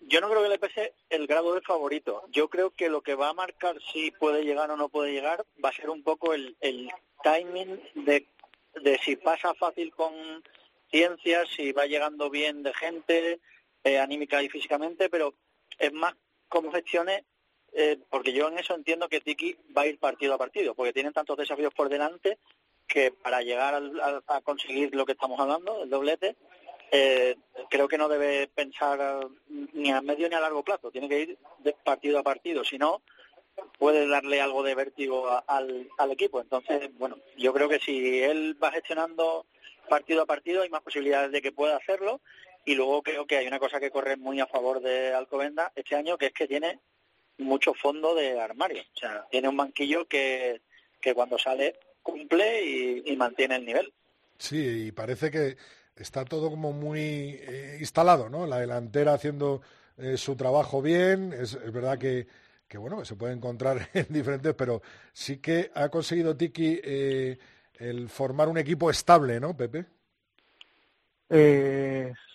Yo 0.00 0.20
no 0.20 0.28
creo 0.28 0.42
que 0.42 0.48
le 0.48 0.58
pese 0.58 0.94
el 1.08 1.26
grado 1.26 1.54
de 1.54 1.62
favorito. 1.62 2.24
Yo 2.30 2.48
creo 2.48 2.70
que 2.70 2.88
lo 2.88 3.02
que 3.02 3.14
va 3.14 3.30
a 3.30 3.34
marcar 3.34 3.76
si 3.92 4.10
puede 4.10 4.44
llegar 4.44 4.70
o 4.70 4.76
no 4.76 4.88
puede 4.88 5.12
llegar 5.12 5.44
va 5.64 5.70
a 5.70 5.72
ser 5.72 5.88
un 5.88 6.02
poco 6.02 6.34
el, 6.34 6.56
timing 7.22 7.80
de, 7.94 8.26
de 8.82 8.98
si 8.98 9.16
pasa 9.16 9.54
fácil 9.54 9.92
con 9.94 10.12
ciencias, 10.90 11.48
si 11.56 11.72
va 11.72 11.86
llegando 11.86 12.28
bien 12.28 12.62
de 12.62 12.74
gente, 12.74 13.40
eh, 13.82 13.98
anímica 13.98 14.42
y 14.42 14.48
físicamente, 14.48 15.08
pero 15.08 15.34
es 15.78 15.92
más 15.92 16.14
como 16.48 16.70
gestiones, 16.70 17.24
eh, 17.72 17.98
porque 18.10 18.32
yo 18.32 18.48
en 18.48 18.58
eso 18.58 18.74
entiendo 18.74 19.08
que 19.08 19.20
Tiki 19.20 19.56
va 19.76 19.82
a 19.82 19.86
ir 19.86 19.98
partido 19.98 20.34
a 20.34 20.38
partido, 20.38 20.74
porque 20.74 20.92
tienen 20.92 21.12
tantos 21.12 21.36
desafíos 21.36 21.72
por 21.74 21.88
delante 21.88 22.38
que 22.86 23.10
para 23.10 23.42
llegar 23.42 23.74
a, 24.26 24.40
conseguir 24.42 24.94
lo 24.94 25.06
que 25.06 25.12
estamos 25.12 25.38
hablando, 25.40 25.82
el 25.82 25.90
doblete, 25.90 26.36
eh, 26.90 27.36
creo 27.70 27.88
que 27.88 27.98
no 27.98 28.08
debe 28.08 28.46
pensar 28.48 29.26
ni 29.48 29.90
a 29.90 30.00
medio 30.00 30.28
ni 30.28 30.34
a 30.34 30.40
largo 30.40 30.62
plazo, 30.62 30.90
tiene 30.90 31.08
que 31.08 31.20
ir 31.20 31.38
de 31.58 31.72
partido 31.72 32.18
a 32.18 32.22
partido, 32.22 32.64
si 32.64 32.78
no 32.78 33.02
puede 33.78 34.06
darle 34.08 34.40
algo 34.40 34.62
de 34.62 34.74
vértigo 34.74 35.28
al, 35.46 35.88
al 35.98 36.10
equipo. 36.10 36.40
Entonces, 36.40 36.90
bueno, 36.98 37.18
yo 37.36 37.52
creo 37.52 37.68
que 37.68 37.78
si 37.78 38.22
él 38.22 38.56
va 38.62 38.72
gestionando 38.72 39.46
partido 39.88 40.22
a 40.22 40.26
partido 40.26 40.62
hay 40.62 40.70
más 40.70 40.82
posibilidades 40.82 41.30
de 41.30 41.42
que 41.42 41.52
pueda 41.52 41.76
hacerlo 41.76 42.20
y 42.64 42.74
luego 42.74 43.02
creo 43.02 43.26
que 43.26 43.36
hay 43.36 43.46
una 43.46 43.58
cosa 43.58 43.78
que 43.78 43.90
corre 43.90 44.16
muy 44.16 44.40
a 44.40 44.46
favor 44.46 44.80
de 44.80 45.12
Alcobenda 45.12 45.72
este 45.74 45.96
año, 45.96 46.16
que 46.16 46.26
es 46.26 46.32
que 46.32 46.48
tiene 46.48 46.80
mucho 47.38 47.74
fondo 47.74 48.14
de 48.14 48.40
armario. 48.40 48.82
O 48.82 48.98
sea, 48.98 49.26
tiene 49.30 49.48
un 49.48 49.56
banquillo 49.56 50.06
que, 50.06 50.62
que 51.00 51.14
cuando 51.14 51.38
sale 51.38 51.78
cumple 52.04 53.02
y, 53.04 53.16
mantiene 53.16 53.56
el 53.56 53.64
nivel. 53.64 53.92
Sí, 54.38 54.86
y 54.86 54.92
parece 54.92 55.30
que 55.30 55.56
está 55.96 56.24
todo 56.24 56.50
como 56.50 56.72
muy 56.72 57.00
eh, 57.00 57.78
instalado, 57.80 58.28
¿no? 58.28 58.46
La 58.46 58.58
delantera 58.60 59.14
haciendo 59.14 59.62
eh, 59.96 60.16
su 60.16 60.36
trabajo 60.36 60.82
bien, 60.82 61.32
es, 61.32 61.58
verdad 61.72 61.98
que, 61.98 62.28
que, 62.68 62.78
bueno, 62.78 63.04
se 63.04 63.16
puede 63.16 63.32
encontrar 63.32 63.88
en 63.94 64.06
diferentes, 64.10 64.54
pero 64.54 64.82
sí 65.12 65.38
que 65.38 65.72
ha 65.74 65.88
conseguido 65.88 66.36
Tiki 66.36 66.80
eh, 66.84 67.38
el 67.78 68.08
formar 68.08 68.48
un 68.48 68.58
equipo 68.58 68.90
estable, 68.90 69.40
¿no, 69.40 69.56
Pepe? 69.56 69.86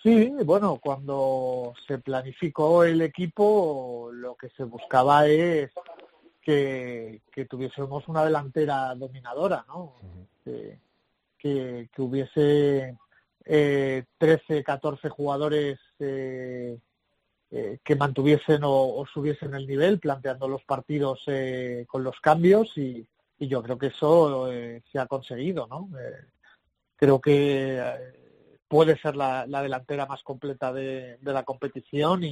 sí, 0.02 0.30
bueno, 0.44 0.78
cuando 0.82 1.72
se 1.86 1.98
planificó 1.98 2.84
el 2.84 3.00
equipo, 3.00 4.10
lo 4.12 4.34
que 4.34 4.50
se 4.50 4.64
buscaba 4.64 5.26
es 5.26 5.70
que, 6.40 7.22
tuviésemos 7.48 8.08
una 8.08 8.24
delantera 8.24 8.94
dominadora, 8.94 9.64
¿no? 9.68 9.94
que, 10.44 10.78
que, 11.38 11.88
hubiese 11.98 12.96
eh, 13.44 14.04
13, 14.18 14.62
14 14.62 15.08
jugadores 15.08 15.78
eh, 15.98 16.78
eh, 17.52 17.80
que 17.82 17.96
mantuviesen 17.96 18.60
o, 18.62 19.04
subiesen 19.12 19.54
el 19.54 19.66
nivel, 19.66 19.98
planteando 19.98 20.46
los 20.46 20.62
partidos 20.62 21.24
eh, 21.26 21.84
con 21.88 22.04
los 22.04 22.20
cambios 22.20 22.78
y, 22.78 23.04
yo 23.40 23.60
creo 23.62 23.76
que 23.76 23.86
eso 23.88 24.52
eh, 24.52 24.82
se 24.92 24.98
ha 25.00 25.06
conseguido, 25.06 25.66
¿no? 25.66 25.88
creo 26.94 27.20
que 27.20 27.82
puede 28.68 28.98
ser 28.98 29.16
la, 29.16 29.46
delantera 29.46 30.04
más 30.04 30.22
completa 30.22 30.72
de, 30.72 31.18
la 31.22 31.42
competición 31.42 32.22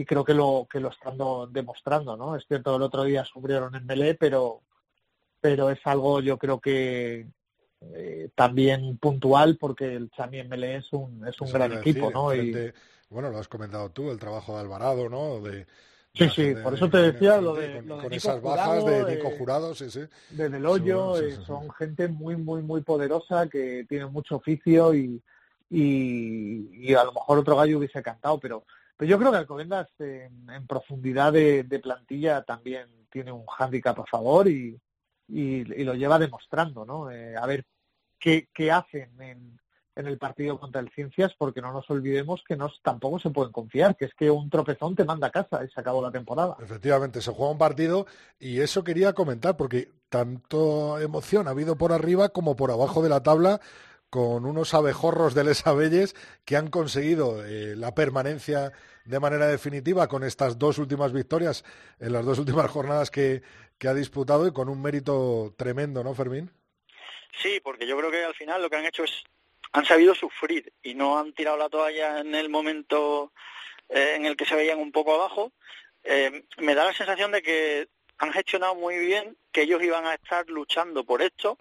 y, 0.00 0.04
creo 0.04 0.24
que 0.24 0.34
lo 0.34 0.66
que 0.70 0.80
lo 0.80 0.90
están 0.90 1.16
demostrando, 1.52 2.16
¿no? 2.16 2.36
Es 2.36 2.44
cierto, 2.46 2.76
el 2.76 2.82
otro 2.82 3.04
día 3.04 3.24
sufrieron 3.24 3.74
en 3.74 3.86
Melé, 3.86 4.14
pero 4.14 4.62
pero 5.40 5.70
es 5.70 5.80
algo 5.84 6.20
yo 6.20 6.38
creo 6.38 6.60
que 6.60 7.26
también 8.34 8.98
puntual 8.98 9.56
porque 9.56 9.94
el 9.94 10.10
Chami 10.10 10.40
en 10.40 10.48
Melé 10.48 10.76
es 10.76 10.92
un 10.92 11.26
es 11.26 11.40
un 11.40 11.50
gran 11.50 11.72
equipo, 11.72 12.10
¿no? 12.10 12.34
y, 12.34 12.72
bueno, 13.10 13.30
lo 13.30 13.38
has 13.38 13.48
comentado 13.48 13.90
tú, 13.90 14.10
el 14.10 14.18
trabajo 14.18 14.54
de 14.54 14.60
Alvarado, 14.60 15.08
¿no? 15.08 15.40
De, 15.40 15.66
sí, 16.14 16.28
sí, 16.30 16.54
por 16.62 16.74
eso 16.74 16.88
te 16.88 16.98
decía 16.98 17.40
lo 17.40 17.54
de, 17.54 17.84
con, 17.84 18.12
esas 18.12 18.40
bajas 18.40 18.84
de 18.84 19.16
Nico 19.16 19.30
Jurado, 19.36 19.74
sí, 19.74 19.90
sí. 19.90 20.02
De 20.30 20.48
Del 20.48 20.64
Hoyo, 20.64 21.20
eh, 21.20 21.36
son 21.44 21.70
gente 21.72 22.06
muy, 22.06 22.36
muy, 22.36 22.62
muy 22.62 22.82
poderosa 22.82 23.48
que 23.48 23.84
tiene 23.88 24.06
mucho 24.06 24.36
oficio 24.36 24.94
y, 24.94 25.20
y, 25.68 26.94
a 26.94 27.02
lo 27.02 27.12
mejor 27.12 27.38
otro 27.38 27.56
gallo 27.56 27.78
hubiese 27.78 28.00
cantado, 28.00 28.38
pero, 28.38 28.64
pero 29.00 29.12
yo 29.12 29.18
creo 29.18 29.30
que 29.30 29.38
Alcobendas 29.38 29.88
en, 29.98 30.66
profundidad 30.66 31.32
de, 31.32 31.80
plantilla 31.82 32.42
también 32.42 32.86
tiene 33.10 33.32
un 33.32 33.46
hándicap 33.46 33.98
a 33.98 34.04
favor 34.04 34.46
y, 34.46 34.78
lo 35.26 35.94
lleva 35.94 36.18
demostrando, 36.18 36.84
¿no? 36.84 37.10
Eh, 37.10 37.34
a 37.34 37.46
ver 37.46 37.64
qué, 38.18 38.46
hacen 38.70 39.10
en, 39.22 39.58
el 39.94 40.18
partido 40.18 40.60
contra 40.60 40.82
el 40.82 40.90
Ciencias, 40.90 41.32
porque 41.38 41.62
no 41.62 41.72
nos 41.72 41.88
olvidemos 41.88 42.42
que 42.46 42.58
tampoco 42.82 43.18
se 43.18 43.30
pueden 43.30 43.52
confiar, 43.52 43.96
que 43.96 44.04
es 44.04 44.12
que 44.12 44.30
un 44.30 44.50
tropezón 44.50 44.94
te 44.94 45.06
manda 45.06 45.28
a 45.28 45.30
casa 45.30 45.64
y 45.64 45.70
se 45.70 45.80
acabó 45.80 46.02
la 46.02 46.12
temporada. 46.12 46.58
Efectivamente, 46.60 47.22
se 47.22 47.32
juega 47.32 47.52
un 47.52 47.58
partido 47.58 48.06
y 48.38 48.60
eso 48.60 48.84
quería 48.84 49.14
comentar, 49.14 49.56
porque 49.56 49.88
tanto 50.10 50.98
emoción 51.00 51.48
ha 51.48 51.52
habido 51.52 51.76
por 51.76 51.92
arriba 51.92 52.28
como 52.28 52.54
por 52.54 52.70
abajo 52.70 53.02
de 53.02 53.08
la 53.08 53.22
tabla 53.22 53.62
con 54.10 54.44
unos 54.44 54.74
abejorros 54.74 55.34
de 55.34 55.44
Les 55.44 55.66
Abelles 55.66 56.14
que 56.44 56.56
han 56.56 56.68
conseguido 56.68 57.44
eh, 57.46 57.74
la 57.76 57.94
permanencia 57.94 58.72
de 59.04 59.20
manera 59.20 59.46
definitiva 59.46 60.08
con 60.08 60.24
estas 60.24 60.58
dos 60.58 60.78
últimas 60.78 61.12
victorias 61.12 61.64
en 62.00 62.12
las 62.12 62.24
dos 62.24 62.38
últimas 62.38 62.70
jornadas 62.70 63.10
que, 63.10 63.42
que 63.78 63.88
ha 63.88 63.94
disputado 63.94 64.46
y 64.46 64.52
con 64.52 64.68
un 64.68 64.82
mérito 64.82 65.54
tremendo, 65.56 66.04
¿no, 66.04 66.14
Fermín? 66.14 66.50
Sí, 67.40 67.60
porque 67.62 67.86
yo 67.86 67.96
creo 67.96 68.10
que 68.10 68.24
al 68.24 68.34
final 68.34 68.60
lo 68.60 68.68
que 68.68 68.76
han 68.76 68.86
hecho 68.86 69.04
es 69.04 69.22
han 69.72 69.84
sabido 69.84 70.14
sufrir 70.14 70.72
y 70.82 70.94
no 70.94 71.18
han 71.18 71.32
tirado 71.32 71.56
la 71.56 71.68
toalla 71.68 72.18
en 72.18 72.34
el 72.34 72.48
momento 72.48 73.32
eh, 73.88 74.14
en 74.16 74.26
el 74.26 74.36
que 74.36 74.44
se 74.44 74.56
veían 74.56 74.78
un 74.78 74.92
poco 74.92 75.14
abajo. 75.14 75.52
Eh, 76.02 76.44
me 76.58 76.74
da 76.74 76.84
la 76.84 76.92
sensación 76.92 77.30
de 77.30 77.42
que 77.42 77.88
han 78.18 78.32
gestionado 78.32 78.74
muy 78.74 78.98
bien 78.98 79.36
que 79.52 79.62
ellos 79.62 79.82
iban 79.82 80.06
a 80.06 80.14
estar 80.14 80.48
luchando 80.48 81.04
por 81.04 81.22
esto 81.22 81.58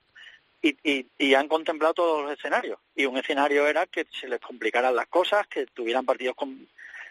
y, 0.62 1.06
y, 1.17 1.34
han 1.34 1.48
contemplado 1.48 1.93
todos 1.93 2.24
los 2.24 2.34
escenarios. 2.34 2.80
Y 2.95 3.06
un 3.06 3.17
escenario 3.17 3.67
era 3.67 3.88
que 3.88 4.06
se 4.12 4.28
les 4.28 4.39
complicaran 4.39 4.95
las 4.95 5.08
cosas, 5.08 5.48
que 5.48 5.65
tuvieran 5.67 6.06
partidos 6.06 6.36
con, 6.36 6.67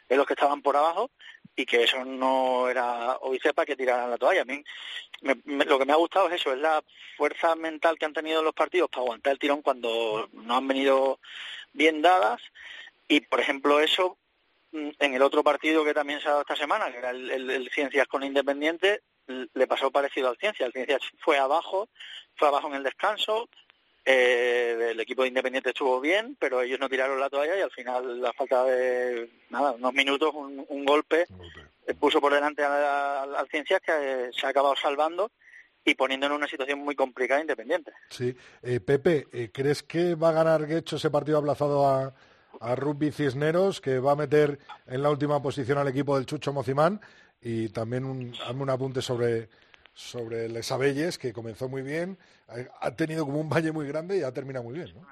en 0.09 0.17
los 0.17 0.27
que 0.27 0.35
estaban 0.35 0.61
por 0.63 0.77
abajo 0.77 1.11
y 1.57 1.67
que 1.67 1.85
eso 1.85 2.05
no 2.05 2.69
era 2.69 3.17
obvio 3.17 3.41
para 3.55 3.67
que 3.67 3.77
tiraran 3.77 4.11
la 4.11 4.19
toalla. 4.19 4.43
A 4.43 4.45
mí 4.45 4.63
lo 5.45 5.79
que 5.79 5.85
me 5.85 5.93
ha 5.93 5.97
gustado 5.97 6.29
es 6.29 6.35
eso, 6.41 6.53
es 6.53 6.59
la 6.59 6.83
fuerza 7.17 7.57
mental 7.57 7.99
que 7.99 8.05
han 8.05 8.13
tenido 8.13 8.43
los 8.43 8.55
partidos 8.55 8.91
para 8.91 9.03
aguantar 9.03 9.33
el 9.33 9.39
tirón 9.39 9.63
cuando 9.63 10.29
no 10.33 10.57
han 10.57 10.69
venido 10.69 11.19
bien 11.73 12.01
dadas 12.01 12.41
y, 13.09 13.21
por 13.21 13.41
ejemplo, 13.41 13.81
eso 13.81 14.19
mm, 14.73 14.91
en 14.99 15.15
el 15.15 15.23
otro 15.23 15.43
partido 15.43 15.85
que 15.85 15.95
también 15.95 16.21
se 16.21 16.29
ha 16.29 16.33
dado 16.33 16.43
esta 16.43 16.57
semana, 16.57 16.93
que 16.93 16.99
era 16.99 17.11
el, 17.11 17.71
Ciencias 17.73 18.07
con 18.07 18.23
Independiente, 18.23 19.01
le 19.29 19.67
pasó 19.67 19.91
parecido 19.91 20.29
al 20.29 20.37
Ciencias. 20.37 20.67
El 20.67 20.73
Ciencias 20.73 21.03
fue 21.21 21.39
abajo, 21.39 21.89
fue 22.37 22.49
abajo 22.49 22.69
en 22.69 22.75
el 22.75 22.83
descanso, 22.83 23.49
eh, 24.11 24.89
el 24.93 25.01
equipo 25.01 25.21
de 25.21 25.29
Independiente 25.29 25.69
estuvo 25.69 26.01
bien, 26.01 26.35
pero 26.41 26.63
ellos 26.63 26.81
no 26.81 26.89
tiraron 26.89 27.21
la 27.21 27.29
toalla 27.29 27.59
y 27.59 27.61
al 27.61 27.71
final, 27.71 28.23
la 28.23 28.33
falta 28.33 28.65
de 28.65 29.29
nada, 29.51 29.73
unos 29.73 29.93
minutos, 29.93 30.35
un, 30.35 30.85
golpe, 30.87 31.27
eh, 31.87 31.95
puso 31.95 32.19
por 32.19 32.33
delante 32.33 32.65
al 32.65 33.49
Ciencias 33.51 33.83
que 33.85 34.31
se 34.33 34.47
ha 34.47 34.49
acabado 34.49 34.75
salvando 34.77 35.31
y 35.85 35.95
poniendo 35.95 36.25
en 36.25 36.33
una 36.33 36.49
situación 36.49 36.79
muy 36.79 36.95
complicada 36.95 37.43
Independiente. 37.43 37.93
Sí. 38.09 38.35
Eh, 38.63 38.81
Pepe, 38.81 39.27
¿crees 39.53 39.83
que 39.83 40.15
va 40.15 40.31
a 40.31 40.33
ganar 40.33 40.67
Guecho 40.67 40.97
ese 40.97 41.11
partido 41.11 41.37
aplazado 41.37 41.87
a, 41.87 42.15
a 42.61 42.75
Rugby 42.75 43.13
Cisneros, 43.13 43.83
que 43.83 43.99
va 43.99 44.13
a 44.13 44.17
meter 44.17 44.59
en 44.87 45.03
la 45.03 45.11
última 45.11 45.43
posición 45.43 45.77
al 45.77 45.89
equipo 45.89 46.17
del 46.17 46.25
Chucho 46.25 46.55
Mocimán? 46.55 47.01
Y 47.41 47.69
también 47.69 48.05
un, 48.05 48.33
un 48.55 48.71
apunte 48.71 49.03
sobre 49.03 49.49
sobre 49.99 50.49
Les 50.49 50.71
Abelles, 50.71 51.19
que 51.19 51.33
comenzó 51.33 51.69
muy 51.69 51.83
bien, 51.83 52.19
ha 52.81 52.93
tenido 52.93 53.27
como 53.27 53.41
un 53.41 53.49
valle 53.49 53.73
muy 53.73 53.89
grande 53.89 54.19
y 54.19 54.23
ha 54.23 54.33
terminado 54.33 54.65
muy 54.65 54.75
bien, 54.75 54.95
¿no? 54.95 55.05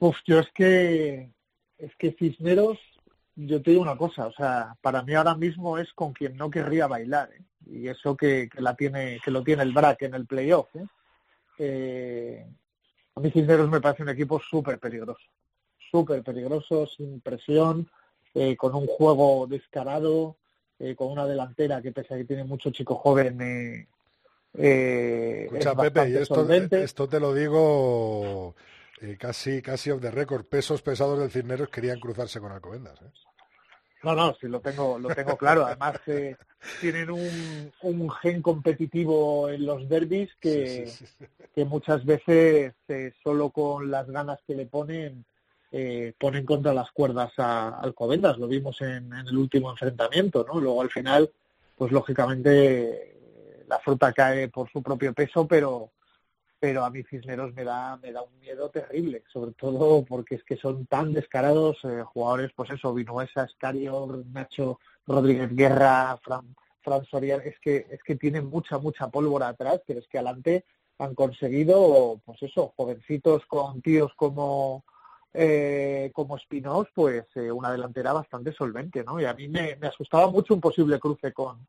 Uf, 0.00 0.18
yo 0.26 0.40
es 0.40 0.50
que 0.52 1.30
es 1.78 1.96
que 1.96 2.12
Cisneros, 2.18 2.78
yo 3.36 3.62
te 3.62 3.70
digo 3.70 3.82
una 3.82 3.96
cosa, 3.96 4.26
o 4.26 4.32
sea, 4.32 4.76
para 4.82 5.02
mí 5.02 5.14
ahora 5.14 5.34
mismo 5.34 5.78
es 5.78 5.90
con 5.94 6.12
quien 6.12 6.36
no 6.36 6.50
querría 6.50 6.86
bailar, 6.86 7.30
¿eh? 7.32 7.42
y 7.64 7.88
eso 7.88 8.14
que, 8.14 8.50
la 8.58 8.76
tiene, 8.76 9.18
que 9.24 9.30
lo 9.30 9.42
tiene 9.42 9.62
el 9.62 9.72
BRAC 9.72 10.02
en 10.02 10.14
el 10.14 10.26
playoff. 10.26 10.68
¿eh? 10.76 10.86
Eh, 11.58 12.46
a 13.14 13.20
mí 13.20 13.30
Cisneros 13.30 13.70
me 13.70 13.80
parece 13.80 14.02
un 14.02 14.10
equipo 14.10 14.38
súper 14.40 14.78
peligroso, 14.78 15.24
súper 15.90 16.22
peligroso, 16.22 16.86
sin 16.86 17.20
presión, 17.22 17.88
con 18.56 18.74
un 18.74 18.86
juego 18.86 19.46
descarado, 19.46 20.36
con 20.96 21.12
una 21.12 21.26
delantera 21.26 21.80
que 21.80 21.92
pese 21.92 22.14
a 22.14 22.16
que 22.16 22.24
tiene 22.24 22.44
mucho 22.44 22.70
chico 22.70 22.96
joven, 22.96 23.86
eh, 24.54 25.44
Escucha, 25.44 25.74
Pepe, 25.74 26.10
y 26.10 26.16
esto, 26.16 27.08
te 27.08 27.18
lo 27.18 27.32
digo 27.32 28.54
eh, 29.00 29.16
casi, 29.18 29.62
casi 29.62 29.90
off 29.90 30.00
the 30.00 30.10
record. 30.10 30.44
Pesos 30.44 30.82
pesados 30.82 31.18
del 31.18 31.30
Cisneros 31.30 31.68
querían 31.68 31.98
cruzarse 31.98 32.40
con 32.40 32.52
Alcobendas. 32.52 33.00
¿eh? 33.00 33.10
No, 34.02 34.14
no, 34.14 34.34
sí 34.34 34.48
lo 34.48 34.60
tengo, 34.60 34.98
lo 34.98 35.14
tengo 35.14 35.36
claro. 35.38 35.64
Además 35.64 36.00
eh, 36.06 36.36
tienen 36.80 37.10
un, 37.10 37.72
un, 37.82 38.10
gen 38.10 38.42
competitivo 38.42 39.48
en 39.48 39.64
los 39.64 39.88
derbis 39.88 40.30
que, 40.40 40.90
que 41.54 41.64
muchas 41.64 42.04
veces 42.04 42.74
solo 43.22 43.50
con 43.50 43.90
las 43.90 44.10
ganas 44.10 44.40
que 44.46 44.54
le 44.54 44.66
ponen 44.66 45.24
ponen 46.18 46.44
contra 46.44 46.74
las 46.74 46.90
cuerdas 46.90 47.32
a 47.38 47.80
Alcobendas. 47.80 48.38
Lo 48.38 48.46
vimos 48.46 48.80
en, 48.82 49.12
en 49.12 49.26
el 49.26 49.36
último 49.36 49.70
enfrentamiento, 49.70 50.44
¿no? 50.46 50.60
Luego 50.60 50.82
al 50.82 50.90
final, 50.90 51.30
pues 51.76 51.92
lógicamente 51.92 53.12
la 53.68 53.78
fruta 53.78 54.12
cae 54.12 54.48
por 54.48 54.70
su 54.70 54.82
propio 54.82 55.14
peso, 55.14 55.46
pero 55.46 55.92
pero 56.60 56.84
a 56.84 56.90
mí 56.90 57.02
Cisneros 57.02 57.52
me 57.54 57.64
da 57.64 57.96
me 57.96 58.12
da 58.12 58.22
un 58.22 58.38
miedo 58.38 58.70
terrible, 58.70 59.24
sobre 59.32 59.52
todo 59.52 60.04
porque 60.04 60.36
es 60.36 60.44
que 60.44 60.56
son 60.56 60.86
tan 60.86 61.12
descarados 61.12 61.78
eh, 61.84 62.02
jugadores, 62.04 62.52
pues 62.54 62.70
eso, 62.70 62.94
Vinuesa, 62.94 63.44
Escario, 63.44 64.22
Nacho, 64.30 64.78
Rodríguez 65.06 65.56
Guerra, 65.56 66.16
Fran, 66.22 66.54
Fran 66.82 67.02
es 67.44 67.58
que 67.58 67.86
es 67.90 68.02
que 68.04 68.16
tienen 68.16 68.46
mucha 68.46 68.78
mucha 68.78 69.08
pólvora 69.08 69.48
atrás, 69.48 69.80
pero 69.86 70.00
es 70.00 70.06
que 70.06 70.18
adelante 70.18 70.64
han 70.98 71.14
conseguido, 71.14 72.20
pues 72.24 72.42
eso, 72.42 72.74
jovencitos 72.76 73.44
con 73.46 73.80
tíos 73.82 74.12
como 74.14 74.84
eh, 75.34 76.10
como 76.12 76.36
Espinós, 76.36 76.88
pues 76.94 77.24
eh, 77.34 77.50
una 77.50 77.72
delantera 77.72 78.12
bastante 78.12 78.52
solvente, 78.52 79.04
¿no? 79.04 79.20
Y 79.20 79.24
a 79.24 79.34
mí 79.34 79.48
me, 79.48 79.76
me 79.76 79.88
asustaba 79.88 80.30
mucho 80.30 80.54
un 80.54 80.60
posible 80.60 80.98
cruce 80.98 81.32
con, 81.32 81.66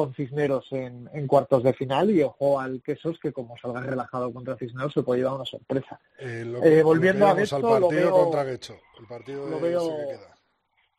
con 0.00 0.14
Cisneros 0.14 0.66
en, 0.70 1.26
cuartos 1.26 1.62
de 1.62 1.74
final 1.74 2.10
y 2.10 2.22
ojo 2.22 2.58
al 2.58 2.80
Quesos 2.82 3.18
que 3.20 3.34
como 3.34 3.58
salga 3.58 3.82
relajado 3.82 4.32
contra 4.32 4.56
Cisneros 4.56 4.94
se 4.94 5.02
puede 5.02 5.20
llevar 5.20 5.34
una 5.34 5.44
sorpresa. 5.44 6.00
Eh, 6.18 6.50
eh, 6.62 6.82
volviendo 6.82 7.26
a 7.26 7.34
Guecho, 7.34 7.60
partido 7.60 7.80
lo 7.80 7.88
veo, 7.90 8.10
contra 8.10 8.44
Guecho, 8.44 8.78
el 8.98 9.06
partido 9.06 9.46
lo 9.46 9.60
veo, 9.60 9.90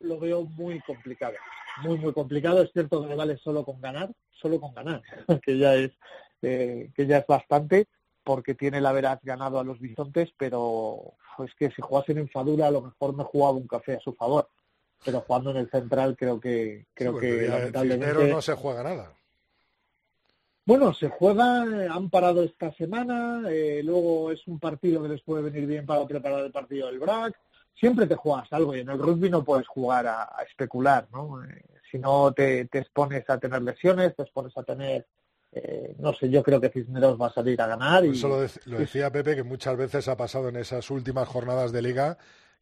lo 0.02 0.20
veo 0.20 0.44
muy 0.44 0.80
complicado, 0.82 1.34
muy 1.82 1.98
muy 1.98 2.14
complicado. 2.14 2.62
Es 2.62 2.72
cierto 2.74 3.02
que 3.02 3.10
le 3.10 3.16
vale 3.16 3.38
solo 3.38 3.66
con 3.66 3.82
ganar, 3.82 4.12
solo 4.30 4.62
con 4.62 4.72
ganar, 4.76 5.02
que 5.44 5.58
ya 5.58 5.74
es 5.74 5.92
eh, 6.44 6.92
que 6.96 7.08
ya 7.08 7.18
es 7.18 7.26
bastante 7.26 7.88
porque 8.24 8.56
tiene 8.56 8.82
la 8.82 8.92
veraz 8.92 9.20
ganado 9.24 9.60
a 9.60 9.64
los 9.64 9.80
bisontes, 9.80 10.30
pero 10.38 11.16
es 11.46 11.54
que 11.56 11.72
si 11.72 11.82
jugasen 11.82 12.18
en 12.18 12.30
Fadura 12.30 12.68
a 12.68 12.72
lo 12.72 12.82
mejor 12.82 13.16
me 13.16 13.24
jugaba 13.24 13.58
un 13.58 13.68
café 13.68 13.96
a 13.96 14.00
su 14.00 14.14
favor 14.14 14.48
pero 15.04 15.22
jugando 15.22 15.52
en 15.52 15.58
el 15.58 15.70
central 15.70 16.16
creo 16.18 16.40
que 16.40 16.86
creo 16.94 17.18
que 17.18 17.48
lamentablemente 17.48 18.32
no 18.32 18.42
se 18.42 18.54
juega 18.54 18.84
nada. 18.84 19.14
Bueno, 20.64 20.94
se 20.94 21.10
juega, 21.10 21.64
han 21.64 22.10
parado 22.10 22.44
esta 22.44 22.72
semana, 22.74 23.44
eh, 23.50 23.82
luego 23.84 24.32
es 24.32 24.48
un 24.48 24.60
partido 24.60 25.02
que 25.02 25.10
les 25.10 25.22
puede 25.22 25.42
venir 25.42 25.66
bien 25.66 25.86
para 25.86 26.06
preparar 26.06 26.46
el 26.46 26.52
partido 26.52 26.88
del 26.88 27.00
BRAC. 27.00 27.36
Siempre 27.74 28.06
te 28.06 28.16
juegas 28.16 28.52
algo 28.54 28.76
y 28.76 28.82
en 28.82 28.90
el 28.90 29.00
rugby 29.00 29.30
no 29.30 29.44
puedes 29.44 29.68
jugar 29.68 30.06
a, 30.06 30.30
especular, 30.48 31.08
¿no? 31.12 31.44
Eh, 31.44 31.66
si 31.90 31.98
no 31.98 32.32
te, 32.32 32.66
te, 32.66 32.80
expones 32.80 33.28
a 33.28 33.40
tener 33.40 33.62
lesiones, 33.64 34.16
te 34.16 34.22
expones 34.22 34.56
a 34.56 34.64
tener, 34.64 35.08
eh, 35.54 35.96
no 36.00 36.14
sé, 36.14 36.30
yo 36.30 36.42
creo 36.44 36.62
que 36.62 36.70
Cisneros 36.70 37.20
va 37.20 37.28
a 37.28 37.34
salir 37.34 37.62
a 37.62 37.68
ganar. 37.68 38.06
y, 38.06 38.12
Eso 38.12 38.30
lo, 38.30 38.78
decía 38.78 39.12
Pepe, 39.12 39.36
que 39.36 39.44
muchas 39.44 39.76
veces 39.76 40.08
ha 40.08 40.16
pasado 40.16 40.50
en 40.50 40.56
esas 40.56 40.90
últimas 40.90 41.28
jornadas 41.28 41.72
de 41.72 41.82
liga 41.82 42.18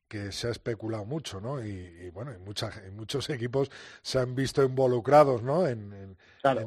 que 0.07 0.31
se 0.31 0.47
ha 0.47 0.51
especulado 0.51 1.05
mucho, 1.05 1.39
¿no? 1.39 1.63
Y, 1.63 2.09
bueno, 2.09 2.33
y, 2.33 2.39
muchos 2.39 3.29
equipos 3.29 3.69
se 4.01 4.17
han 4.17 4.33
visto 4.33 4.63
involucrados, 4.63 5.43
¿no? 5.43 5.67
En, 5.67 6.17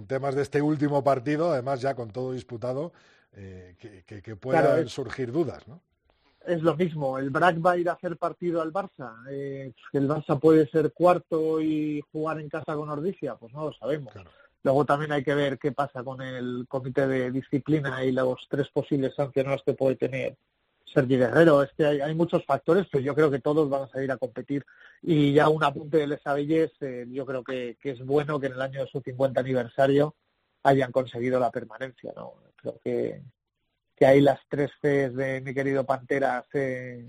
temas 0.07 0.37
de 0.37 0.43
este 0.43 0.63
último 0.63 1.03
partido, 1.03 1.51
además 1.51 1.81
ya 1.81 1.95
con 1.95 2.11
todo 2.11 2.33
disputado, 2.33 2.93
eh, 3.35 3.75
que, 4.07 4.37
puedan 4.37 4.89
surgir 4.89 5.33
dudas, 5.33 5.67
¿no? 5.67 5.81
Es 6.47 6.61
lo 6.61 6.77
mismo, 6.77 7.19
el 7.19 7.31
BRAC 7.31 7.65
va 7.65 7.73
a 7.73 7.77
ir 7.77 7.89
a 7.89 7.93
hacer 7.93 8.17
partido 8.17 8.61
al 8.61 8.73
Barça, 8.73 9.15
eh, 9.31 9.73
el 9.93 10.09
Barça 10.09 10.39
puede 10.41 10.67
ser 10.69 10.93
cuarto 10.93 11.61
y 11.61 12.03
jugar 12.13 12.41
en 12.41 12.49
casa 12.49 12.75
con 12.75 12.89
Ordicia, 12.89 13.37
pues 13.37 13.53
no 13.53 13.67
lo 13.67 13.73
sabemos. 13.73 14.13
Luego 14.63 14.85
también 14.85 15.13
hay 15.13 15.25
que 15.25 15.35
ver 15.35 15.59
qué 15.59 15.73
pasa 15.73 16.05
con 16.05 16.23
el 16.23 16.67
comité 16.69 17.07
de 17.07 17.31
disciplina 17.31 18.05
y 18.05 18.13
los 18.13 18.47
tres 18.49 18.69
posibles 18.69 19.15
sancionados 19.15 19.63
que 19.65 19.75
puede 19.75 19.97
tener 19.97 20.37
Sergi 20.93 21.17
Guerrero. 21.17 21.63
Es 21.63 21.73
que 21.73 21.85
hay, 21.85 22.15
muchos 22.15 22.45
factores, 22.45 22.87
pero 22.91 23.03
yo 23.03 23.15
creo 23.15 23.31
que 23.31 23.41
todos 23.41 23.69
van 23.69 23.83
a 23.83 23.89
salir 23.89 24.13
a 24.13 24.19
competir. 24.19 24.65
Y 25.03 25.33
ya 25.33 25.49
un 25.49 25.65
apunte 25.65 25.99
de 25.99 26.07
Les 26.07 26.21
eh, 26.81 27.07
yo 27.11 27.27
creo 27.27 27.43
que, 27.43 27.77
es 27.83 28.07
bueno 28.07 28.39
que 28.39 28.47
en 28.47 28.53
el 28.53 28.63
año 28.63 28.81
de 28.81 28.91
su 28.91 29.01
50 29.01 29.41
aniversario 29.41 30.15
hayan 30.63 30.93
conseguido 30.93 31.41
la 31.41 31.51
permanencia. 31.51 32.13
¿no? 32.15 32.35
Creo 32.55 32.79
que, 32.85 33.23
que 33.97 34.07
ahí 34.07 34.21
las 34.21 34.39
tres 34.49 34.71
Cs 34.81 35.17
de 35.17 35.41
mi 35.41 35.55
querido 35.55 35.85
Pantera 35.85 36.45
se, 36.53 37.09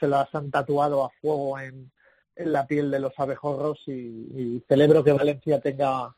se 0.00 0.08
las 0.08 0.34
han 0.34 0.50
tatuado 0.50 1.04
a 1.04 1.10
fuego 1.20 1.60
en, 1.60 1.92
en 2.34 2.52
la 2.52 2.66
piel 2.66 2.90
de 2.90 2.98
los 2.98 3.12
abejorros 3.18 3.78
y, 3.86 3.92
y 3.92 4.64
celebro 4.66 5.04
que 5.04 5.12
Valencia 5.12 5.60
tenga 5.60 6.12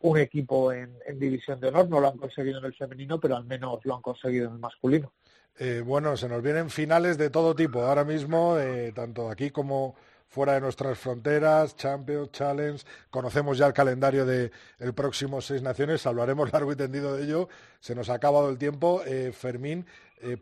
un 0.00 0.18
equipo 0.18 0.72
en, 0.72 0.98
división 1.18 1.60
de 1.60 1.68
honor. 1.68 1.88
No 1.88 2.00
lo 2.00 2.08
han 2.08 2.18
conseguido 2.18 2.58
en 2.58 2.64
el 2.64 2.74
femenino, 2.74 3.18
pero 3.18 3.36
al 3.36 3.44
menos 3.44 3.84
lo 3.84 3.94
han 3.94 4.02
conseguido 4.02 4.48
en 4.48 4.54
el 4.54 4.58
masculino. 4.58 5.12
Eh, 5.58 5.82
bueno, 5.84 6.16
se 6.16 6.28
nos 6.28 6.42
vienen 6.42 6.70
finales 6.70 7.18
de 7.18 7.30
todo 7.30 7.54
tipo 7.54 7.82
ahora 7.82 8.04
mismo, 8.04 8.58
eh, 8.58 8.92
tanto 8.94 9.28
aquí 9.28 9.50
como 9.50 9.96
fuera 10.28 10.52
de 10.52 10.60
nuestras 10.60 10.98
fronteras, 10.98 11.74
Champions, 11.74 12.30
Challenge, 12.30 12.84
conocemos 13.10 13.58
ya 13.58 13.66
el 13.66 13.72
calendario 13.72 14.24
de 14.24 14.52
el 14.78 14.92
próximo 14.92 15.40
Seis 15.40 15.62
Naciones, 15.62 16.06
hablaremos 16.06 16.52
largo 16.52 16.70
y 16.70 16.76
tendido 16.76 17.16
de 17.16 17.24
ello, 17.24 17.48
se 17.80 17.94
nos 17.94 18.08
ha 18.08 18.14
acabado 18.14 18.50
el 18.50 18.58
tiempo, 18.58 19.02
eh, 19.04 19.32
Fermín, 19.32 19.86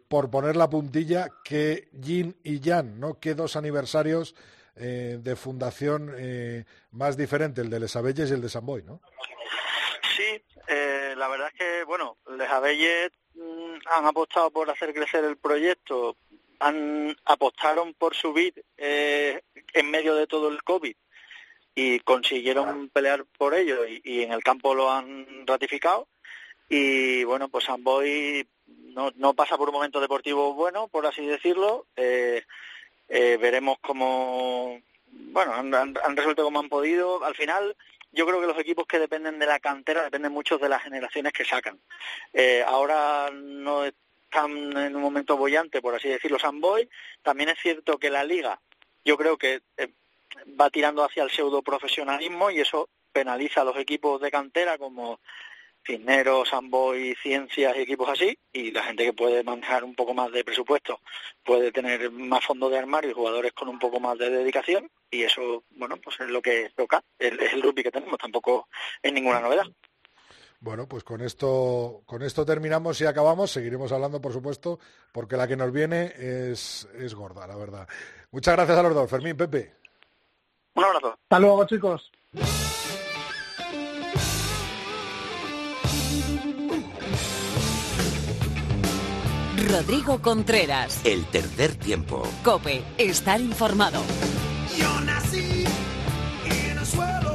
por 0.09 0.31
poner 0.31 0.57
la 0.57 0.71
puntilla, 0.71 1.29
que 1.45 1.91
Yin 1.93 2.35
y 2.43 2.61
Yan, 2.61 2.99
¿no? 2.99 3.21
¿Qué 3.21 3.35
dos 3.35 3.57
aniversarios 3.57 4.35
de 4.77 5.37
fundación 5.37 6.15
más 6.91 7.17
diferentes, 7.17 7.65
el 7.65 7.71
de 7.71 7.81
Les 7.81 7.97
Abelles 7.97 8.31
y 8.31 8.35
el 8.35 8.43
de 8.43 8.49
San 8.49 8.67
Boy, 8.67 8.83
¿no? 8.83 9.01
Sí, 10.17 10.43
la 10.69 11.29
verdad 11.29 11.49
es 11.53 11.59
que, 11.59 11.85
bueno, 11.85 12.19
Les 12.37 12.49
Abelles 12.51 13.11
Mm, 13.37 13.77
han 13.87 14.07
apostado 14.07 14.51
por 14.51 14.71
hacer 14.71 14.95
crecer 14.95 15.25
el 15.25 15.37
proyecto, 15.37 16.17
han 16.59 17.15
apostaron 17.27 17.93
por 17.93 18.15
subir 18.15 18.65
eh, 18.79 19.43
en 19.75 19.91
medio 19.91 20.15
de 20.15 20.27
todo 20.27 20.49
el 20.49 20.63
COVID 20.63 20.97
y 21.75 22.01
consiguieron 22.01 22.89
pelear 22.89 23.27
por 23.37 23.55
ello 23.55 23.87
y, 23.87 24.23
en 24.23 24.33
el 24.33 24.43
campo 24.43 24.75
lo 24.75 24.91
han 24.91 25.47
ratificado 25.47 26.09
y 26.71 27.25
bueno 27.25 27.51
pues 27.51 27.69
Amboy 27.69 28.49
no, 28.67 29.13
no 29.17 29.35
pasa 29.35 29.59
por 29.59 29.69
un 29.69 29.75
momento 29.75 30.01
deportivo 30.01 30.55
bueno 30.55 30.89
por 30.89 31.07
así 31.07 31.27
decirlo 31.27 31.87
eh, 31.97 32.43
eh, 33.09 33.37
veremos 33.41 33.79
cómo 33.81 34.81
bueno 35.07 35.55
han, 35.55 35.75
han 35.75 36.17
resuelto 36.17 36.45
como 36.45 36.61
han 36.61 36.69
podido 36.69 37.25
al 37.25 37.35
final 37.35 37.77
yo 38.17 38.27
creo 38.27 38.41
que 38.41 38.47
los 38.47 38.59
equipos 38.59 38.87
que 38.87 38.99
dependen 38.99 39.39
de 39.39 39.45
la 39.45 39.61
cantera 39.61 40.03
dependen 40.03 40.33
mucho 40.33 40.57
de 40.57 40.71
las 40.71 40.83
generaciones 40.83 41.35
que 41.35 41.45
sacan. 41.45 41.79
Eh, 42.33 42.65
ahora 42.67 43.31
no 43.31 43.85
están 43.85 44.77
en 44.77 44.97
un 44.97 45.03
momento 45.03 45.37
bollante, 45.37 45.83
por 45.83 45.95
así 45.95 46.09
decirlo, 46.09 46.39
Boy. 46.55 46.89
También 47.23 47.51
es 47.51 47.59
cierto 47.59 47.99
que 47.99 48.09
la 48.09 48.25
liga, 48.25 48.59
yo 49.05 49.19
creo 49.19 49.37
que 49.37 49.61
eh, 49.77 49.93
va 50.59 50.71
tirando 50.71 51.05
hacia 51.05 51.25
el 51.25 51.31
pseudo 51.31 51.63
profesionalismo 51.63 52.51
y 52.51 52.61
eso 52.61 52.89
penaliza 53.13 53.61
a 53.61 53.65
los 53.65 53.77
equipos 53.77 54.19
de 54.21 54.31
cantera 54.31 54.79
como 54.79 55.21
Cisneros, 55.87 56.53
Amboy, 56.53 57.15
Ciencias 57.23 57.77
y 57.77 57.81
equipos 57.81 58.09
así, 58.09 58.39
y 58.53 58.71
la 58.73 58.83
gente 58.83 59.05
que 59.05 59.13
puede 59.13 59.45
manejar 59.45 59.85
un 59.85 59.95
poco 59.95 60.15
más 60.15 60.33
de 60.33 60.45
presupuesto 60.45 61.01
puede 61.45 61.71
tener 61.71 62.11
más 62.11 62.45
fondos 62.45 62.71
de 62.71 62.79
armario 62.79 63.11
y 63.11 63.15
jugadores 63.15 63.53
con 63.53 63.69
un 63.69 63.79
poco 63.79 64.01
más 64.01 64.19
de 64.19 64.31
dedicación, 64.31 64.91
y 65.11 65.23
eso, 65.23 65.65
bueno, 65.71 65.97
pues 65.99 66.19
es 66.21 66.29
lo 66.29 66.43
que 66.43 66.71
toca, 66.75 67.03
es 67.19 67.33
el 67.53 67.63
rugby 67.63 67.83
que 67.83 67.93
tenemos, 67.93 68.19
tampoco 68.19 68.69
es 69.03 69.13
ninguna 69.13 69.41
novedad. 69.41 69.67
Bueno, 70.59 70.89
pues 70.89 71.05
con 71.05 71.21
esto, 71.21 72.03
con 72.07 72.23
esto 72.23 72.45
terminamos 72.47 73.01
y 73.01 73.07
acabamos. 73.07 73.51
Seguiremos 73.51 73.93
hablando, 73.93 74.21
por 74.21 74.33
supuesto, 74.33 74.81
porque 75.13 75.37
la 75.37 75.47
que 75.47 75.55
nos 75.55 75.71
viene 75.71 76.13
es, 76.17 76.89
es 76.99 77.15
gorda, 77.15 77.47
la 77.47 77.57
verdad. 77.57 77.87
Muchas 78.31 78.57
gracias 78.57 78.79
a 78.79 78.83
los 78.83 78.95
dos. 78.95 79.09
Fermín, 79.09 79.37
Pepe. 79.37 79.75
Un 80.75 80.85
abrazo. 80.85 81.19
Hasta 81.23 81.39
luego, 81.39 81.67
chicos. 81.67 82.11
Rodrigo 89.67 90.21
Contreras. 90.23 91.01
El 91.05 91.25
tercer 91.27 91.75
tiempo. 91.75 92.23
Cope, 92.45 92.85
estar 92.99 93.41
informado. 93.41 94.01
Yo 94.79 95.01
nací 95.01 95.65
en 96.45 96.79
el 96.79 96.87
suelo, 96.87 97.35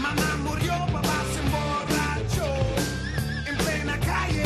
mamá 0.00 0.36
murió, 0.42 0.72
papá 0.92 1.22
se 1.32 1.40
emborrachó. 1.40 2.52
En 3.46 3.56
plena 3.58 4.00
calle 4.00 4.44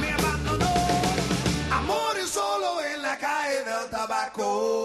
me 0.00 0.12
abandonó. 0.12 0.74
Amor 1.72 2.18
es 2.20 2.30
solo 2.30 2.84
en 2.94 3.02
la 3.02 3.16
calle 3.16 3.58
del 3.58 3.90
tabaco. 3.90 4.80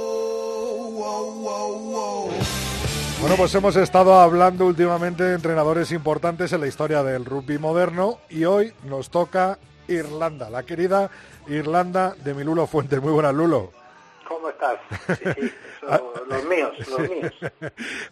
Bueno, 3.21 3.38
pues 3.38 3.56
hemos 3.56 3.75
estado 3.75 4.19
hablando 4.19 4.67
últimamente 4.67 5.23
de 5.23 5.34
entrenadores 5.34 5.91
importantes 5.91 6.54
en 6.54 6.62
la 6.62 6.67
historia 6.67 7.01
del 7.01 7.25
rugby 7.25 7.58
moderno 7.58 8.19
y 8.30 8.45
hoy 8.45 8.71
nos 8.84 9.10
toca 9.10 9.58
Irlanda, 9.88 10.50
la 10.50 10.63
querida 10.63 11.10
Irlanda 11.48 12.15
de 12.24 12.34
mi 12.34 12.43
Lulo 12.43 12.67
Fuentes. 12.67 13.02
Muy 13.02 13.12
buenas, 13.12 13.34
Lulo. 13.34 13.71
¿Cómo 14.28 14.50
estás? 14.50 14.80
Ah. 15.88 16.02
los 16.28 16.43
míos, 16.45 16.71
los 16.89 17.08
míos. 17.08 17.34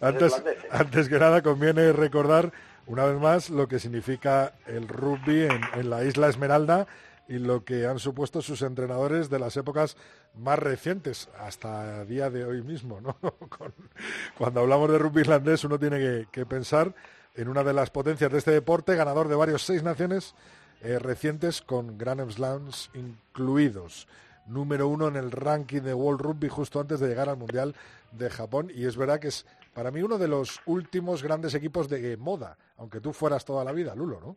Antes, 0.70 1.08
que 1.08 1.18
nada, 1.18 1.42
conviene 1.42 1.92
recordar 1.92 2.52
una 2.86 3.04
vez 3.04 3.20
más 3.20 3.50
lo 3.50 3.66
que 3.66 3.80
significa 3.80 4.52
el 4.68 4.86
rugby 4.86 5.48
en, 5.74 5.90
la 5.90 6.04
isla 6.04 6.28
Esmeralda 6.28 6.86
y 7.26 7.40
lo 7.40 7.64
que 7.64 7.86
han 7.86 7.98
supuesto 7.98 8.42
sus 8.42 8.62
entrenadores 8.62 9.28
de 9.28 9.40
las 9.40 9.56
épocas 9.56 9.96
más 10.36 10.56
recientes 10.56 11.28
hasta 11.36 12.02
el 12.02 12.08
día 12.08 12.30
de 12.30 12.44
hoy 12.44 12.62
mismo. 12.62 13.00
¿no? 13.00 13.16
cuando 14.38 14.60
hablamos 14.60 14.88
de 14.92 14.98
rugby 14.98 15.22
irlandés 15.22 15.64
uno 15.64 15.76
tiene 15.76 15.98
que, 15.98 16.28
que, 16.30 16.46
pensar 16.46 16.94
en 17.34 17.48
una 17.48 17.64
de 17.64 17.72
las 17.72 17.90
potencias 17.90 18.30
de 18.30 18.38
este 18.38 18.52
deporte, 18.52 18.94
ganador 18.94 19.26
de 19.26 19.34
varios 19.34 19.62
seis 19.62 19.82
naciones 19.82 20.36
eh, 20.84 20.98
recientes 20.98 21.62
con 21.62 21.96
Grand 21.96 22.30
Slams 22.30 22.90
incluidos. 22.94 24.06
Número 24.46 24.86
uno 24.86 25.08
en 25.08 25.16
el 25.16 25.30
ranking 25.30 25.80
de 25.80 25.94
World 25.94 26.20
Rugby 26.20 26.48
justo 26.48 26.78
antes 26.78 27.00
de 27.00 27.08
llegar 27.08 27.30
al 27.30 27.38
Mundial 27.38 27.74
de 28.12 28.28
Japón. 28.28 28.70
Y 28.74 28.86
es 28.86 28.96
verdad 28.96 29.18
que 29.18 29.28
es 29.28 29.46
para 29.72 29.90
mí 29.90 30.02
uno 30.02 30.18
de 30.18 30.28
los 30.28 30.60
últimos 30.66 31.22
grandes 31.22 31.54
equipos 31.54 31.88
de 31.88 32.16
moda, 32.18 32.58
aunque 32.76 33.00
tú 33.00 33.14
fueras 33.14 33.44
toda 33.44 33.64
la 33.64 33.72
vida, 33.72 33.94
Lulo, 33.94 34.20
¿no? 34.20 34.36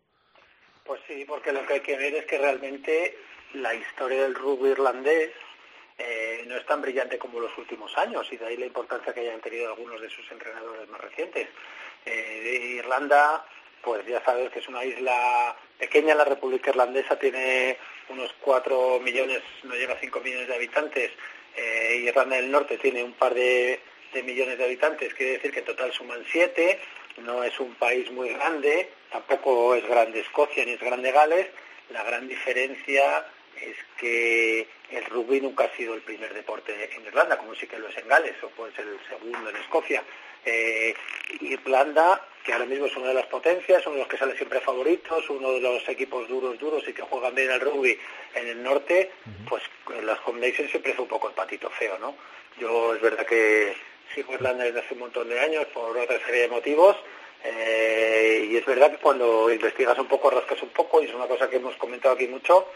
Pues 0.86 1.02
sí, 1.06 1.26
porque 1.28 1.52
lo 1.52 1.66
que 1.66 1.74
hay 1.74 1.82
que 1.82 1.98
ver 1.98 2.16
es 2.16 2.26
que 2.26 2.38
realmente 2.38 3.18
la 3.54 3.76
historia 3.76 4.24
del 4.24 4.34
rugby 4.34 4.70
irlandés 4.70 5.32
eh, 5.98 6.46
no 6.48 6.56
es 6.56 6.66
tan 6.66 6.82
brillante 6.82 7.18
como 7.18 7.42
los 7.42 7.56
últimos 7.58 7.96
años 7.98 8.26
y 8.32 8.38
de 8.38 8.46
ahí 8.46 8.56
la 8.56 8.68
importancia 8.68 9.14
que 9.14 9.20
hayan 9.20 9.42
tenido 9.42 9.68
algunos 9.68 10.00
de 10.00 10.10
sus 10.10 10.32
entrenadores 10.32 10.88
más 10.88 11.02
recientes. 11.02 11.50
Eh, 12.06 12.78
Irlanda 12.78 13.46
pues 13.88 14.06
ya 14.06 14.24
sabes 14.24 14.52
que 14.52 14.60
es 14.60 14.68
una 14.68 14.84
isla 14.84 15.56
pequeña, 15.78 16.16
la 16.16 16.26
República 16.26 16.72
Irlandesa 16.72 17.18
tiene 17.18 17.78
unos 18.10 18.34
4 18.42 19.00
millones, 19.00 19.42
no 19.63 19.76
llega 19.76 19.94
a 19.94 20.00
5 20.00 20.20
millones 20.22 20.48
de 20.48 20.56
habitantes, 20.56 21.12
eh, 21.56 22.04
Irlanda 22.04 22.36
del 22.36 22.52
Norte 22.52 22.78
tiene 22.78 23.04
un 23.04 23.14
par 23.14 23.34
de, 23.34 23.80
millones 24.24 24.58
de 24.58 24.64
habitantes, 24.64 25.14
quiere 25.14 25.34
decir 25.34 25.51
que 25.51 25.60
en 25.60 25.66
total 25.66 25.91
suman 25.93 26.26
7, 26.32 26.80
no 27.18 27.43
es 27.43 27.60
un 27.60 27.76
país 27.76 28.10
muy 28.12 28.30
grande, 28.30 28.89
tampoco 29.12 29.76
es 29.76 29.88
grande 29.88 30.22
Escocia 30.22 30.66
ni 30.66 30.72
es 30.72 30.80
grande 30.80 31.12
Gales, 31.12 31.47
la 31.89 32.04
gran 32.04 32.28
diferencia 32.28 33.26
es 33.62 33.76
que 33.99 34.68
el 34.91 35.06
rugby 35.06 35.41
nunca 35.41 35.66
ha 35.66 35.76
sido 35.76 35.93
el 35.93 36.01
primer 36.01 36.34
deporte 36.34 36.89
en 36.95 37.06
Irlanda, 37.06 37.38
como 37.38 37.56
sí 37.56 37.68
que 37.68 37.80
lo 37.80 37.89
es 37.89 37.97
en 37.97 38.08
Gales, 38.08 38.36
o 38.43 38.49
puede 38.49 38.74
ser 38.74 38.86
el 38.88 38.99
segundo 39.08 39.49
en 39.49 39.56
Escocia. 39.58 40.04
Eh, 40.46 40.94
Irlanda, 41.42 42.26
que 42.44 42.54
ahora 42.54 42.66
mismo 42.66 42.86
es 42.86 42.96
una 42.96 43.10
de 43.10 43.14
las 43.14 43.26
potencias, 43.28 43.86
uno 43.86 43.96
de 43.96 44.02
los 44.02 44.08
que 44.08 44.18
sale 44.18 44.36
siempre 44.38 44.62
favoritos, 44.62 45.30
uno 45.30 45.52
de 45.52 45.62
los 45.62 45.88
equipos 45.90 46.28
duros, 46.28 46.58
duros 46.58 46.84
y 46.88 46.94
que 46.94 47.02
juegan 47.02 47.36
bien 47.36 47.52
al 47.52 47.60
rugby 47.60 47.98
en 48.36 48.48
el 48.48 48.64
norte, 48.64 49.12
pues 49.48 49.64
en 49.94 50.06
las 50.06 50.20
combinations 50.22 50.72
siempre 50.72 50.94
es 50.94 51.00
un 51.00 51.08
poco 51.08 51.28
el 51.28 51.36
patito 51.36 51.70
feo, 51.72 51.98
¿no? 52.00 52.16
Yo 52.60 52.96
es 52.96 53.02
verdad 53.02 53.26
que 53.26 53.76
sigo 54.16 54.34
Irlanda 54.34 54.64
desde 54.64 54.80
hace 54.80 54.94
un 54.94 55.02
montón 55.02 55.30
de 55.30 55.40
años 55.40 55.66
por 55.74 55.98
otra 55.98 56.20
serie 56.26 56.42
de 56.42 56.48
motivos, 56.48 56.96
eh, 57.44 58.48
y 58.50 58.58
es 58.58 58.66
verdad 58.66 58.92
que 58.92 58.98
cuando 58.98 59.52
investigas 59.52 59.98
un 60.00 60.08
poco, 60.08 60.30
rascas 60.30 60.62
un 60.64 60.70
poco, 60.70 61.02
y 61.02 61.06
es 61.06 61.14
una 61.14 61.28
cosa 61.28 61.50
que 61.50 61.58
hemos 61.58 61.76
comentado 61.76 62.16
aquí 62.16 62.28
mucho, 62.28 62.68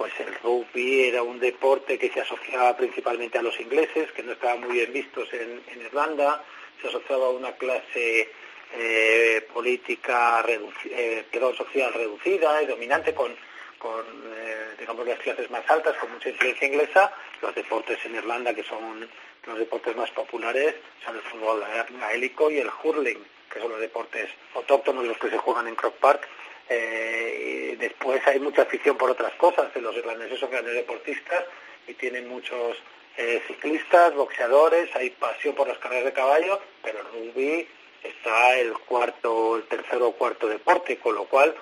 pues 0.00 0.12
el 0.18 0.34
rugby 0.42 1.08
era 1.08 1.22
un 1.22 1.38
deporte 1.38 1.98
que 1.98 2.08
se 2.08 2.22
asociaba 2.22 2.74
principalmente 2.76 3.36
a 3.36 3.42
los 3.42 3.60
ingleses, 3.60 4.10
que 4.12 4.22
no 4.22 4.32
estaban 4.32 4.60
muy 4.60 4.72
bien 4.72 4.92
vistos 4.92 5.28
en, 5.34 5.60
Irlanda, 5.78 6.42
se 6.80 6.88
asociaba 6.88 7.26
a 7.26 7.30
una 7.30 7.52
clase 7.52 8.30
eh, 8.72 9.46
política, 9.52 10.44
eh, 10.48 11.24
social 11.56 11.92
reducida 11.92 12.62
y 12.62 12.66
dominante 12.66 13.14
con, 13.14 13.34
con 13.78 14.04
eh, 14.36 14.74
digamos, 14.78 15.06
las 15.06 15.18
clases 15.18 15.50
más 15.50 15.68
altas, 15.68 15.96
con 15.96 16.12
mucha 16.12 16.28
influencia 16.28 16.66
inglesa. 16.66 17.12
Los 17.42 17.54
deportes 17.54 17.98
en 18.04 18.16
Irlanda, 18.16 18.54
que 18.54 18.62
son 18.62 19.08
los 19.46 19.58
deportes 19.58 19.96
más 19.96 20.10
populares, 20.10 20.74
son 21.04 21.16
el 21.16 21.22
fútbol 21.22 21.64
gaélico 22.00 22.50
y 22.50 22.58
el 22.58 22.70
hurling, 22.82 23.24
que 23.52 23.60
son 23.60 23.70
los 23.70 23.80
deportes 23.80 24.28
autóctonos 24.54 25.04
los 25.04 25.18
que 25.18 25.30
se 25.30 25.38
juegan 25.38 25.66
en 25.68 25.74
Croke 25.74 25.98
Park 25.98 26.28
eh, 26.72 27.76
después 27.80 28.24
hay 28.28 28.38
mucha 28.38 28.62
afición 28.62 28.96
por 28.96 29.10
otras 29.10 29.34
cosas. 29.34 29.74
Los 29.74 29.96
irlandeses 29.96 30.38
son 30.38 30.50
grandes 30.52 30.74
deportistas 30.74 31.44
y 31.88 31.94
tienen 31.94 32.28
muchos 32.28 32.76
eh, 33.16 33.42
ciclistas, 33.46 34.14
boxeadores, 34.14 34.94
hay 34.96 35.10
pasión 35.10 35.54
por 35.54 35.68
las 35.68 35.78
carreras 35.78 36.06
de 36.06 36.12
caballo, 36.12 36.60
pero 36.82 37.00
el 37.00 37.06
rugby 37.06 37.68
está 38.02 38.58
el 38.58 38.72
cuarto, 38.72 39.56
el 39.56 39.64
tercero 39.64 40.08
o 40.08 40.12
cuarto 40.12 40.48
deporte, 40.48 40.98
con 40.98 41.14
lo 41.14 41.24
cual 41.24 41.54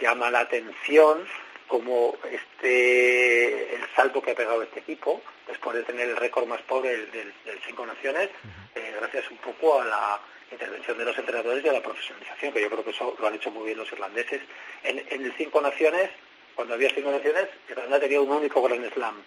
llama 0.00 0.30
la 0.30 0.40
atención 0.40 1.26
como 1.68 2.16
este 2.30 3.74
el 3.74 3.82
salto 3.94 4.22
que 4.22 4.32
ha 4.32 4.34
pegado 4.34 4.62
este 4.62 4.80
equipo 4.80 5.20
después 5.48 5.76
de 5.76 5.82
tener 5.84 6.08
el 6.08 6.16
récord 6.16 6.46
más 6.46 6.62
pobre 6.62 7.06
del, 7.06 7.32
Cinco 7.66 7.86
Naciones, 7.86 8.30
eh, 8.74 8.94
gracias 9.00 9.30
un 9.30 9.38
poco 9.38 9.80
a 9.80 9.84
la 9.84 10.20
intervención 10.50 10.98
de 10.98 11.04
los 11.04 11.18
entrenadores 11.18 11.64
y 11.64 11.68
a 11.68 11.72
la 11.72 11.82
profesionalización, 11.82 12.52
que 12.52 12.60
yo 12.60 12.70
creo 12.70 12.84
que 12.84 12.90
eso 12.90 13.16
lo 13.18 13.26
han 13.26 13.34
hecho 13.34 13.50
muy 13.50 13.66
bien 13.66 13.78
los 13.78 13.90
irlandeses. 13.90 14.40
En, 14.84 14.98
el 15.08 15.32
Cinco 15.36 15.60
Naciones, 15.60 16.10
cuando 16.54 16.74
había 16.74 16.90
Cinco 16.90 17.10
Naciones, 17.10 17.48
Irlanda 17.68 17.98
tenía 17.98 18.20
un 18.20 18.30
único 18.30 18.62
Grand 18.62 18.92
Slam. 18.92 19.22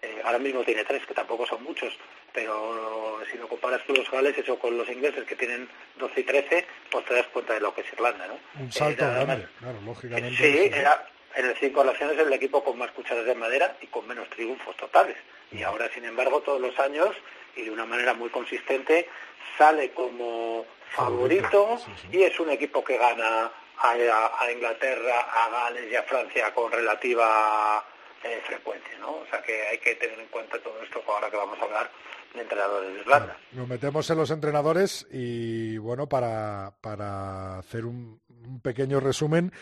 Eh, 0.00 0.20
ahora 0.24 0.38
mismo 0.38 0.62
tiene 0.62 0.84
tres, 0.84 1.04
que 1.06 1.14
tampoco 1.14 1.44
son 1.46 1.62
muchos, 1.64 1.92
pero 2.32 3.18
si 3.30 3.36
lo 3.36 3.48
comparas 3.48 3.82
con 3.82 3.96
los 3.96 4.10
gales, 4.10 4.38
eso 4.38 4.58
con 4.58 4.76
los 4.78 4.88
ingleses 4.88 5.24
que 5.24 5.34
tienen 5.34 5.68
12 5.98 6.20
y 6.20 6.24
13, 6.24 6.66
pues 6.90 7.04
te 7.04 7.14
das 7.14 7.26
cuenta 7.28 7.54
de 7.54 7.60
lo 7.60 7.74
que 7.74 7.80
es 7.80 7.92
Irlanda, 7.92 8.26
¿no? 8.28 8.38
Un 8.62 8.70
salto 8.70 9.04
grande, 9.04 9.48
claro, 9.58 9.80
lógicamente. 9.84 10.36
Sí, 10.36 10.70
era 10.72 11.08
en 11.34 11.46
el 11.46 11.56
Cinco 11.56 11.82
Naciones 11.82 12.18
el 12.18 12.32
equipo 12.32 12.62
con 12.62 12.78
más 12.78 12.90
cucharas 12.92 13.24
de 13.24 13.34
madera 13.34 13.76
y 13.80 13.88
con 13.88 14.06
menos 14.06 14.28
triunfos 14.30 14.76
totales. 14.76 15.16
Y 15.50 15.62
ahora, 15.62 15.90
sin 15.92 16.04
embargo, 16.04 16.40
todos 16.42 16.60
los 16.60 16.78
años 16.78 17.16
y 17.56 17.62
de 17.62 17.70
una 17.70 17.86
manera 17.86 18.14
muy 18.14 18.28
consistente 18.28 19.08
sale 19.56 19.90
como 19.90 20.64
favorito 20.90 21.78
y 22.12 22.22
es 22.22 22.38
un 22.38 22.50
equipo 22.50 22.84
que 22.84 22.98
gana 22.98 23.50
a, 23.78 24.50
Inglaterra, 24.50 25.20
a 25.20 25.48
Gales 25.48 25.90
y 25.90 25.96
a 25.96 26.02
Francia 26.02 26.52
con 26.54 26.70
relativa 26.70 27.84
eh, 28.24 28.40
frecuencia, 28.46 28.98
¿no? 28.98 29.16
O 29.16 29.26
sea 29.30 29.42
que 29.42 29.66
hay 29.68 29.78
que 29.78 29.94
tener 29.96 30.18
en 30.18 30.28
cuenta 30.28 30.58
todo 30.60 30.82
esto 30.82 31.02
ahora 31.06 31.30
que 31.30 31.36
vamos 31.36 31.58
a 31.60 31.64
hablar 31.64 31.90
de 32.34 32.40
entrenadores 32.42 32.94
de 32.94 33.00
Irlanda. 33.00 33.36
nos 33.52 33.68
metemos 33.68 34.10
en 34.10 34.18
los 34.18 34.30
entrenadores 34.30 35.06
y 35.10 35.78
bueno, 35.78 36.08
para, 36.08 36.72
para 36.80 37.58
hacer 37.58 37.84
un, 37.84 38.20
pequeño 38.62 39.00
resumen, 39.00 39.52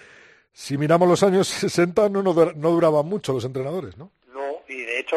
si 0.52 0.78
miramos 0.78 1.08
los 1.08 1.22
años 1.22 1.48
60 1.48 2.08
no, 2.08 2.22
no, 2.22 2.32
no 2.32 2.70
duraban 2.70 3.06
mucho 3.06 3.32
los 3.32 3.44
entrenadores, 3.44 3.96
¿no? 3.96 4.10
y 4.68 4.82
de 4.82 4.98
hecho 4.98 5.16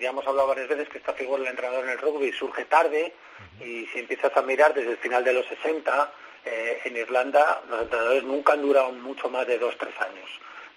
ya 0.00 0.10
hemos 0.10 0.26
hablado 0.26 0.48
varias 0.48 0.68
veces 0.68 0.88
que 0.88 0.98
esta 0.98 1.12
figura 1.12 1.42
del 1.42 1.50
entrenador 1.50 1.84
en 1.84 1.90
el 1.90 1.98
rugby 1.98 2.32
surge 2.32 2.64
tarde 2.64 3.12
y 3.60 3.86
si 3.86 3.98
empiezas 3.98 4.34
a 4.36 4.42
mirar 4.42 4.74
desde 4.74 4.92
el 4.92 4.96
final 4.98 5.22
de 5.22 5.34
los 5.34 5.46
60, 5.46 6.12
eh, 6.44 6.80
en 6.84 6.96
Irlanda 6.96 7.62
los 7.68 7.82
entrenadores 7.82 8.24
nunca 8.24 8.54
han 8.54 8.62
durado 8.62 8.92
mucho 8.92 9.28
más 9.28 9.46
de 9.46 9.58
dos, 9.58 9.76
tres 9.78 9.94
años. 10.00 10.30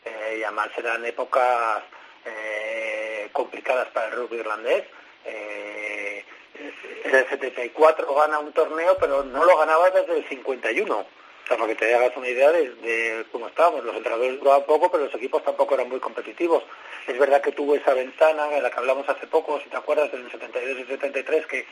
Eh, 0.05 0.37
y 0.39 0.43
además 0.43 0.69
eran 0.77 1.05
épocas 1.05 1.83
eh, 2.25 3.29
complicadas 3.31 3.87
para 3.89 4.07
el 4.07 4.13
rugby 4.13 4.37
irlandés. 4.37 4.83
en 5.25 7.15
el 7.15 7.29
74 7.29 8.13
gana 8.15 8.39
un 8.39 8.53
torneo, 8.53 8.97
pero 8.99 9.23
no 9.23 9.45
lo 9.45 9.57
ganaba 9.57 9.89
desde 9.89 10.17
el 10.17 10.27
51 10.27 11.05
o 11.43 11.47
sea, 11.47 11.57
para 11.57 11.67
que 11.67 11.75
te 11.75 11.93
hagas 11.93 12.15
una 12.15 12.29
idea 12.29 12.51
de, 12.51 13.25
cómo 13.31 13.47
estábamos. 13.47 13.83
Los 13.83 13.95
entrenadores 13.95 14.39
duraban 14.39 14.63
poco, 14.63 14.89
pero 14.89 15.05
los 15.05 15.15
equipos 15.15 15.43
tampoco 15.43 15.75
eran 15.75 15.89
muy 15.89 15.99
competitivos. 15.99 16.63
Es 17.05 17.19
verdad 17.19 17.41
que 17.41 17.51
tuvo 17.51 17.75
esa 17.75 17.93
ventana 17.93 18.55
en 18.55 18.63
la 18.63 18.71
que 18.71 18.79
hablamos 18.79 19.07
hace 19.09 19.27
poco, 19.27 19.59
si 19.59 19.69
te 19.69 19.75
acuerdas, 19.75 20.13
en 20.13 20.21
el 20.21 20.31
72 20.31 20.79
y 20.79 20.85
73, 20.85 21.45
que 21.47 21.65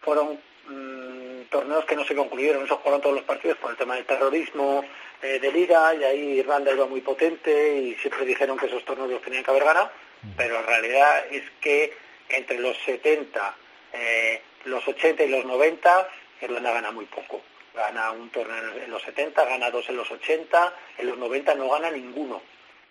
fueron 0.00 0.38
mm, 0.68 1.05
torneos 1.56 1.86
que 1.86 1.96
no 1.96 2.04
se 2.04 2.14
concluyeron. 2.14 2.64
Esos 2.64 2.80
fueron 2.82 3.00
todos 3.00 3.14
los 3.14 3.24
partidos 3.24 3.56
por 3.56 3.70
el 3.70 3.78
tema 3.78 3.94
del 3.94 4.04
terrorismo, 4.04 4.84
eh, 5.22 5.38
de 5.38 5.50
liga, 5.50 5.94
y 5.94 6.04
ahí 6.04 6.38
Irlanda 6.40 6.70
iba 6.70 6.86
muy 6.86 7.00
potente 7.00 7.78
y 7.78 7.94
siempre 7.94 8.26
dijeron 8.26 8.58
que 8.58 8.66
esos 8.66 8.84
torneos 8.84 9.10
los 9.10 9.22
tenían 9.22 9.42
que 9.42 9.50
haber 9.50 9.64
ganado. 9.64 9.90
Pero 10.36 10.58
en 10.58 10.66
realidad 10.66 11.24
es 11.30 11.44
que 11.60 11.96
entre 12.28 12.58
los 12.58 12.76
70, 12.84 13.54
eh, 13.94 14.42
los 14.64 14.86
80 14.86 15.24
y 15.24 15.28
los 15.28 15.46
90, 15.46 16.08
Irlanda 16.42 16.72
gana 16.72 16.90
muy 16.90 17.06
poco 17.06 17.40
gana 17.74 18.10
un 18.10 18.30
torneo 18.30 18.82
en 18.82 18.90
los 18.90 19.02
70, 19.02 19.44
gana 19.44 19.70
dos 19.70 19.86
en 19.90 19.96
los 19.96 20.10
80, 20.10 20.74
en 20.96 21.06
los 21.08 21.18
90 21.18 21.54
no 21.56 21.68
gana 21.68 21.90
ninguno. 21.90 22.40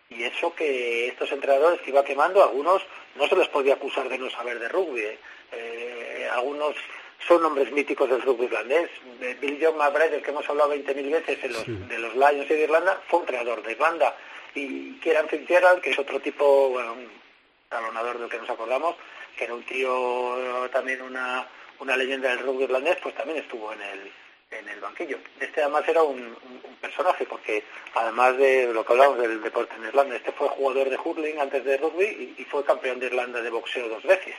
Y 0.09 0.24
eso 0.24 0.53
que 0.53 1.07
estos 1.07 1.32
entrenadores 1.32 1.82
que 1.82 1.89
iba 1.89 2.05
quemando, 2.05 2.43
algunos 2.43 2.84
no 3.16 3.28
se 3.28 3.36
les 3.36 3.47
podía 3.47 3.74
acusar 3.74 4.07
de 4.07 4.20
no 4.20 4.30
saber 4.30 4.59
de 4.59 4.70
rugby. 4.70 5.01
¿eh? 5.01 5.18
Eh, 5.51 6.30
algunos 6.32 6.76
son 7.28 7.41
nombres 7.41 7.71
míticos 7.71 8.09
del 8.09 8.21
rugby 8.21 8.45
irlandés. 8.45 8.89
Bill 9.41 9.59
John 9.61 9.78
McBride, 9.78 10.11
del 10.11 10.21
que 10.21 10.32
hemos 10.32 10.47
hablado 10.49 10.73
20.000 10.76 11.11
veces 11.11 11.43
en 11.43 11.53
los, 11.53 11.89
de 11.89 11.99
los 11.99 12.13
Lions 12.15 12.49
y 12.49 12.53
de 12.53 12.63
Irlanda, 12.63 13.01
fue 13.07 13.19
entrenador 13.21 13.63
de 13.63 13.71
Irlanda. 13.71 14.15
Y 14.53 14.93
Kieran 14.99 15.28
Fitzgerald, 15.28 15.82
que 15.82 15.91
es 15.91 15.99
otro 15.99 16.19
tipo, 16.19 16.69
bueno, 16.69 16.93
un 16.93 17.09
talonador 17.69 18.19
del 18.19 18.30
que 18.30 18.38
nos 18.38 18.49
acordamos, 18.49 18.95
que 19.38 19.43
era 19.43 19.53
un 19.53 19.63
tío, 19.63 20.69
también 20.71 21.01
una, 21.01 21.47
una 21.80 21.97
leyenda 21.97 22.30
del 22.30 22.39
rugby 22.39 22.63
irlandés, 22.63 22.97
pues 23.01 23.15
también 23.15 23.39
estuvo 23.39 23.73
en 23.73 23.82
el, 23.82 24.11
en 24.51 24.69
el 24.69 24.80
banquillo. 24.80 25.17
Este 25.39 25.61
además 25.61 25.88
era 25.88 26.03
un, 26.03 26.36
personaje, 26.82 27.26
porque 27.26 27.63
además 27.95 28.38
de 28.38 28.71
lo 28.71 28.86
que 28.86 28.93
hablamos 28.93 29.17
del 29.17 29.41
deporte 29.41 29.76
en 29.76 29.86
Irlanda, 29.86 30.15
este 30.15 30.32
fue 30.32 30.47
jugador 30.49 30.89
de 30.89 30.97
hurling 31.03 31.39
antes 31.39 31.65
de 31.65 31.78
rugby 31.78 32.36
y, 32.38 32.43
fue 32.45 32.63
campeón 32.63 32.99
de 32.99 33.07
Irlanda 33.07 33.41
de 33.41 33.49
boxeo 33.49 33.89
dos 33.89 34.03
veces. 34.03 34.36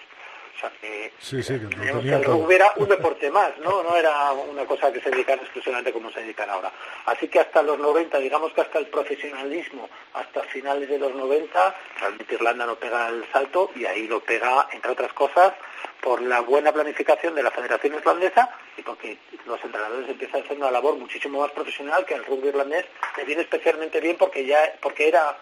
O 0.57 0.59
sea 0.59 0.73
que, 0.81 1.13
sí, 1.19 1.43
sí, 1.43 1.59
que, 1.59 1.89
el 1.89 2.25
rugby 2.25 2.55
era 2.55 2.73
un 2.77 2.89
deporte 2.89 3.31
más, 3.31 3.59
¿no? 3.59 3.83
No 3.83 3.95
era 3.95 4.33
una 4.33 4.65
cosa 4.65 4.91
que 4.91 5.01
se 5.01 5.11
dedicara 5.11 5.43
exclusivamente 5.43 5.93
como 5.93 6.11
se 6.11 6.21
dedican 6.21 6.49
ahora. 6.49 6.73
Así 7.05 7.29
que 7.29 7.41
hasta 7.41 7.63
los 7.63 7.79
90, 7.79 8.19
digamos 8.19 8.55
que 8.55 8.63
hasta 8.63 8.79
el 8.79 8.87
profesionalismo, 8.87 9.91
hasta 10.15 10.43
finales 10.45 10.89
de 10.89 10.99
los 10.99 11.15
90, 11.15 11.75
realmente 12.01 12.35
Irlanda 12.35 12.65
no 12.65 12.77
pega 12.77 13.09
el 13.09 13.25
salto 13.31 13.71
y 13.75 13.85
ahí 13.85 14.07
lo 14.07 14.21
pega, 14.21 14.69
entre 14.73 14.93
otras 14.93 15.13
cosas, 15.13 15.53
por 16.01 16.23
la 16.23 16.41
buena 16.41 16.73
planificación 16.73 17.35
de 17.35 17.43
la 17.43 17.51
Federación 17.51 17.95
Irlandesa 17.95 18.49
y 18.79 18.83
porque 18.83 19.19
los 19.45 19.63
entrenadores 19.63 20.09
empiezan 20.09 20.41
a 20.41 20.45
hacer 20.45 20.57
una 20.57 20.71
labor 20.71 20.97
muchísimo 20.97 21.41
más 21.41 21.51
profesional 21.51 22.07
que 22.07 22.15
el 22.15 22.25
rugby 22.25 22.49
irlandés 22.49 22.87
le 23.17 23.25
viene 23.25 23.43
especialmente 23.43 24.01
bien 24.01 24.17
porque 24.17 24.47
ya 24.47 24.75
porque 24.81 25.09
era 25.09 25.37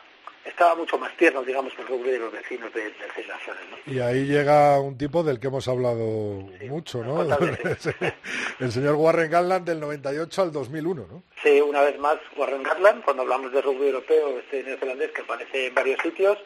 estaba 0.45 0.75
mucho 0.75 0.99
más 0.99 1.17
tierno, 1.17 1.43
digamos, 1.43 1.73
que 1.75 1.83
el 1.83 1.89
rugby 1.89 2.11
de 2.11 2.19
los 2.19 2.33
vecinos 2.33 2.73
de, 2.73 2.85
de 2.85 2.95
seis 3.15 3.27
naciones. 3.27 3.63
Y 3.87 4.01
ahí 4.01 4.27
llega 4.27 4.81
un 4.81 4.97
tipo 4.97 5.23
del 5.23 5.41
que 5.41 5.49
hemos 5.49 5.67
hablado 5.69 6.49
mucho, 6.69 7.03
¿no? 7.03 7.23
el 8.61 8.73
señor 8.73 8.95
Warren 8.95 9.31
Gatland 9.31 9.67
del 9.67 9.81
98 9.81 10.43
al 10.43 10.53
2001, 10.53 11.07
¿no? 11.11 11.23
Sí, 11.43 11.61
una 11.61 11.83
vez 11.83 11.99
más 11.99 12.17
Warren 12.37 12.63
Gatland, 12.63 13.05
cuando 13.05 13.23
hablamos 13.23 13.53
de 13.53 13.63
rugby 13.63 13.87
europeo, 13.87 14.39
este 14.39 14.63
neozelandés 14.63 15.11
que 15.13 15.23
aparece 15.23 15.67
en 15.67 15.75
varios 15.75 16.01
sitios, 16.01 16.39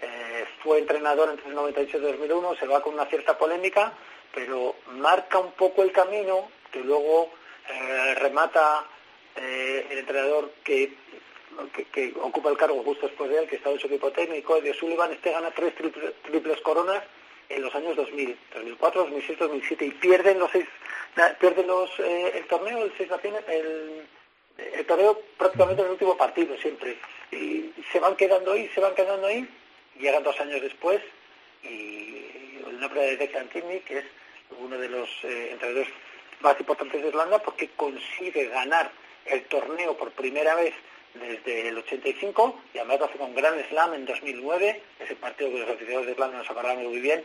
eh, 0.00 0.44
fue 0.62 0.78
entrenador 0.78 1.30
entre 1.30 1.48
el 1.48 1.54
98 1.54 1.96
y 1.96 2.00
el 2.00 2.12
2001, 2.12 2.56
se 2.56 2.66
va 2.66 2.82
con 2.82 2.94
una 2.94 3.06
cierta 3.06 3.36
polémica, 3.36 3.92
pero 4.34 4.76
marca 4.92 5.38
un 5.38 5.52
poco 5.52 5.82
el 5.82 5.92
camino 5.92 6.48
que 6.70 6.80
luego 6.80 7.30
eh, 7.68 8.14
remata 8.16 8.84
eh, 9.34 9.86
el 9.90 9.98
entrenador 9.98 10.52
que, 10.62 10.94
que, 11.92 12.14
ocupa 12.20 12.50
el 12.50 12.56
cargo 12.56 12.82
justo 12.82 13.06
después 13.06 13.30
de 13.30 13.38
él, 13.38 13.48
que 13.48 13.56
está 13.56 13.70
en 13.70 13.78
su 13.78 13.86
equipo 13.86 14.10
técnico, 14.12 14.60
de 14.60 14.74
Sullivan, 14.74 15.12
este 15.12 15.30
gana 15.30 15.50
tres 15.50 15.74
triples 16.22 16.60
coronas 16.60 17.02
en 17.48 17.62
los 17.62 17.74
años 17.74 17.96
2000, 17.96 18.36
2004, 18.54 19.02
2006, 19.02 19.38
2007 19.38 19.84
y 19.86 19.90
pierden 19.92 20.38
los 20.38 20.50
seis, 20.50 20.66
pierden 21.38 21.66
los, 21.66 21.90
el 22.00 22.44
torneo, 22.46 22.84
el 22.84 22.92
seis 22.96 23.08
naciones, 23.10 23.42
el, 23.48 24.06
el 24.58 24.86
torneo 24.86 25.20
prácticamente 25.38 25.82
en 25.82 25.86
el 25.86 25.92
último 25.92 26.16
partido 26.16 26.56
siempre. 26.58 26.96
Y 27.30 27.72
se 27.92 28.00
van 28.00 28.16
quedando 28.16 28.52
ahí, 28.52 28.68
se 28.74 28.80
van 28.80 28.94
quedando 28.94 29.26
ahí 29.26 29.48
llegan 29.98 30.22
dos 30.22 30.38
años 30.40 30.60
después 30.60 31.00
y 31.62 32.26
el 32.66 32.80
nombre 32.80 33.00
de 33.02 33.16
Declan 33.16 33.48
Tierney, 33.48 33.80
que 33.80 33.98
es 33.98 34.04
uno 34.58 34.78
de 34.78 34.88
los 34.88 35.08
eh, 35.24 35.50
entrenadores 35.52 35.88
más 36.40 36.58
importantes 36.60 37.02
de 37.02 37.08
Irlanda, 37.08 37.38
porque 37.38 37.70
consigue 37.76 38.48
ganar 38.48 38.90
el 39.24 39.42
torneo 39.44 39.96
por 39.96 40.12
primera 40.12 40.54
vez 40.54 40.74
desde 41.18 41.68
el 41.68 41.78
85 41.78 42.60
y 42.74 42.78
además 42.78 43.02
hace 43.02 43.18
un 43.18 43.34
gran 43.34 43.54
slam 43.68 43.94
en 43.94 44.06
2009, 44.06 44.82
ese 45.00 45.16
partido 45.16 45.50
que 45.50 45.60
los 45.60 45.70
aficionados 45.70 46.06
de 46.06 46.12
Irlanda 46.12 46.38
nos 46.38 46.50
acordaron 46.50 46.84
muy 46.84 47.00
bien, 47.00 47.24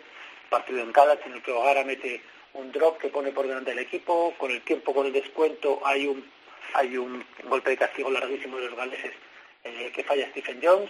partido 0.49 0.81
en 0.81 0.91
Calach 0.91 1.25
en 1.25 1.33
el 1.33 1.41
que 1.41 1.51
O'Hara 1.51 1.83
mete 1.83 2.21
un 2.53 2.71
drop 2.71 2.97
que 2.97 3.09
pone 3.09 3.31
por 3.31 3.47
delante 3.47 3.71
del 3.71 3.79
equipo, 3.79 4.33
con 4.37 4.51
el 4.51 4.61
tiempo, 4.61 4.93
con 4.93 5.05
el 5.05 5.13
descuento, 5.13 5.79
hay 5.85 6.07
un 6.07 6.23
hay 6.73 6.97
un 6.97 7.23
golpe 7.45 7.71
de 7.71 7.77
castigo 7.77 8.09
larguísimo 8.09 8.57
de 8.57 8.67
los 8.67 8.75
galeses 8.75 9.11
eh, 9.63 9.91
que 9.93 10.03
falla 10.03 10.29
Stephen 10.29 10.59
Jones, 10.63 10.89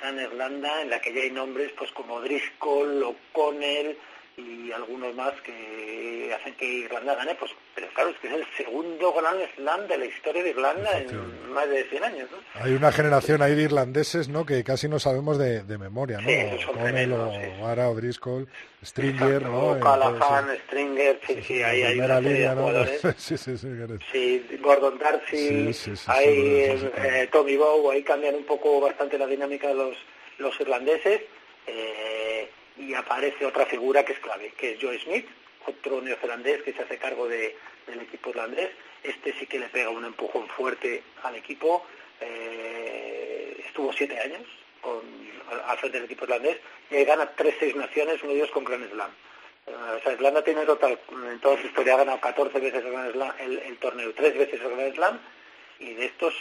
Gran 0.00 0.20
Irlanda, 0.20 0.82
en 0.82 0.90
la 0.90 1.00
que 1.00 1.12
ya 1.12 1.22
hay 1.22 1.30
nombres 1.30 1.72
pues 1.72 1.90
como 1.92 2.20
Driscoll, 2.20 3.02
O'Connell, 3.02 3.96
y 4.36 4.70
algunos 4.70 5.14
más 5.14 5.32
que 5.40 6.34
hacen 6.38 6.54
que 6.56 6.66
Irlanda 6.66 7.14
gane, 7.14 7.34
pues, 7.36 7.50
pero 7.74 7.88
claro, 7.94 8.10
es 8.10 8.18
que 8.18 8.28
es 8.28 8.34
el 8.34 8.46
segundo 8.56 9.12
Gran 9.14 9.36
Slam 9.54 9.88
de 9.88 9.96
la 9.96 10.04
historia 10.04 10.42
de 10.42 10.50
Irlanda 10.50 10.98
en 10.98 11.52
más 11.52 11.68
de 11.70 11.84
100 11.84 12.04
años. 12.04 12.28
¿no? 12.30 12.38
Hay 12.62 12.74
una 12.74 12.92
generación 12.92 13.40
ahí 13.40 13.54
de 13.54 13.62
irlandeses 13.62 14.28
¿no? 14.28 14.44
que 14.44 14.62
casi 14.62 14.88
no 14.88 14.98
sabemos 14.98 15.38
de, 15.38 15.62
de 15.62 15.78
memoria, 15.78 16.20
¿no? 16.20 16.28
Sí, 16.28 16.66
tremendos, 16.74 17.34
sí. 17.34 17.62
O'Hara, 17.62 17.88
O'Driscoll, 17.88 18.46
Stringer, 18.84 19.42
Exacto, 19.42 19.74
¿no? 19.74 19.80
Callahan, 19.80 20.56
Stringer, 20.66 21.20
sí, 21.26 21.42
sí, 21.42 21.62
ahí 21.62 21.82
hay 21.82 21.92
primera 21.92 22.18
una 22.18 22.28
línea, 22.28 22.54
¿no? 22.54 22.84
sí, 23.16 23.38
sí, 23.38 23.56
sí. 23.56 23.68
Sí, 24.12 24.58
Gordon 24.60 24.98
Darcy, 24.98 25.70
hay 26.08 26.28
eh, 26.28 27.28
Tommy 27.32 27.56
Bow, 27.56 27.90
ahí 27.90 28.02
cambian 28.02 28.34
un 28.34 28.44
poco 28.44 28.80
bastante 28.80 29.16
la 29.16 29.26
dinámica 29.26 29.68
de 29.68 29.74
los, 29.74 29.96
los 30.38 30.60
irlandeses 30.60 31.22
eh, 31.66 32.15
y 32.78 32.94
aparece 32.94 33.44
otra 33.46 33.66
figura 33.66 34.04
que 34.04 34.12
es 34.12 34.18
clave, 34.20 34.52
que 34.56 34.72
es 34.72 34.78
Joe 34.80 34.98
Smith, 35.00 35.26
otro 35.66 36.00
neozelandés 36.00 36.62
que 36.62 36.72
se 36.72 36.82
hace 36.82 36.98
cargo 36.98 37.26
de- 37.28 37.56
del 37.86 38.00
equipo 38.02 38.30
irlandés. 38.30 38.70
Este 39.02 39.32
sí 39.38 39.46
que 39.46 39.58
le 39.58 39.68
pega 39.68 39.90
un 39.90 40.04
empujón 40.04 40.48
fuerte 40.48 41.02
al 41.22 41.36
equipo. 41.36 41.84
eh, 42.18 43.62
estuvo 43.66 43.92
siete 43.92 44.18
años 44.18 44.42
con, 44.80 45.00
al, 45.66 45.76
frente 45.78 45.98
del 45.98 46.06
equipo 46.06 46.24
irlandés 46.24 46.56
y 46.90 46.96
ahí 46.96 47.04
gana 47.04 47.30
tres 47.36 47.54
seis 47.60 47.76
naciones, 47.76 48.22
uno 48.22 48.32
de 48.32 48.38
ellos 48.38 48.50
con 48.52 48.64
Grand 48.64 48.88
Slam. 48.90 49.10
Eh, 49.66 49.72
o 49.98 50.02
sea, 50.02 50.12
Irlanda 50.14 50.42
tiene 50.42 50.64
total, 50.64 50.98
en 51.30 51.38
toda 51.40 51.60
su 51.60 51.66
historia 51.66 51.94
ha 51.94 51.98
ganado 51.98 52.18
14 52.20 52.58
veces 52.58 52.82
el, 52.84 53.12
Slam, 53.12 53.32
el 53.38 53.76
torneo, 53.78 54.14
tres 54.14 54.36
veces 54.38 54.60
el 54.62 54.70
Grand 54.70 54.94
Slam, 54.94 55.18
y 55.78 55.92
de 55.94 56.06
estos 56.06 56.34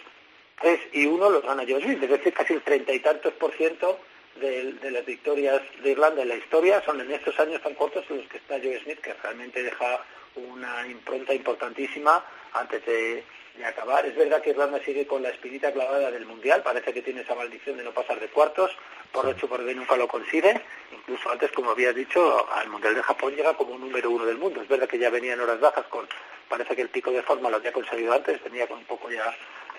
tres 0.61 0.79
y 0.93 1.05
uno 1.07 1.29
los 1.29 1.43
gana 1.43 1.63
Joe 1.67 1.81
Smith, 1.81 2.01
es 2.03 2.09
decir, 2.09 2.33
casi 2.33 2.53
el 2.53 2.61
treinta 2.61 2.93
y 2.93 2.99
tantos 2.99 3.33
por 3.33 3.51
ciento 3.53 3.99
de, 4.39 4.73
de 4.73 4.91
las 4.91 5.05
victorias 5.05 5.61
de 5.81 5.91
Irlanda 5.91 6.21
en 6.21 6.29
la 6.29 6.36
historia 6.36 6.81
son 6.86 6.99
en 7.01 7.11
estos 7.11 7.39
años 7.39 7.61
tan 7.61 7.75
cortos 7.75 8.05
en 8.09 8.17
los 8.17 8.27
que 8.27 8.38
está 8.38 8.59
Joe 8.61 8.79
Smith, 8.83 8.99
que 8.99 9.13
realmente 9.13 9.63
deja 9.63 10.03
una 10.36 10.88
impronta 10.88 11.33
importantísima 11.33 12.23
antes 12.53 12.86
de, 12.86 13.23
acabar. 13.65 14.05
Es 14.05 14.15
verdad 14.17 14.41
que 14.41 14.49
Irlanda 14.49 14.81
sigue 14.83 15.07
con 15.07 15.23
la 15.23 15.29
espinita 15.29 15.71
clavada 15.71 16.11
del 16.11 16.25
Mundial, 16.25 16.61
parece 16.61 16.91
que 16.91 17.01
tiene 17.01 17.21
esa 17.21 17.36
maldición 17.36 17.77
de 17.77 17.86
no 17.86 17.91
pasar 17.91 18.19
de 18.19 18.27
cuartos, 18.27 18.69
por 19.13 19.25
ocho 19.25 19.47
por 19.47 19.63
B 19.63 19.73
nunca 19.73 19.95
lo 19.95 20.09
consigue, 20.09 20.61
incluso 20.91 21.31
antes, 21.31 21.53
como 21.53 21.71
habías 21.71 21.95
dicho, 21.95 22.51
al 22.51 22.67
Mundial 22.67 22.95
de 22.95 23.03
Japón 23.03 23.33
llega 23.33 23.53
como 23.53 23.77
número 23.77 24.11
uno 24.11 24.25
del 24.25 24.38
mundo. 24.38 24.61
Es 24.61 24.67
verdad 24.67 24.89
que 24.89 24.99
ya 24.99 25.09
venía 25.09 25.33
en 25.33 25.39
horas 25.39 25.61
bajas 25.61 25.86
con, 25.86 26.05
parece 26.49 26.75
que 26.75 26.81
el 26.81 26.89
pico 26.89 27.11
de 27.11 27.23
forma 27.23 27.49
lo 27.49 27.55
había 27.55 27.71
conseguido 27.71 28.11
antes, 28.11 28.43
venía 28.43 28.67
con 28.67 28.79
un 28.79 28.86
poco 28.86 29.09
ya, 29.09 29.33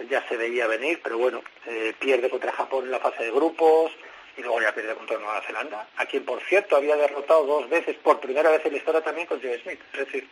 ya 0.09 0.27
se 0.27 0.39
veía 0.39 0.67
venir, 0.67 0.99
pero 1.03 1.19
bueno, 1.19 1.43
eh, 1.67 1.93
pierde 1.99 2.31
contra 2.31 2.53
Japón 2.53 2.87
en 2.87 2.93
la 2.93 2.99
fase 3.01 3.25
de 3.25 3.31
grupos, 3.31 3.93
y 4.37 4.43
luego 4.43 4.61
ya 4.61 4.75
pierde 4.75 4.95
contra 4.95 5.19
Nueva 5.19 5.43
Zelanda, 5.43 5.89
a 5.97 6.07
quien 6.07 6.25
por 6.25 6.43
cierto 6.43 6.77
había 6.77 6.97
derrotado 6.97 7.45
dos 7.45 7.69
veces, 7.69 7.97
por 7.97 8.21
primera 8.21 8.51
vez 8.51 8.65
en 8.65 8.73
la 8.73 8.79
historia 8.79 9.01
también 9.01 9.27
con 9.27 9.41
Joe 9.41 9.59
Smith. 9.61 9.81
Es 9.93 10.01
decir, 10.01 10.29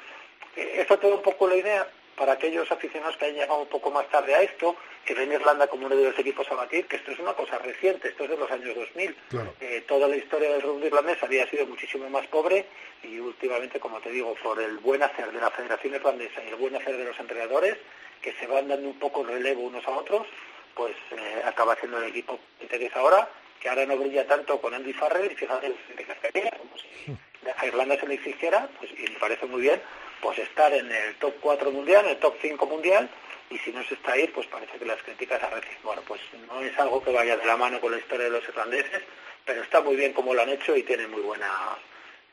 eh, 0.56 0.74
esto 0.78 0.98
te 0.98 1.08
da 1.08 1.14
un 1.14 1.22
poco 1.22 1.48
la 1.48 1.56
idea 1.56 1.86
para 2.16 2.32
aquellos 2.32 2.70
aficionados 2.70 3.16
que 3.16 3.24
hayan 3.26 3.40
llegado 3.40 3.60
un 3.60 3.68
poco 3.68 3.90
más 3.90 4.08
tarde 4.08 4.34
a 4.34 4.42
esto, 4.42 4.76
que 5.04 5.14
ven 5.14 5.32
Irlanda 5.32 5.66
como 5.66 5.86
uno 5.86 5.96
de 5.96 6.04
los 6.04 6.18
equipos 6.18 6.50
a 6.50 6.54
batir, 6.54 6.86
que 6.86 6.96
esto 6.96 7.10
es 7.10 7.18
una 7.18 7.34
cosa 7.34 7.58
reciente, 7.58 8.08
esto 8.08 8.24
es 8.24 8.30
de 8.30 8.36
los 8.36 8.50
años 8.50 8.74
2000. 8.74 9.16
Claro. 9.30 9.54
Eh, 9.60 9.84
toda 9.86 10.08
la 10.08 10.16
historia 10.16 10.50
del 10.50 10.62
rugby 10.62 10.86
irlandés 10.86 11.22
había 11.22 11.48
sido 11.48 11.66
muchísimo 11.66 12.08
más 12.08 12.26
pobre 12.28 12.66
y 13.02 13.18
últimamente, 13.18 13.80
como 13.80 14.00
te 14.00 14.10
digo, 14.10 14.34
por 14.42 14.60
el 14.60 14.78
buen 14.78 15.02
hacer 15.02 15.30
de 15.32 15.40
la 15.40 15.50
Federación 15.50 15.94
Irlandesa 15.94 16.42
y 16.42 16.48
el 16.48 16.56
buen 16.56 16.74
hacer 16.76 16.96
de 16.96 17.04
los 17.04 17.18
entrenadores, 17.18 17.76
que 18.22 18.32
se 18.32 18.46
van 18.46 18.68
dando 18.68 18.88
un 18.88 18.98
poco 18.98 19.24
relevo 19.24 19.62
unos 19.62 19.86
a 19.86 19.90
otros, 19.90 20.26
pues 20.74 20.96
eh, 21.10 21.42
acaba 21.44 21.76
siendo 21.76 21.98
el 21.98 22.04
equipo 22.04 22.38
que 22.58 22.64
interesa 22.64 23.00
ahora, 23.00 23.28
que 23.64 23.70
ahora 23.70 23.86
no 23.86 23.96
brilla 23.96 24.26
tanto 24.26 24.60
con 24.60 24.74
Andy 24.74 24.92
Farrell, 24.92 25.32
y 25.32 25.34
fíjate 25.34 25.72
que 25.96 26.04
carrera, 26.04 26.50
como 26.58 26.76
si 26.76 27.16
a 27.56 27.66
Irlanda 27.66 27.98
se 27.98 28.06
le 28.06 28.14
exigiera, 28.16 28.68
pues 28.78 28.90
y 28.92 29.10
me 29.10 29.18
parece 29.18 29.46
muy 29.46 29.62
bien, 29.62 29.80
pues 30.20 30.38
estar 30.38 30.70
en 30.74 30.92
el 30.92 31.14
top 31.14 31.32
4 31.40 31.70
mundial, 31.70 32.04
en 32.04 32.10
el 32.10 32.18
top 32.18 32.34
5 32.42 32.66
mundial, 32.66 33.08
y 33.48 33.56
si 33.60 33.72
no 33.72 33.82
se 33.84 33.94
está 33.94 34.12
ahí, 34.12 34.28
pues 34.28 34.46
parece 34.48 34.76
que 34.78 34.84
las 34.84 35.02
críticas 35.02 35.42
arrecian. 35.42 35.78
Bueno, 35.82 36.02
pues 36.06 36.20
no 36.46 36.60
es 36.60 36.78
algo 36.78 37.02
que 37.02 37.10
vaya 37.10 37.38
de 37.38 37.46
la 37.46 37.56
mano 37.56 37.80
con 37.80 37.92
la 37.92 37.96
historia 37.96 38.26
de 38.26 38.32
los 38.32 38.46
irlandeses, 38.46 39.00
pero 39.46 39.62
está 39.62 39.80
muy 39.80 39.96
bien 39.96 40.12
como 40.12 40.34
lo 40.34 40.42
han 40.42 40.50
hecho 40.50 40.76
y 40.76 40.82
tiene 40.82 41.06
muy 41.06 41.22
buena, 41.22 41.48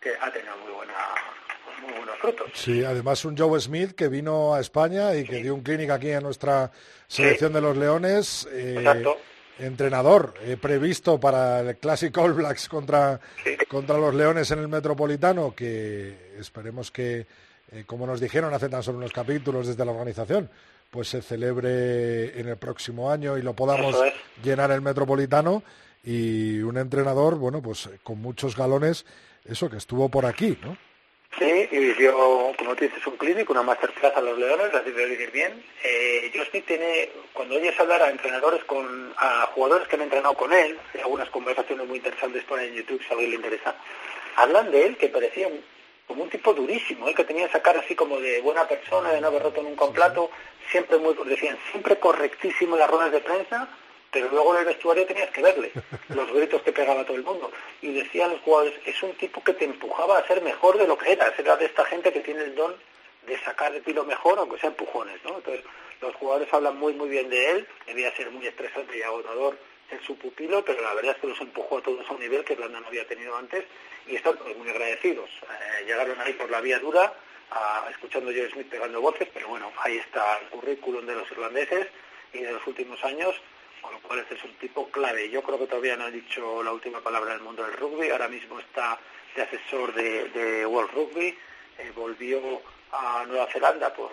que 0.02 0.12
ha 0.20 0.34
tenido 0.34 0.58
muy 0.58 0.74
buena, 0.74 0.94
muy 1.82 1.94
buenos 1.94 2.18
frutos. 2.18 2.52
Sí, 2.56 2.84
además 2.84 3.24
un 3.24 3.38
Joe 3.38 3.58
Smith 3.62 3.96
que 3.96 4.10
vino 4.10 4.54
a 4.54 4.60
España 4.60 5.16
y 5.16 5.24
que 5.24 5.38
dio 5.38 5.56
un 5.56 5.64
clínic 5.64 5.92
aquí 5.92 6.12
en 6.12 6.24
nuestra 6.24 6.72
selección 7.08 7.54
de 7.54 7.62
los 7.62 7.78
Leones. 7.78 8.50
eh, 8.52 8.76
Exacto. 8.80 9.18
Entrenador 9.62 10.34
eh, 10.42 10.58
previsto 10.60 11.20
para 11.20 11.62
el 11.62 11.78
clásico 11.78 12.22
All 12.22 12.34
Blacks 12.34 12.68
contra, 12.68 13.20
Sí. 13.44 13.58
contra 13.70 13.98
los 13.98 14.14
Leones 14.14 14.50
en 14.52 14.60
el 14.60 14.68
Metropolitano, 14.68 15.54
que 15.56 16.36
esperemos 16.40 16.92
que, 16.92 17.26
eh, 17.72 17.84
como 17.86 18.06
nos 18.08 18.20
dijeron 18.20 18.54
hace 18.54 18.70
tan 18.70 18.84
solo 18.84 18.98
unos 18.98 19.14
capítulos 19.14 19.68
desde 19.68 19.86
la 19.86 19.92
organización, 19.92 20.50
pues 20.90 21.08
se 21.10 21.22
celebre 21.22 22.40
en 22.40 22.48
el 22.50 22.58
próximo 22.58 23.10
año 23.12 23.38
y 23.38 23.42
lo 23.42 23.54
podamos 23.56 23.96
es. 23.96 24.14
llenar 24.44 24.72
el 24.72 24.82
Metropolitano. 24.82 25.64
Y 26.04 26.60
un 26.62 26.78
entrenador, 26.78 27.36
bueno, 27.36 27.62
pues 27.62 27.88
con 28.04 28.20
muchos 28.20 28.58
galones, 28.58 29.06
eso 29.46 29.70
que 29.70 29.78
estuvo 29.78 30.10
por 30.10 30.26
aquí, 30.26 30.58
¿no? 30.64 30.76
Sí, 31.40 31.68
y 31.72 31.94
dio, 31.94 32.14
como 32.58 32.76
tú 32.76 32.84
dices, 32.84 33.06
un 33.08 33.16
clínico, 33.18 33.54
una 33.54 33.64
masterclass 33.64 34.16
a 34.18 34.22
los 34.22 34.38
leones, 34.38 34.74
las 34.74 34.84
debe 34.84 35.06
vivir 35.06 35.32
bien. 35.32 35.64
Eh, 35.84 36.30
Joe 36.34 36.46
Smith 36.48 36.66
tiene, 36.66 37.10
cuando 37.34 37.56
oyes 37.56 37.80
hablar 37.80 38.02
a 38.04 38.10
entrenadores, 38.10 38.64
con, 38.66 39.14
a 39.18 39.46
jugadores 39.54 39.88
que 39.88 39.96
han 39.96 40.02
entrenado 40.04 40.34
con 40.36 40.52
él, 40.52 40.78
hay 40.94 41.02
algunas 41.02 41.30
conversaciones 41.30 41.88
muy 41.88 41.98
interesantes 41.98 42.44
por 42.44 42.60
en 42.60 42.74
YouTube, 42.74 43.02
si 43.02 43.08
a 43.08 43.12
alguien 43.14 43.30
le 43.32 43.36
interesa, 43.38 43.76
hablan 44.36 44.72
de 44.72 44.86
él 44.86 44.98
que 44.98 45.08
parecía 45.08 45.48
un- 45.48 45.64
como 46.06 46.24
un 46.24 46.30
tipo 46.30 46.54
durísimo, 46.54 47.08
el 47.08 47.16
que 47.16 47.24
tenía 47.24 47.46
esa 47.46 47.62
cara 47.62 47.80
así 47.80 47.96
como 47.96 48.20
de 48.20 48.42
buena 48.42 48.68
persona, 48.68 49.12
de 49.14 49.22
no 49.22 49.28
haber 49.28 49.44
roto 49.44 49.64
nunca 49.64 49.86
un 49.86 49.94
plato, 49.94 50.30
siempre 50.70 50.98
muy, 50.98 51.16
decían, 51.26 51.58
siempre 51.72 51.98
correctísimo 51.98 52.76
en 52.76 52.82
las 52.82 52.90
ruedas 52.92 53.14
de 53.14 53.22
prensa, 53.22 53.70
pero 54.12 54.28
luego 54.30 54.54
en 54.54 54.60
el 54.62 54.66
vestuario 54.66 55.06
tenías 55.06 55.30
que 55.32 55.42
verle 55.42 55.72
los 56.10 56.32
gritos 56.34 56.62
que 56.64 56.72
pegaba 56.72 57.06
todo 57.06 57.16
el 57.18 57.24
mundo. 57.24 57.52
Y 57.82 57.94
decían 57.94 58.32
los 58.32 58.42
jugadores, 58.42 58.74
es 58.86 59.02
un 59.04 59.14
tipo 59.16 59.44
que 59.44 59.54
te 59.54 59.66
empujaba 59.66 60.18
a 60.18 60.28
ser 60.28 60.42
mejor 60.42 60.78
de 60.78 60.88
lo 60.88 60.98
que 60.98 61.12
eras, 61.14 61.32
era 61.38 61.56
de 61.56 61.66
esta 61.66 61.86
gente 61.86 62.12
que 62.12 62.20
tiene 62.22 62.44
el 62.44 62.56
don 62.56 62.76
de 63.26 63.38
sacar 63.40 63.72
de 63.72 63.82
ti 63.82 63.94
lo 63.94 64.04
mejor, 64.04 64.38
aunque 64.40 64.60
sea 64.60 64.70
empujones, 64.70 65.24
¿no? 65.24 65.38
Entonces, 65.38 65.64
los 66.02 66.16
jugadores 66.16 66.52
hablan 66.54 66.78
muy, 66.78 66.94
muy 66.94 67.08
bien 67.10 67.30
de 67.30 67.52
él, 67.52 67.68
debía 67.86 68.16
ser 68.16 68.32
muy 68.32 68.48
estresante 68.48 68.98
y 68.98 69.02
agotador 69.04 69.58
ser 69.90 70.02
su 70.04 70.18
pupilo, 70.18 70.66
pero 70.66 70.82
la 70.82 70.94
verdad 70.96 71.12
es 71.16 71.22
que 71.22 71.28
los 71.28 71.40
empujó 71.42 71.78
a 71.78 71.82
todos 71.84 72.10
a 72.10 72.14
un 72.14 72.20
nivel 72.20 72.44
que 72.44 72.54
Irlanda 72.54 72.80
no 72.80 72.88
había 72.88 73.06
tenido 73.08 73.36
antes 73.38 73.64
y 74.08 74.16
están 74.16 74.36
muy 74.58 74.70
agradecidos. 74.70 75.30
Eh, 75.30 75.86
llegaron 75.86 76.20
ahí 76.20 76.34
por 76.34 76.50
la 76.50 76.62
vía 76.62 76.80
dura, 76.80 77.14
a- 77.52 77.88
escuchando 77.92 78.32
a 78.32 78.34
Joe 78.34 78.50
Smith 78.50 78.70
pegando 78.70 79.00
voces, 79.02 79.28
pero 79.34 79.50
bueno, 79.50 79.72
ahí 79.84 79.98
está 79.98 80.40
el 80.40 80.48
currículum 80.48 81.06
de 81.06 81.14
los 81.16 81.30
irlandeses 81.32 81.88
y 82.34 82.40
de 82.40 82.52
los 82.54 82.66
últimos 82.66 83.04
años, 83.04 83.36
con 83.82 83.94
lo 83.94 84.00
cual 84.02 84.20
este 84.20 84.36
es 84.36 84.44
un 84.44 84.54
tipo 84.56 84.90
clave. 84.90 85.30
Yo 85.30 85.42
creo 85.42 85.60
que 85.60 85.68
todavía 85.68 85.98
no 85.98 86.06
ha 86.06 86.12
dicho 86.12 86.64
la 86.64 86.72
última 86.72 87.02
palabra 87.02 87.34
del 87.34 87.42
mundo 87.42 87.64
del 87.64 87.74
rugby, 87.74 88.10
ahora 88.10 88.28
mismo 88.28 88.60
está 88.60 89.00
de 89.36 89.42
asesor 89.42 89.94
de, 89.94 90.66
World 90.66 90.92
Rugby, 90.92 91.38
eh, 91.78 91.92
volvió 91.96 92.62
a 92.92 93.24
Nueva 93.28 93.48
Zelanda 93.48 93.94
por, 93.94 94.12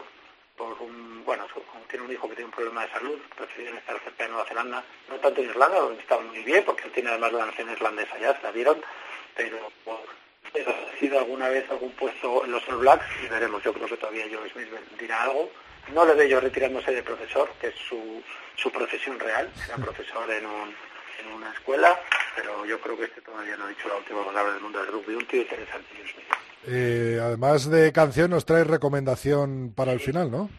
por 0.57 0.81
un, 0.81 1.25
bueno, 1.25 1.47
tiene 1.89 2.05
un 2.05 2.13
hijo 2.13 2.29
que 2.29 2.37
tiene 2.37 2.47
un 2.47 2.55
problema 2.55 2.87
de 2.87 2.93
salud, 2.93 3.19
prefirieron 3.37 3.79
estar 3.79 3.99
cerca 4.01 4.25
de 4.25 4.31
Nueva 4.31 4.47
Zelanda, 4.47 4.85
no 5.09 5.17
tanto 5.17 5.41
en 5.41 5.51
Irlanda, 5.51 5.81
donde 5.81 6.01
está 6.01 6.19
muy 6.19 6.43
bien, 6.45 6.65
porque 6.65 6.85
él 6.85 6.93
tiene 6.93 7.11
además 7.11 7.33
la 7.33 7.47
nación 7.47 7.71
irlandesa 7.71 8.19
ya, 8.19 8.37
se 8.37 8.43
la 8.43 8.53
bueno, 9.85 10.03
pero 10.53 10.71
ha 10.71 10.99
sido 10.99 11.19
alguna 11.19 11.49
vez 11.49 11.69
algún 11.71 11.93
puesto 11.93 12.45
en 12.45 12.53
los 12.53 12.67
All 12.69 12.79
Blacks 12.79 13.07
y 13.25 13.29
veremos, 13.29 13.63
yo 13.63 13.73
creo 13.73 13.87
que 13.87 13.97
todavía 13.97 14.27
Joe 14.31 14.51
Smith 14.51 14.69
dirá 14.99 15.23
algo. 15.23 15.51
No 15.95 16.05
le 16.05 16.15
veo 16.15 16.29
yo 16.29 16.41
retirándose 16.41 16.93
de 16.93 17.03
profesor, 17.03 17.49
que 17.61 17.69
es 17.69 17.75
su, 17.89 18.23
su 18.57 18.71
profesión 18.71 19.19
real, 19.19 19.51
será 19.55 19.77
profesor 19.77 20.31
en, 20.31 20.45
un, 20.45 20.75
en 21.21 21.33
una 21.33 21.51
escuela, 21.53 21.99
pero 22.37 22.67
yo 22.67 22.81
creo 22.81 22.97
que 22.97 23.05
este 23.05 23.21
todavía 23.23 23.57
no 23.57 23.65
ha 23.65 23.69
dicho 23.69 23.89
la 23.89 23.97
última 23.97 24.25
palabra 24.25 24.53
del 24.53 24.63
mundo 24.63 24.81
del 24.81 24.93
rugby, 24.93 25.15
un 25.15 25.27
tío 25.27 25.43
interesante, 25.43 25.89
Joe 25.97 26.13
Smith. 26.13 26.27
Eh, 26.67 27.19
además 27.23 27.71
de 27.71 27.93
canción, 27.93 28.31
nos 28.31 28.45
trae 28.45 28.65
recomendación 28.65 29.73
para 29.75 29.93
el 29.93 30.01
final, 30.01 30.31
¿no? 30.31 30.51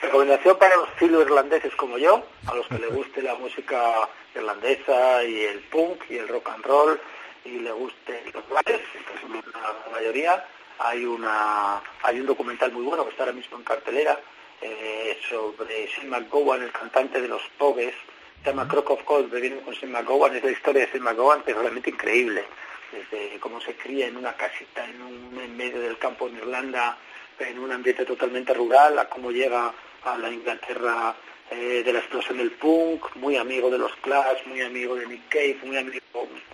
Recomendación 0.00 0.56
para 0.58 0.76
los 0.76 0.88
filo 0.90 1.20
irlandeses 1.20 1.74
como 1.76 1.98
yo, 1.98 2.24
a 2.46 2.54
los 2.54 2.66
que 2.68 2.78
les 2.78 2.90
guste 2.94 3.22
la 3.22 3.34
música 3.34 4.08
irlandesa 4.34 5.22
y 5.24 5.44
el 5.44 5.60
punk 5.70 6.04
y 6.08 6.16
el 6.16 6.28
rock 6.28 6.48
and 6.54 6.64
roll 6.64 7.00
y 7.44 7.58
le 7.58 7.72
guste 7.72 8.22
los 8.32 8.48
bares, 8.48 8.80
que 8.80 9.20
son 9.20 9.32
la 9.34 9.92
mayoría. 9.92 10.44
Hay 10.78 11.04
una 11.04 11.82
hay 12.02 12.20
un 12.20 12.26
documental 12.26 12.72
muy 12.72 12.82
bueno 12.82 13.04
que 13.04 13.10
está 13.10 13.24
ahora 13.24 13.34
mismo 13.34 13.58
en 13.58 13.64
cartelera 13.64 14.18
eh, 14.60 15.18
sobre 15.28 15.86
Shane 15.86 16.08
McGowan, 16.08 16.62
el 16.62 16.72
cantante 16.72 17.20
de 17.20 17.28
los 17.28 17.42
Pogues, 17.58 17.94
se 18.42 18.50
llama 18.50 18.68
Crock 18.68 18.90
of 18.90 19.04
Gold, 19.04 19.30
bebiendo 19.30 19.62
con 19.62 19.74
Shane 19.74 19.92
McGowan, 19.92 20.36
es 20.36 20.44
la 20.44 20.50
historia 20.50 20.82
de 20.82 20.92
Shane 20.92 21.04
McGowan, 21.04 21.42
es 21.46 21.56
realmente 21.56 21.90
increíble, 21.90 22.44
desde 22.92 23.38
cómo 23.38 23.60
se 23.60 23.74
cría 23.74 24.06
en 24.06 24.16
una 24.16 24.34
casita 24.34 24.84
en, 24.84 25.02
un, 25.02 25.40
en 25.40 25.56
medio 25.56 25.80
del 25.80 25.98
campo 25.98 26.28
en 26.28 26.36
Irlanda, 26.36 26.96
en 27.38 27.58
un 27.58 27.72
ambiente 27.72 28.04
totalmente 28.04 28.54
rural, 28.54 28.98
a 28.98 29.08
cómo 29.08 29.30
llega 29.30 29.72
a 30.04 30.18
la 30.18 30.30
Inglaterra 30.30 31.14
eh, 31.50 31.82
de 31.84 31.92
la 31.92 31.98
explosión 31.98 32.38
del 32.38 32.52
punk, 32.52 33.16
muy 33.16 33.36
amigo 33.36 33.70
de 33.70 33.78
los 33.78 33.94
Clash, 33.96 34.46
muy 34.46 34.60
amigo 34.60 34.94
de 34.94 35.06
Nick 35.06 35.28
Cave, 35.28 35.58
muy 35.64 35.76
amigo 35.76 36.00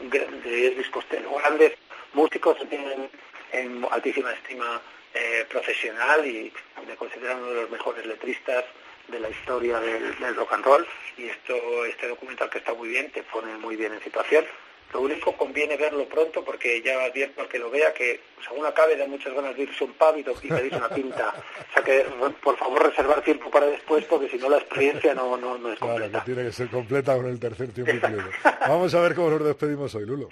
de 0.01 0.67
Elvis 0.69 0.89
Costello, 0.89 1.35
grandes 1.39 1.73
músicos 2.15 2.57
que 2.57 2.67
tienen 2.67 3.11
en 3.53 3.87
altísima 3.91 4.33
estima 4.33 4.81
eh, 5.17 5.47
profesional 5.49 6.27
y 6.27 6.53
me 6.87 6.95
considero 6.97 7.37
uno 7.39 7.47
de 7.47 7.63
los 7.63 7.71
mejores 7.71 8.05
letristas 8.05 8.65
de 9.09 9.21
la 9.21 9.31
historia 9.31 9.81
del, 9.81 10.19
del, 10.19 10.37
rock 10.37 10.53
and 10.53 10.65
roll 10.65 10.87
y 11.17 11.27
esto 11.27 11.85
este 11.87 12.09
documental 12.09 12.51
que 12.51 12.59
está 12.59 12.75
muy 12.75 12.89
bien 12.89 13.11
te 13.13 13.23
pone 13.23 13.57
muy 13.57 13.77
bien 13.77 13.93
en 13.93 14.03
situación 14.03 14.45
lo 14.93 15.01
único 15.01 15.37
conviene 15.37 15.77
verlo 15.77 16.07
pronto 16.09 16.45
porque 16.45 16.81
ya 16.83 17.03
advierto 17.05 17.43
al 17.43 17.49
que 17.49 17.59
lo 17.59 17.71
vea 17.71 17.93
que 17.93 18.21
según 18.47 18.65
acabe 18.65 18.97
da 18.97 19.07
muchas 19.07 19.35
ganas 19.35 19.57
de 19.57 19.65
irse 19.65 19.85
un 19.85 19.93
pub 19.95 20.17
y 20.17 20.23
pedirse 20.23 20.77
una 20.77 20.89
pinta. 20.89 21.35
O 21.71 21.73
sea 21.75 21.83
que 21.83 22.07
por 22.43 22.57
favor 22.57 22.89
reservar 22.89 23.23
tiempo 23.23 23.51
para 23.51 23.67
después 23.67 24.05
porque 24.05 24.29
si 24.29 24.39
no 24.39 24.49
la 24.49 24.59
experiencia 24.59 25.15
no, 25.15 25.37
no, 25.37 25.59
no 25.59 25.73
es 25.73 25.79
completa. 25.79 26.09
Claro, 26.09 26.25
que 26.25 26.33
tiene 26.33 26.49
que 26.49 26.53
ser 26.55 26.69
completa 26.69 27.17
con 27.17 27.27
el 27.27 27.41
tercer 27.41 27.73
tiempo 27.73 27.93
incluido. 27.97 28.31
Vamos 28.61 28.95
a 28.95 29.01
ver 29.01 29.15
cómo 29.15 29.31
nos 29.31 29.45
despedimos 29.45 29.95
hoy, 29.95 30.07
Lulo. 30.07 30.29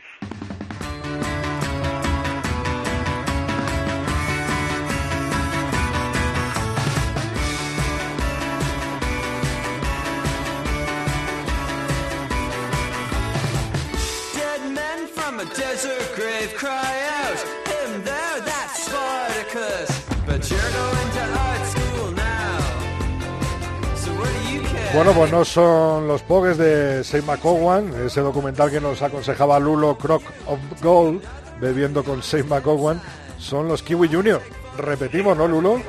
Bueno, 24.95 25.13
pues 25.13 25.33
no 25.33 25.45
son 25.45 26.07
los 26.07 26.23
pogues 26.23 26.57
de 26.57 27.03
Seymour 27.03 27.37
McCowan, 27.37 28.07
ese 28.07 28.21
documental 28.21 28.71
que 28.71 28.81
nos 28.81 29.03
aconsejaba 29.03 29.59
Lulo 29.59 29.99
Croc 29.99 30.23
of 30.47 30.59
Gold, 30.81 31.23
bebiendo 31.61 32.05
con 32.05 32.23
Seymour 32.23 32.61
McCowan, 32.61 33.03
son 33.39 33.69
los 33.69 33.83
Kiwi 33.83 34.09
Junior. 34.09 34.41
Repetimos, 34.79 35.37
¿no, 35.37 35.49
Lulo? 35.49 35.81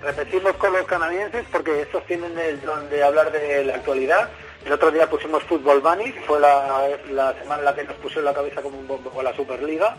Repetimos 0.00 0.52
con 0.54 0.72
los 0.72 0.86
canadienses 0.86 1.44
porque 1.50 1.82
estos 1.82 2.06
tienen 2.06 2.38
el 2.38 2.60
don 2.62 2.88
de 2.88 3.02
hablar 3.02 3.32
de 3.32 3.64
la 3.64 3.74
actualidad 3.74 4.28
el 4.66 4.72
otro 4.72 4.90
día 4.90 5.08
pusimos 5.08 5.44
Fútbol 5.44 5.80
Bunny, 5.80 6.10
fue 6.26 6.40
la, 6.40 7.32
semana 7.40 7.60
en 7.60 7.64
la 7.64 7.74
que 7.76 7.84
nos 7.84 7.94
pusieron 7.98 8.24
la 8.24 8.34
cabeza 8.34 8.60
como 8.60 8.76
un 8.76 8.88
bombo 8.88 9.10
con 9.10 9.24
la 9.24 9.32
Superliga. 9.32 9.96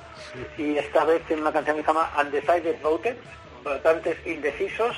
Y 0.58 0.78
esta 0.78 1.06
vez 1.06 1.26
tiene 1.26 1.42
una 1.42 1.54
canción 1.54 1.78
que 1.78 1.84
se 1.84 1.88
llama 1.88 2.12
Undecided 2.20 2.82
Voted, 2.82 3.16
votantes 3.64 4.18
indecisos, 4.28 4.94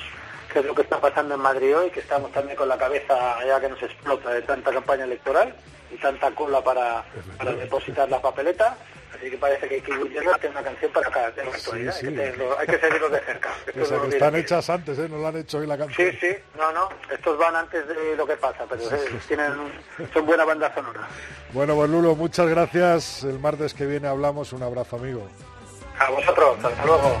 que 0.52 0.60
es 0.60 0.64
lo 0.64 0.74
que 0.74 0.82
está 0.82 1.00
pasando 1.00 1.34
en 1.34 1.40
Madrid 1.40 1.76
hoy, 1.76 1.90
que 1.90 2.00
estamos 2.00 2.30
también 2.32 2.56
con 2.56 2.68
la 2.68 2.76
cabeza 2.76 3.44
ya 3.46 3.60
que 3.60 3.68
nos 3.68 3.82
explota 3.82 4.30
de 4.30 4.42
tanta 4.42 4.72
campaña 4.72 5.04
electoral 5.04 5.54
y 5.92 5.96
tanta 5.96 6.30
cola 6.32 6.62
para, 6.62 7.04
para 7.38 7.52
depositar 7.52 8.08
la 8.08 8.20
papeleta. 8.20 8.76
Así 9.14 9.30
que 9.30 9.36
parece 9.36 9.68
que 9.68 9.82
Kiwi 9.82 10.08
tiene 10.08 10.28
una 10.28 10.62
canción 10.62 10.92
para 10.92 11.10
cada 11.10 11.30
tema 11.32 11.50
actualidad. 11.50 11.94
Hay, 11.94 12.14
que 12.14 12.22
hay, 12.58 12.66
que 12.66 12.78
seguirlo 12.78 13.08
de 13.10 13.20
cerca. 13.20 13.50
O 13.68 14.02
que 14.02 14.08
están 14.08 14.36
hechas 14.36 14.70
antes, 14.70 14.98
¿eh? 14.98 15.08
No 15.10 15.18
lo 15.18 15.26
han 15.26 15.36
hecho 15.36 15.58
hoy 15.58 15.66
la 15.66 15.76
canción. 15.76 16.10
Sí, 16.12 16.18
sí. 16.20 16.36
No, 16.56 16.72
no. 16.72 16.88
Estos 17.12 17.36
van 17.36 17.56
antes 17.56 17.86
de 17.86 18.16
lo 18.16 18.26
que 18.26 18.36
pasa, 18.36 18.64
pero 18.68 18.82
tienen, 19.28 19.52
son 20.14 20.24
buena 20.24 20.44
banda 20.44 20.72
sonora. 20.74 21.08
Bueno, 21.52 21.74
pues 21.74 21.90
Lulo, 21.90 22.14
muchas 22.14 22.48
gracias. 22.48 23.24
El 23.24 23.38
martes 23.40 23.74
que 23.74 23.84
viene 23.84 24.08
hablamos. 24.08 24.52
Un 24.52 24.62
abrazo, 24.62 24.96
amigo. 24.96 25.28
A 25.98 26.10
vosotros. 26.10 26.64
Hasta 26.64 26.86
luego. 26.86 27.20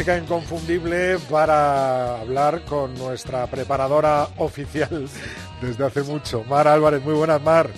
Música 0.00 0.16
inconfundible 0.16 1.18
para 1.28 2.22
hablar 2.22 2.64
con 2.64 2.94
nuestra 2.94 3.46
preparadora 3.48 4.28
oficial 4.38 5.06
desde 5.60 5.84
hace 5.84 6.02
mucho, 6.02 6.42
Mar 6.44 6.66
Álvarez. 6.68 7.04
Muy 7.04 7.12
buenas, 7.12 7.42
Mar. 7.42 7.68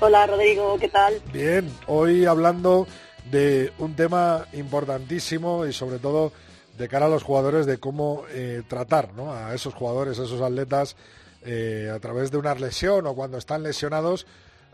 Hola, 0.00 0.26
Rodrigo, 0.26 0.78
¿qué 0.78 0.88
tal? 0.88 1.20
Bien, 1.30 1.70
hoy 1.88 2.24
hablando 2.24 2.86
de 3.30 3.70
un 3.78 3.94
tema 3.94 4.46
importantísimo 4.54 5.66
y 5.66 5.74
sobre 5.74 5.98
todo 5.98 6.32
de 6.78 6.88
cara 6.88 7.04
a 7.04 7.10
los 7.10 7.22
jugadores 7.22 7.66
de 7.66 7.76
cómo 7.76 8.24
eh, 8.30 8.62
tratar 8.66 9.10
a 9.18 9.52
esos 9.54 9.74
jugadores, 9.74 10.18
a 10.20 10.24
esos 10.24 10.40
atletas 10.40 10.96
eh, 11.44 11.92
a 11.94 11.98
través 11.98 12.30
de 12.30 12.38
una 12.38 12.54
lesión 12.54 13.06
o 13.06 13.14
cuando 13.14 13.36
están 13.36 13.62
lesionados. 13.62 14.26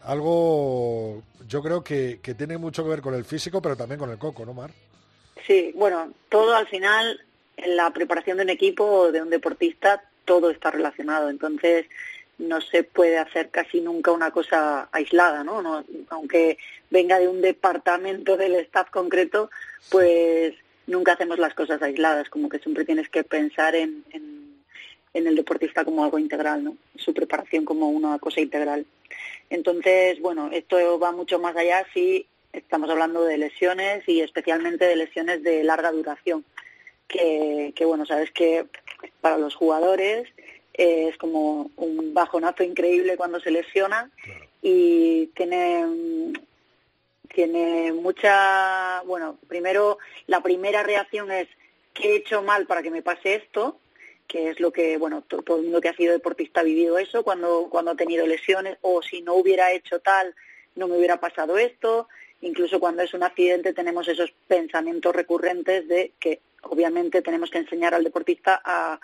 Algo 0.04 1.24
yo 1.48 1.60
creo 1.60 1.82
que, 1.82 2.20
que 2.22 2.36
tiene 2.36 2.56
mucho 2.56 2.84
que 2.84 2.90
ver 2.90 3.02
con 3.02 3.14
el 3.14 3.24
físico, 3.24 3.60
pero 3.60 3.76
también 3.76 3.98
con 3.98 4.10
el 4.10 4.18
coco, 4.18 4.46
¿no, 4.46 4.54
Mar? 4.54 4.70
Sí, 5.48 5.72
bueno, 5.74 6.12
todo 6.28 6.54
al 6.54 6.66
final, 6.68 7.24
en 7.56 7.76
la 7.76 7.90
preparación 7.90 8.36
de 8.36 8.42
un 8.42 8.50
equipo 8.50 8.84
o 8.84 9.12
de 9.12 9.22
un 9.22 9.30
deportista, 9.30 10.04
todo 10.26 10.50
está 10.50 10.70
relacionado. 10.70 11.30
Entonces, 11.30 11.86
no 12.36 12.60
se 12.60 12.84
puede 12.84 13.16
hacer 13.16 13.48
casi 13.48 13.80
nunca 13.80 14.12
una 14.12 14.30
cosa 14.30 14.90
aislada, 14.92 15.42
¿no? 15.44 15.62
no 15.62 15.84
aunque 16.10 16.58
venga 16.90 17.18
de 17.18 17.28
un 17.28 17.40
departamento 17.40 18.36
del 18.36 18.56
staff 18.56 18.90
concreto, 18.90 19.50
pues 19.90 20.54
nunca 20.86 21.14
hacemos 21.14 21.38
las 21.38 21.54
cosas 21.54 21.80
aisladas, 21.80 22.28
como 22.28 22.50
que 22.50 22.58
siempre 22.58 22.84
tienes 22.84 23.08
que 23.08 23.24
pensar 23.24 23.74
en, 23.74 24.04
en, 24.10 24.62
en, 25.14 25.26
el 25.26 25.34
deportista 25.34 25.82
como 25.82 26.04
algo 26.04 26.18
integral, 26.18 26.62
¿no? 26.62 26.76
Su 26.94 27.14
preparación 27.14 27.64
como 27.64 27.88
una 27.88 28.18
cosa 28.18 28.42
integral. 28.42 28.84
Entonces, 29.48 30.20
bueno, 30.20 30.50
esto 30.52 30.98
va 30.98 31.10
mucho 31.10 31.38
más 31.38 31.56
allá 31.56 31.86
si 31.94 32.26
Estamos 32.52 32.88
hablando 32.88 33.24
de 33.24 33.38
lesiones 33.38 34.02
y 34.08 34.20
especialmente 34.20 34.86
de 34.86 34.96
lesiones 34.96 35.42
de 35.42 35.62
larga 35.64 35.92
duración, 35.92 36.44
que, 37.06 37.72
bueno, 37.84 38.06
sabes 38.06 38.30
que 38.30 38.66
para 39.20 39.38
los 39.38 39.54
jugadores 39.54 40.28
es 40.74 41.16
como 41.18 41.70
un 41.76 42.14
bajonazo 42.14 42.62
increíble 42.62 43.16
cuando 43.16 43.40
se 43.40 43.50
lesiona 43.50 44.10
y 44.62 45.26
tiene 45.28 46.32
tiene 47.34 47.92
mucha 47.92 49.02
bueno 49.04 49.38
primero 49.48 49.98
la 50.26 50.40
primera 50.40 50.82
reacción 50.82 51.30
es 51.30 51.48
qué 51.94 52.12
he 52.12 52.16
hecho 52.16 52.42
mal 52.42 52.66
para 52.66 52.82
que 52.82 52.90
me 52.90 53.02
pase 53.02 53.34
esto 53.34 53.78
que 54.26 54.50
es 54.50 54.60
lo 54.60 54.72
que 54.72 54.98
bueno 54.98 55.22
todo 55.22 55.56
el 55.56 55.64
mundo 55.64 55.80
que 55.80 55.88
ha 55.88 55.96
sido 55.96 56.12
deportista 56.12 56.60
ha 56.60 56.64
vivido 56.64 56.98
eso 56.98 57.22
cuando 57.24 57.68
cuando 57.70 57.92
ha 57.92 57.96
tenido 57.96 58.26
lesiones 58.26 58.78
o 58.82 59.02
si 59.02 59.20
no 59.22 59.34
hubiera 59.34 59.72
hecho 59.72 60.00
tal 60.00 60.34
no 60.76 60.86
me 60.88 60.96
hubiera 60.96 61.18
pasado 61.18 61.58
esto 61.58 62.08
incluso 62.40 62.80
cuando 62.80 63.02
es 63.02 63.14
un 63.14 63.22
accidente 63.22 63.72
tenemos 63.72 64.08
esos 64.08 64.32
pensamientos 64.46 65.14
recurrentes 65.14 65.88
de 65.88 66.12
que 66.18 66.40
obviamente 66.62 67.22
tenemos 67.22 67.50
que 67.50 67.58
enseñar 67.58 67.94
al 67.94 68.04
deportista 68.04 68.60
a, 68.64 69.00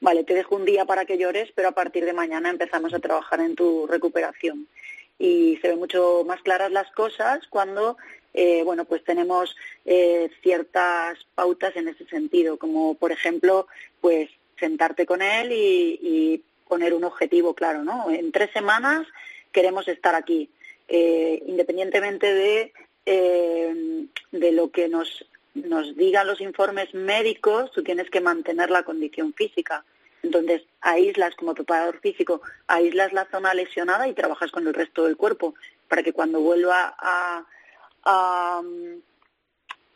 vale, 0.00 0.24
te 0.24 0.34
dejo 0.34 0.56
un 0.56 0.64
día 0.64 0.84
para 0.84 1.04
que 1.04 1.18
llores, 1.18 1.50
pero 1.54 1.68
a 1.68 1.72
partir 1.72 2.04
de 2.04 2.12
mañana 2.12 2.50
empezamos 2.50 2.94
a 2.94 2.98
trabajar 2.98 3.40
en 3.40 3.54
tu 3.54 3.86
recuperación. 3.86 4.66
Y 5.18 5.58
se 5.62 5.68
ven 5.68 5.78
mucho 5.78 6.24
más 6.26 6.42
claras 6.42 6.70
las 6.70 6.90
cosas 6.92 7.46
cuando, 7.48 7.96
eh, 8.34 8.62
bueno, 8.64 8.84
pues 8.84 9.02
tenemos 9.02 9.56
eh, 9.84 10.30
ciertas 10.42 11.18
pautas 11.34 11.74
en 11.76 11.88
ese 11.88 12.04
sentido, 12.06 12.58
como 12.58 12.94
por 12.94 13.12
ejemplo, 13.12 13.66
pues 14.00 14.28
sentarte 14.58 15.06
con 15.06 15.22
él 15.22 15.52
y, 15.52 15.98
y 16.02 16.42
poner 16.68 16.92
un 16.92 17.04
objetivo 17.04 17.54
claro, 17.54 17.82
¿no? 17.82 18.10
En 18.10 18.32
tres 18.32 18.50
semanas 18.52 19.06
queremos 19.52 19.88
estar 19.88 20.14
aquí 20.14 20.50
eh, 20.88 21.42
independientemente 21.46 22.32
de, 22.32 22.72
eh, 23.06 24.06
de 24.32 24.52
lo 24.52 24.70
que 24.70 24.88
nos, 24.88 25.24
nos 25.54 25.96
digan 25.96 26.26
los 26.26 26.40
informes 26.40 26.92
médicos, 26.94 27.70
tú 27.72 27.82
tienes 27.82 28.10
que 28.10 28.20
mantener 28.20 28.70
la 28.70 28.82
condición 28.82 29.32
física. 29.32 29.84
Entonces, 30.22 30.62
aíslas 30.80 31.34
como 31.36 31.54
preparador 31.54 32.00
físico, 32.00 32.40
aíslas 32.66 33.12
la 33.12 33.26
zona 33.30 33.54
lesionada 33.54 34.08
y 34.08 34.14
trabajas 34.14 34.50
con 34.50 34.66
el 34.66 34.74
resto 34.74 35.04
del 35.04 35.16
cuerpo 35.16 35.54
para 35.88 36.02
que 36.02 36.12
cuando 36.12 36.40
vuelva 36.40 36.96
a, 36.98 37.44
a, 38.04 38.62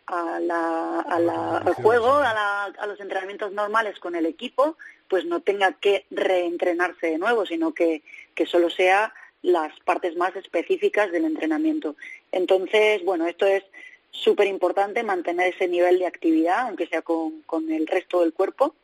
a 0.07 0.41
la, 0.41 1.01
a 1.01 1.19
la, 1.19 1.57
al 1.59 1.75
juego, 1.75 2.13
a, 2.13 2.65
a, 2.65 2.87
los 2.87 3.01
entrenamientos 3.01 3.53
normales 3.53 3.99
con 3.99 4.15
el 4.15 4.27
equipo, 4.27 4.77
pues 5.09 5.25
no 5.25 5.41
tenga 5.41 5.73
que 5.73 6.07
reentrenarse 6.11 7.09
de 7.09 7.19
nuevo, 7.19 7.45
sino 7.45 7.73
que, 7.73 8.03
que 8.35 8.47
solo 8.47 8.71
sea 8.71 9.13
las 9.43 9.79
partes 9.81 10.17
más 10.17 10.35
específicas 10.37 11.11
del 11.13 11.25
entrenamiento. 11.25 11.97
Entonces, 12.33 13.05
bueno, 13.05 13.27
esto 13.27 13.47
es 13.47 13.65
súper 14.11 14.47
importante 14.47 15.03
mantener 15.03 15.55
ese 15.55 15.69
nivel 15.69 15.99
de 15.99 16.07
actividad, 16.07 16.61
aunque 16.61 16.87
sea 16.87 17.03
con, 17.03 17.43
con 17.43 17.71
el 17.71 17.87
resto 17.87 18.21
del 18.21 18.33
cuerpo. 18.33 18.75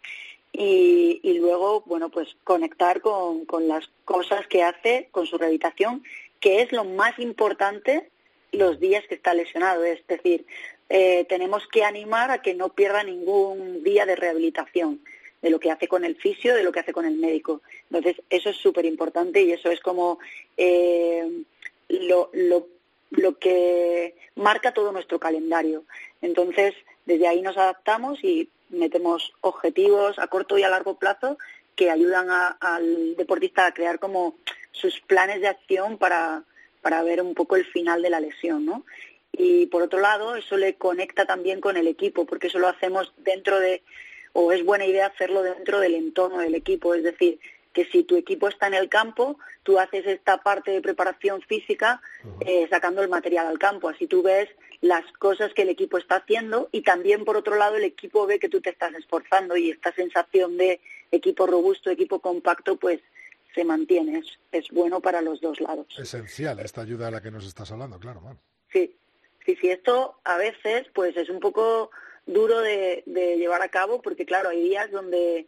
Y, 0.53 1.21
y, 1.23 1.39
luego, 1.39 1.83
bueno, 1.85 2.09
pues 2.09 2.35
conectar 2.45 3.03
con, 3.03 3.45
con 3.45 3.69
las 3.69 3.91
cosas 4.07 4.47
que 4.47 4.63
hace 4.63 5.09
con 5.11 5.27
su 5.27 5.37
rehabilitación, 5.37 6.03
que 6.41 6.63
es 6.63 6.73
lo 6.73 6.85
más 6.85 7.19
importante 7.19 8.09
los 8.53 8.81
días 8.81 9.05
que 9.07 9.17
está 9.17 9.35
lesionado. 9.35 9.85
Es 9.85 10.07
decir, 10.07 10.47
eh, 10.89 11.27
tenemos 11.29 11.67
que 11.67 11.85
animar 11.85 12.31
a 12.31 12.43
que 12.43 12.55
no 12.55 12.71
pierda 12.71 13.03
ningún 13.03 13.83
día 13.83 14.07
de 14.07 14.17
rehabilitación 14.17 15.01
de 15.43 15.51
lo 15.51 15.61
que 15.61 15.71
hace 15.71 15.89
con 15.89 16.05
el 16.05 16.17
fisio, 16.17 16.55
de 16.55 16.63
lo 16.63 16.73
que 16.73 16.81
hace 16.81 16.93
con 16.93 17.05
el 17.05 17.17
médico. 17.17 17.61
Entonces, 17.91 18.23
eso 18.31 18.51
es 18.51 18.57
súper 18.57 18.85
importante 18.85 19.43
y 19.43 19.53
eso 19.53 19.71
es 19.71 19.81
como 19.81 20.19
eh, 20.57 21.43
lo, 21.89 22.31
lo, 22.33 22.67
lo 23.11 23.39
que 23.39 24.15
marca 24.35 24.73
todo 24.73 24.93
nuestro 24.93 25.19
calendario. 25.19 25.85
Entonces, 26.21 26.75
desde 27.05 27.29
ahí 27.29 27.43
nos 27.43 27.57
adaptamos 27.57 28.23
y 28.23 28.49
metemos 28.71 29.33
objetivos 29.41 30.19
a 30.19 30.27
corto 30.27 30.59
y 30.59 30.63
a 30.63 30.69
largo 30.69 30.99
plazo 30.99 31.39
que 31.77 31.91
ayudan 31.91 32.29
al 32.61 33.17
deportista 33.17 33.67
a 33.67 33.75
crear 33.75 33.99
como 33.99 34.35
sus 34.73 35.01
planes 35.01 35.41
de 35.41 35.49
acción 35.49 35.99
para, 35.99 36.43
para 36.81 37.03
ver 37.03 37.23
un 37.23 37.35
poco 37.35 37.57
el 37.57 37.67
final 37.67 38.03
de 38.03 38.11
la 38.11 38.21
lesión, 38.21 38.65
¿no? 38.65 38.85
Y 39.33 39.67
por 39.67 39.83
otro 39.83 40.01
lado, 40.01 40.37
eso 40.37 40.57
le 40.57 40.75
conecta 40.75 41.27
también 41.27 41.61
con 41.61 41.77
el 41.77 41.87
equipo, 41.87 42.25
porque 42.25 42.47
eso 42.47 42.59
lo 42.59 42.69
hacemos 42.69 43.13
dentro 43.19 43.61
de, 43.61 43.83
o 44.33 44.53
es 44.53 44.65
buena 44.65 44.87
idea 44.87 45.07
hacerlo 45.07 45.43
dentro 45.43 45.79
del 45.79 45.95
entorno 45.95 46.39
del 46.39 46.55
equipo, 46.55 46.95
es 46.95 47.03
decir, 47.03 47.39
que 47.77 47.85
si 47.85 48.05
tu 48.05 48.17
equipo 48.17 48.49
está 48.49 48.69
en 48.69 48.73
el 48.73 48.89
campo, 48.89 49.39
tú 49.63 49.79
haces 49.79 50.07
esta 50.07 50.39
parte 50.39 50.71
de 50.71 50.81
preparación 50.81 51.43
física 51.43 52.01
eh, 52.41 52.67
sacando 52.71 53.03
el 53.03 53.11
material 53.11 53.47
al 53.47 53.59
campo. 53.59 53.91
Así 53.91 54.07
tú 54.07 54.23
ves 54.23 54.49
las 54.81 55.05
cosas 55.19 55.53
que 55.53 55.61
el 55.61 55.69
equipo 55.69 55.99
está 55.99 56.17
haciendo 56.17 56.71
y 56.73 56.81
también, 56.81 57.27
por 57.27 57.37
otro 57.37 57.55
lado, 57.57 57.77
el 57.77 57.85
equipo 57.85 58.27
ve 58.27 58.39
que 58.39 58.49
tú 58.49 58.63
te 58.63 58.71
estás 58.71 58.95
esforzando 58.95 59.59
y 59.59 59.73
esta 59.73 59.93
sensación 59.93 60.57
de 60.57 60.81
equipo 61.13 61.47
robusto, 61.47 61.91
equipo 61.91 62.21
compacto, 62.21 62.77
pues 62.77 63.01
se 63.55 63.63
mantiene. 63.63 64.23
Es, 64.53 64.69
bueno 64.71 65.01
para 65.01 65.21
los 65.21 65.43
dos 65.43 65.61
lados. 65.61 65.87
Esencial 65.99 66.61
esta 66.61 66.81
ayuda 66.81 67.09
a 67.09 67.11
la 67.11 67.21
que 67.21 67.31
nos 67.31 67.47
estás 67.47 67.71
hablando, 67.73 68.01
claro. 68.01 68.23
Sí, 68.73 68.97
sí, 69.45 69.55
sí. 69.61 69.69
Esto 69.69 70.19
a 70.25 70.39
veces 70.39 70.87
pues 70.95 71.15
es 71.15 71.29
un 71.29 71.41
poco 71.41 71.91
duro 72.25 72.59
de 72.61 73.05
llevar 73.37 73.61
a 73.61 73.69
cabo 73.69 74.01
porque, 74.01 74.25
claro, 74.25 74.49
hay 74.49 74.63
días 74.63 74.91
donde 74.91 75.47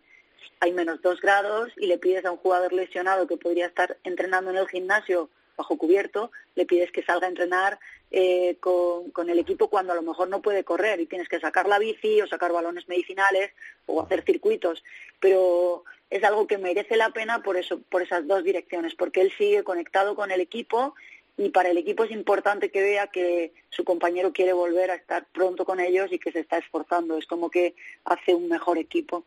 hay 0.60 0.72
menos 0.72 1.00
dos 1.02 1.20
grados 1.20 1.72
y 1.76 1.86
le 1.86 1.98
pides 1.98 2.24
a 2.24 2.32
un 2.32 2.38
jugador 2.38 2.72
lesionado 2.72 3.26
que 3.26 3.36
podría 3.36 3.66
estar 3.66 3.96
entrenando 4.04 4.50
en 4.50 4.56
el 4.56 4.68
gimnasio 4.68 5.30
bajo 5.56 5.76
cubierto, 5.76 6.30
le 6.54 6.66
pides 6.66 6.92
que 6.92 7.02
salga 7.02 7.26
a 7.26 7.30
entrenar 7.30 7.80
eh, 8.10 8.56
con, 8.60 9.10
con, 9.10 9.28
el 9.28 9.40
equipo 9.40 9.68
cuando 9.68 9.92
a 9.92 9.96
lo 9.96 10.02
mejor 10.02 10.28
no 10.28 10.40
puede 10.40 10.62
correr 10.62 11.00
y 11.00 11.06
tienes 11.06 11.28
que 11.28 11.40
sacar 11.40 11.68
la 11.68 11.80
bici 11.80 12.20
o 12.22 12.28
sacar 12.28 12.52
balones 12.52 12.88
medicinales 12.88 13.50
o 13.86 14.00
hacer 14.00 14.22
circuitos. 14.22 14.84
Pero 15.18 15.84
es 16.10 16.22
algo 16.24 16.46
que 16.46 16.58
merece 16.58 16.96
la 16.96 17.10
pena 17.10 17.42
por, 17.42 17.56
eso, 17.56 17.80
por 17.90 18.02
esas 18.02 18.26
dos 18.26 18.44
direcciones, 18.44 18.94
porque 18.94 19.20
él 19.20 19.32
sigue 19.36 19.64
conectado 19.64 20.14
con 20.14 20.30
el 20.30 20.40
equipo 20.40 20.94
y 21.36 21.50
para 21.50 21.70
el 21.70 21.78
equipo 21.78 22.04
es 22.04 22.10
importante 22.10 22.70
que 22.70 22.82
vea 22.82 23.06
que 23.06 23.52
su 23.70 23.84
compañero 23.84 24.32
quiere 24.32 24.52
volver 24.52 24.90
a 24.90 24.96
estar 24.96 25.26
pronto 25.26 25.64
con 25.64 25.78
ellos 25.78 26.10
y 26.10 26.18
que 26.18 26.32
se 26.32 26.40
está 26.40 26.58
esforzando. 26.58 27.16
Es 27.16 27.26
como 27.26 27.50
que 27.50 27.74
hace 28.04 28.34
un 28.34 28.48
mejor 28.48 28.78
equipo. 28.78 29.24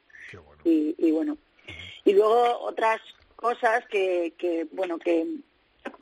Y, 0.64 1.12
bueno, 1.12 1.38
y 2.06 2.14
luego 2.14 2.60
otras 2.60 3.02
cosas 3.36 3.86
que, 3.88 4.34
que 4.38 4.68
bueno, 4.72 5.00
que 5.00 5.22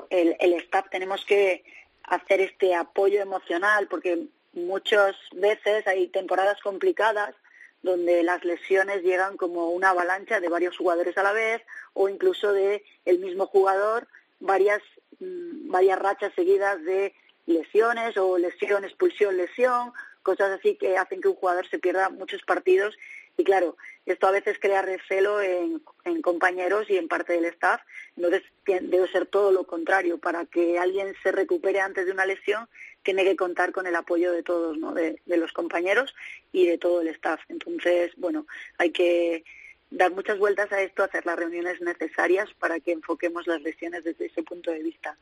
el, 0.09 0.36
el 0.39 0.53
staff 0.53 0.89
tenemos 0.89 1.24
que 1.26 1.63
hacer 2.03 2.41
este 2.41 2.76
apoyo 2.76 3.22
emocional 3.22 3.88
porque 3.88 4.28
muchas 4.53 5.15
veces 5.34 5.86
hay 5.88 6.07
temporadas 6.07 6.59
complicadas 6.61 7.36
donde 7.82 8.24
las 8.24 8.43
lesiones 8.43 9.03
llegan 9.03 9.38
como 9.38 9.70
una 9.70 9.91
avalancha 9.91 10.39
de 10.39 10.49
varios 10.49 10.76
jugadores 10.76 11.17
a 11.17 11.24
la 11.24 11.32
vez 11.32 11.61
o 11.93 12.09
incluso 12.09 12.51
de 12.51 12.84
el 13.05 13.20
mismo 13.20 13.45
jugador 13.45 14.07
varias 14.39 14.82
mm, 15.20 15.70
varias 15.70 15.99
rachas 15.99 16.34
seguidas 16.36 16.84
de 16.84 17.13
lesiones 17.45 18.15
o 18.17 18.38
lesión, 18.38 18.84
expulsión, 18.86 19.38
lesión, 19.38 19.91
cosas 20.24 20.51
así 20.59 20.76
que 20.76 20.97
hacen 20.97 21.22
que 21.22 21.28
un 21.28 21.36
jugador 21.36 21.67
se 21.67 21.80
pierda 21.80 22.09
muchos 22.09 22.43
partidos. 22.43 22.95
Y 23.38 23.43
claro, 23.43 23.76
esto 24.14 24.28
a 24.28 24.32
veces 24.32 24.57
crea 24.60 24.82
recelo 24.82 25.41
en, 25.41 25.82
compañeros 26.22 26.89
y 26.89 26.97
en 26.97 27.07
parte 27.07 27.34
del 27.34 27.45
staff. 27.45 27.82
Entonces 28.16 28.43
debe 28.66 29.07
ser 29.07 29.26
todo 29.26 29.51
lo 29.51 29.66
contrario. 29.66 30.18
Para 30.18 30.45
que 30.45 30.80
alguien 30.80 31.14
se 31.24 31.32
recupere 31.32 31.82
antes 31.82 32.05
de 32.05 32.12
una 32.12 32.26
lesión, 32.26 32.68
tiene 33.03 33.24
que 33.24 33.36
contar 33.36 33.72
con 33.72 33.88
el 33.88 33.95
apoyo 33.95 34.32
de 34.32 34.43
todos, 34.43 34.78
¿no? 34.78 34.93
de, 34.93 35.20
los 35.26 35.51
compañeros 35.53 36.16
y 36.51 36.66
de 36.66 36.78
todo 36.78 37.01
el 37.01 37.07
staff. 37.10 37.41
Entonces, 37.49 38.12
bueno, 38.18 38.45
hay 38.78 38.91
que 38.91 39.43
dar 39.91 40.12
muchas 40.12 40.38
vueltas 40.38 40.72
a 40.72 40.82
esto, 40.82 41.03
hacer 41.03 41.26
las 41.26 41.38
reuniones 41.38 41.82
necesarias 41.82 42.49
para 42.60 42.80
que 42.80 42.91
enfoquemos 42.91 43.47
las 43.47 43.62
lesiones 43.62 44.03
desde 44.03 44.26
ese 44.26 44.43
punto 44.43 44.72
de 44.72 44.84
vista. 44.84 45.18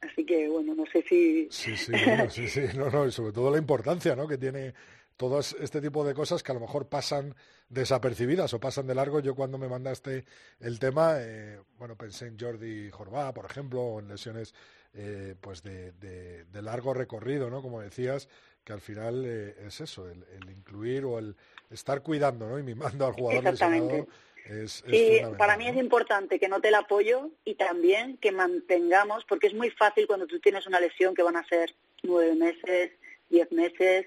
Así 0.00 0.24
que, 0.24 0.48
bueno, 0.48 0.74
no 0.74 0.84
sé 0.86 1.02
si... 1.08 1.48
Sí, 1.50 1.76
sí, 1.76 2.48
sí, 2.48 2.60
no, 2.76 2.90
no, 2.90 3.10
sobre 3.10 3.32
todo 3.32 3.50
la 3.50 3.58
importancia 3.58 4.14
¿no? 4.14 4.28
que 4.28 4.36
tiene 4.36 4.74
todo 5.16 5.38
este 5.38 5.80
tipo 5.80 6.04
de 6.04 6.14
cosas 6.14 6.42
que 6.42 6.52
a 6.52 6.54
lo 6.54 6.60
mejor 6.60 6.88
pasan 6.88 7.34
desapercibidas 7.68 8.52
o 8.54 8.60
pasan 8.60 8.86
de 8.86 8.94
largo. 8.94 9.20
Yo 9.20 9.34
cuando 9.34 9.58
me 9.58 9.68
mandaste 9.68 10.24
el 10.60 10.78
tema, 10.78 11.16
eh, 11.18 11.60
bueno, 11.78 11.96
pensé 11.96 12.26
en 12.26 12.38
Jordi 12.38 12.90
Jorbá, 12.90 13.32
por 13.32 13.44
ejemplo, 13.44 13.82
o 13.82 14.00
en 14.00 14.08
lesiones 14.08 14.54
eh, 14.94 15.34
pues 15.40 15.62
de, 15.62 15.92
de, 15.92 16.62
largo 16.62 16.94
recorrido, 16.94 17.50
¿no? 17.50 17.62
Como 17.62 17.80
decías, 17.80 18.28
que 18.64 18.72
al 18.72 18.80
final 18.80 19.24
eh, 19.26 19.56
es 19.66 19.80
eso, 19.80 20.08
el, 20.08 20.24
incluir 20.50 21.04
o 21.04 21.18
el 21.18 21.36
estar 21.70 22.02
cuidando, 22.02 22.48
¿no? 22.48 22.58
Y 22.58 22.62
mimando 22.62 23.06
al 23.06 23.12
jugador 23.12 23.44
lesionado. 23.44 24.06
Es, 24.44 24.84
sí, 24.86 25.22
para 25.38 25.56
mí 25.56 25.66
es 25.66 25.76
importante 25.76 26.38
que 26.38 26.48
note 26.48 26.68
el 26.68 26.74
apoyo 26.74 27.30
y 27.46 27.54
también 27.54 28.18
que 28.18 28.30
mantengamos, 28.30 29.24
porque 29.24 29.46
es 29.46 29.54
muy 29.54 29.70
fácil 29.70 30.06
cuando 30.06 30.26
tú 30.26 30.38
tienes 30.38 30.66
una 30.66 30.80
lesión 30.80 31.14
que 31.14 31.22
van 31.22 31.36
a 31.36 31.48
ser 31.48 31.74
nueve 32.02 32.34
meses, 32.34 32.92
diez 33.30 33.50
meses, 33.52 34.06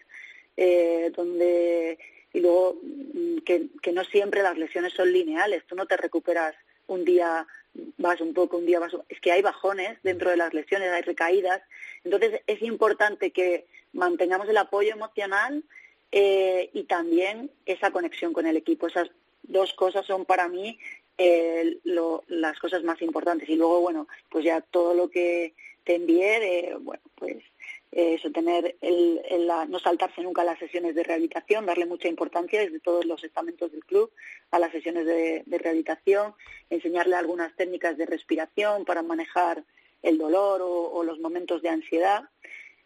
eh, 0.58 1.12
donde 1.16 1.98
y 2.34 2.40
luego 2.40 2.78
mm, 2.84 3.38
que, 3.40 3.92
no 3.94 4.04
siempre 4.04 4.44
las 4.44 4.58
lesiones 4.58 4.94
son 4.94 5.12
lineales, 5.12 5.64
tú 5.66 5.76
no 5.76 5.86
te 5.86 5.98
recuperas 5.98 6.56
un 6.88 7.06
día 7.06 7.48
vas 7.98 8.22
un 8.22 8.34
poco, 8.34 8.58
un 8.58 8.66
día 8.66 8.80
vas, 8.80 8.94
es 9.08 9.20
que 9.22 9.32
hay 9.32 9.42
bajones 9.42 9.98
dentro 10.04 10.30
de 10.30 10.38
las 10.38 10.54
lesiones, 10.54 10.90
hay 10.90 11.04
recaídas, 11.04 11.62
entonces 12.04 12.42
es 12.48 12.62
importante 12.62 13.32
que 13.32 13.66
mantengamos 13.94 14.50
el 14.50 14.58
apoyo 14.58 14.92
emocional 14.94 15.64
eh, 16.12 16.70
y 16.74 16.84
también 16.84 17.52
esa 17.66 17.92
conexión 17.92 18.34
con 18.34 18.46
el 18.46 18.58
equipo. 18.58 18.88
Esas 18.88 19.10
dos 19.44 19.74
cosas 19.74 20.06
son 20.06 20.26
para 20.26 20.48
mí 20.48 20.80
eh, 21.18 21.80
lo, 21.84 22.24
las 22.28 22.60
cosas 22.60 22.84
más 22.84 23.02
importantes. 23.02 23.50
Y 23.50 23.56
luego, 23.56 23.82
bueno, 23.82 24.08
pues 24.30 24.46
ya 24.46 24.62
todo 24.62 24.94
lo 24.94 25.10
que 25.10 25.54
te 25.84 25.96
envié, 25.96 26.40
de, 26.40 26.76
bueno, 26.80 27.04
pues 27.16 27.38
eso, 27.92 28.32
tener 28.32 28.76
el, 28.82 29.48
no 29.70 29.80
saltarse 29.80 30.22
nunca 30.22 30.44
las 30.44 30.60
sesiones 30.60 30.94
de 30.94 31.04
rehabilitación, 31.04 31.66
darle 31.66 31.86
mucha 31.86 32.08
importancia 32.08 32.60
desde 32.60 32.80
todos 32.80 33.06
los 33.06 33.24
estamentos 33.24 33.72
del 33.72 33.86
club 33.86 34.12
a 34.52 34.60
las 34.60 34.72
sesiones 34.72 35.06
de, 35.06 35.44
rehabilitación, 35.48 36.36
enseñarle 36.70 37.16
algunas 37.16 37.56
técnicas 37.56 37.98
de 37.98 38.06
respiración 38.06 38.86
para 38.86 39.04
manejar 39.04 39.64
el 40.04 40.18
dolor 40.18 40.62
o, 40.62 41.04
los 41.04 41.20
momentos 41.20 41.62
de 41.62 41.70
ansiedad, 41.70 42.30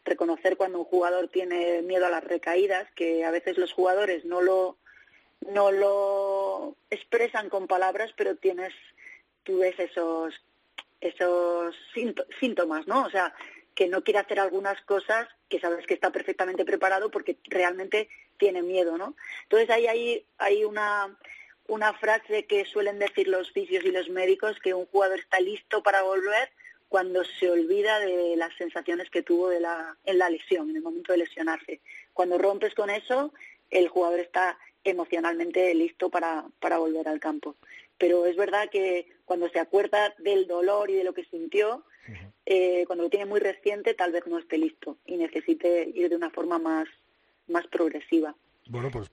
reconocer 0.06 0.56
cuando 0.56 0.80
un 0.80 0.86
jugador 0.86 1.28
tiene 1.30 1.82
miedo 1.82 2.06
a 2.06 2.10
las 2.10 2.24
recaídas, 2.24 2.89
que 2.95 3.26
a 3.26 3.32
veces 3.32 3.58
los 3.58 3.74
jugadores 3.74 4.26
no 4.26 4.41
lo 4.41 4.78
no 5.49 5.72
lo 5.72 6.76
expresan 6.91 7.49
con 7.49 7.66
palabras, 7.66 8.14
pero 8.16 8.36
tienes 8.36 8.74
tú 9.43 9.60
ves 9.60 9.78
esos 9.80 10.36
esos 11.02 11.76
síntomas, 12.39 12.88
¿no? 12.88 13.04
O 13.06 13.10
sea, 13.10 13.34
que 13.76 13.88
no 13.88 14.03
quiere 14.03 14.19
hacer 14.19 14.39
algunas 14.39 14.80
cosas 14.82 15.28
que 15.49 15.59
sabes 15.59 15.86
que 15.86 15.93
está 15.93 16.11
perfectamente 16.11 16.65
preparado 16.65 17.09
porque 17.09 17.38
realmente 17.45 18.09
tiene 18.38 18.61
miedo, 18.61 18.97
¿no? 18.97 19.15
Entonces 19.43 19.69
ahí 19.69 19.88
hay, 19.88 20.26
hay 20.38 20.65
una, 20.65 21.17
una 21.67 21.93
frase 21.93 22.45
que 22.45 22.65
suelen 22.65 22.99
decir 22.99 23.28
los 23.28 23.51
fisios 23.51 23.84
y 23.86 23.91
los 23.91 24.09
médicos 24.09 24.59
que 24.59 24.74
un 24.74 24.86
jugador 24.88 25.19
está 25.19 25.39
listo 25.39 25.84
para 25.84 26.01
volver 26.01 26.51
cuando 26.89 27.24
se 27.24 27.49
olvida 27.49 27.99
de 28.01 28.36
las 28.36 28.53
sensaciones 28.57 29.09
que 29.09 29.22
tuvo 29.22 29.47
de 29.47 29.61
la, 29.61 29.97
en 30.03 30.17
la 30.17 30.30
lesión, 30.30 30.69
en 30.69 30.76
el 30.76 30.82
momento 30.82 31.13
de 31.13 31.19
lesionarse. 31.19 31.80
Cuando 32.13 32.38
rompes 32.38 32.76
con 32.76 32.89
eso, 32.89 33.34
el 33.69 33.88
jugador 33.88 34.19
está 34.19 34.57
emocionalmente 34.84 35.74
listo 35.74 36.09
para, 36.09 36.43
para 36.59 36.80
volver 36.80 37.07
al 37.07 37.22
campo. 37.22 37.55
Pero 37.97 38.26
es 38.26 38.36
verdad 38.36 38.69
que 38.69 39.07
cuando 39.24 39.47
se 39.47 39.59
acuerda 39.59 40.13
del 40.17 40.47
dolor 40.47 40.89
y 40.89 40.95
de 40.95 41.05
lo 41.05 41.13
que 41.13 41.24
sintió, 41.24 41.86
eh, 42.45 42.84
cuando 42.86 43.03
lo 43.03 43.09
tiene 43.09 43.26
muy 43.26 43.39
reciente 43.39 43.93
tal 43.93 44.12
vez 44.12 44.26
no 44.28 44.39
esté 44.39 44.57
listo 44.57 44.97
y 45.05 45.18
necesite 45.18 45.91
ir 45.93 46.09
de 46.09 46.16
una 46.16 46.30
forma 46.30 46.59
más, 46.59 46.88
más 47.47 47.68
progresiva. 47.68 48.36
Bueno, 48.68 48.89
pues 48.91 49.12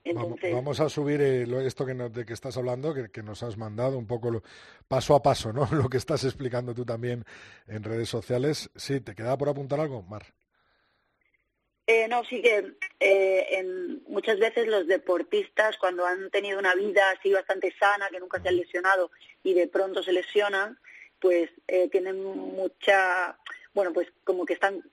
vamos, 0.53 0.79
a 0.79 0.89
subir 0.89 1.21
eh, 1.21 1.45
esto 1.65 1.85
que 1.85 1.93
de 1.93 2.25
que 2.25 2.33
estás 2.33 2.55
hablando, 2.55 2.93
que, 2.93 3.23
nos 3.23 3.43
has 3.43 3.57
mandado 3.57 3.97
un 3.97 4.07
poco 4.07 4.43
paso 4.87 5.15
a 5.15 5.21
paso, 5.21 5.51
¿no? 5.51 5.67
Lo 5.73 5.89
que 5.89 5.97
estás 5.97 6.23
explicando 6.23 6.73
tú 6.73 6.85
también 6.85 7.25
en 7.67 7.83
redes 7.83 8.09
sociales. 8.09 8.69
Sí, 8.75 9.01
¿te 9.01 9.15
queda 9.15 9.37
por 9.37 9.49
apuntar 9.49 9.79
algo, 9.79 10.03
Mar? 10.03 10.23
Eh, 11.87 12.07
no, 12.07 12.23
sí 12.25 12.39
que 12.43 12.73
eh, 12.99 13.65
muchas 14.07 14.37
veces 14.37 14.67
los 14.67 14.85
deportistas 14.85 15.75
cuando 15.77 16.05
han 16.05 16.29
tenido 16.29 16.59
una 16.59 16.75
vida 16.75 17.01
así 17.09 17.33
bastante 17.33 17.73
sana, 17.79 18.09
que 18.11 18.19
nunca 18.19 18.39
se 18.39 18.49
han 18.49 18.57
lesionado 18.57 19.09
y 19.41 19.55
de 19.55 19.67
pronto 19.67 20.03
se 20.03 20.13
lesionan, 20.13 20.77
pues 21.19 21.49
tienen 21.91 22.23
mucha, 22.23 23.37
bueno, 23.73 23.93
pues 23.93 24.07
como 24.23 24.45
que 24.45 24.53
están 24.53 24.83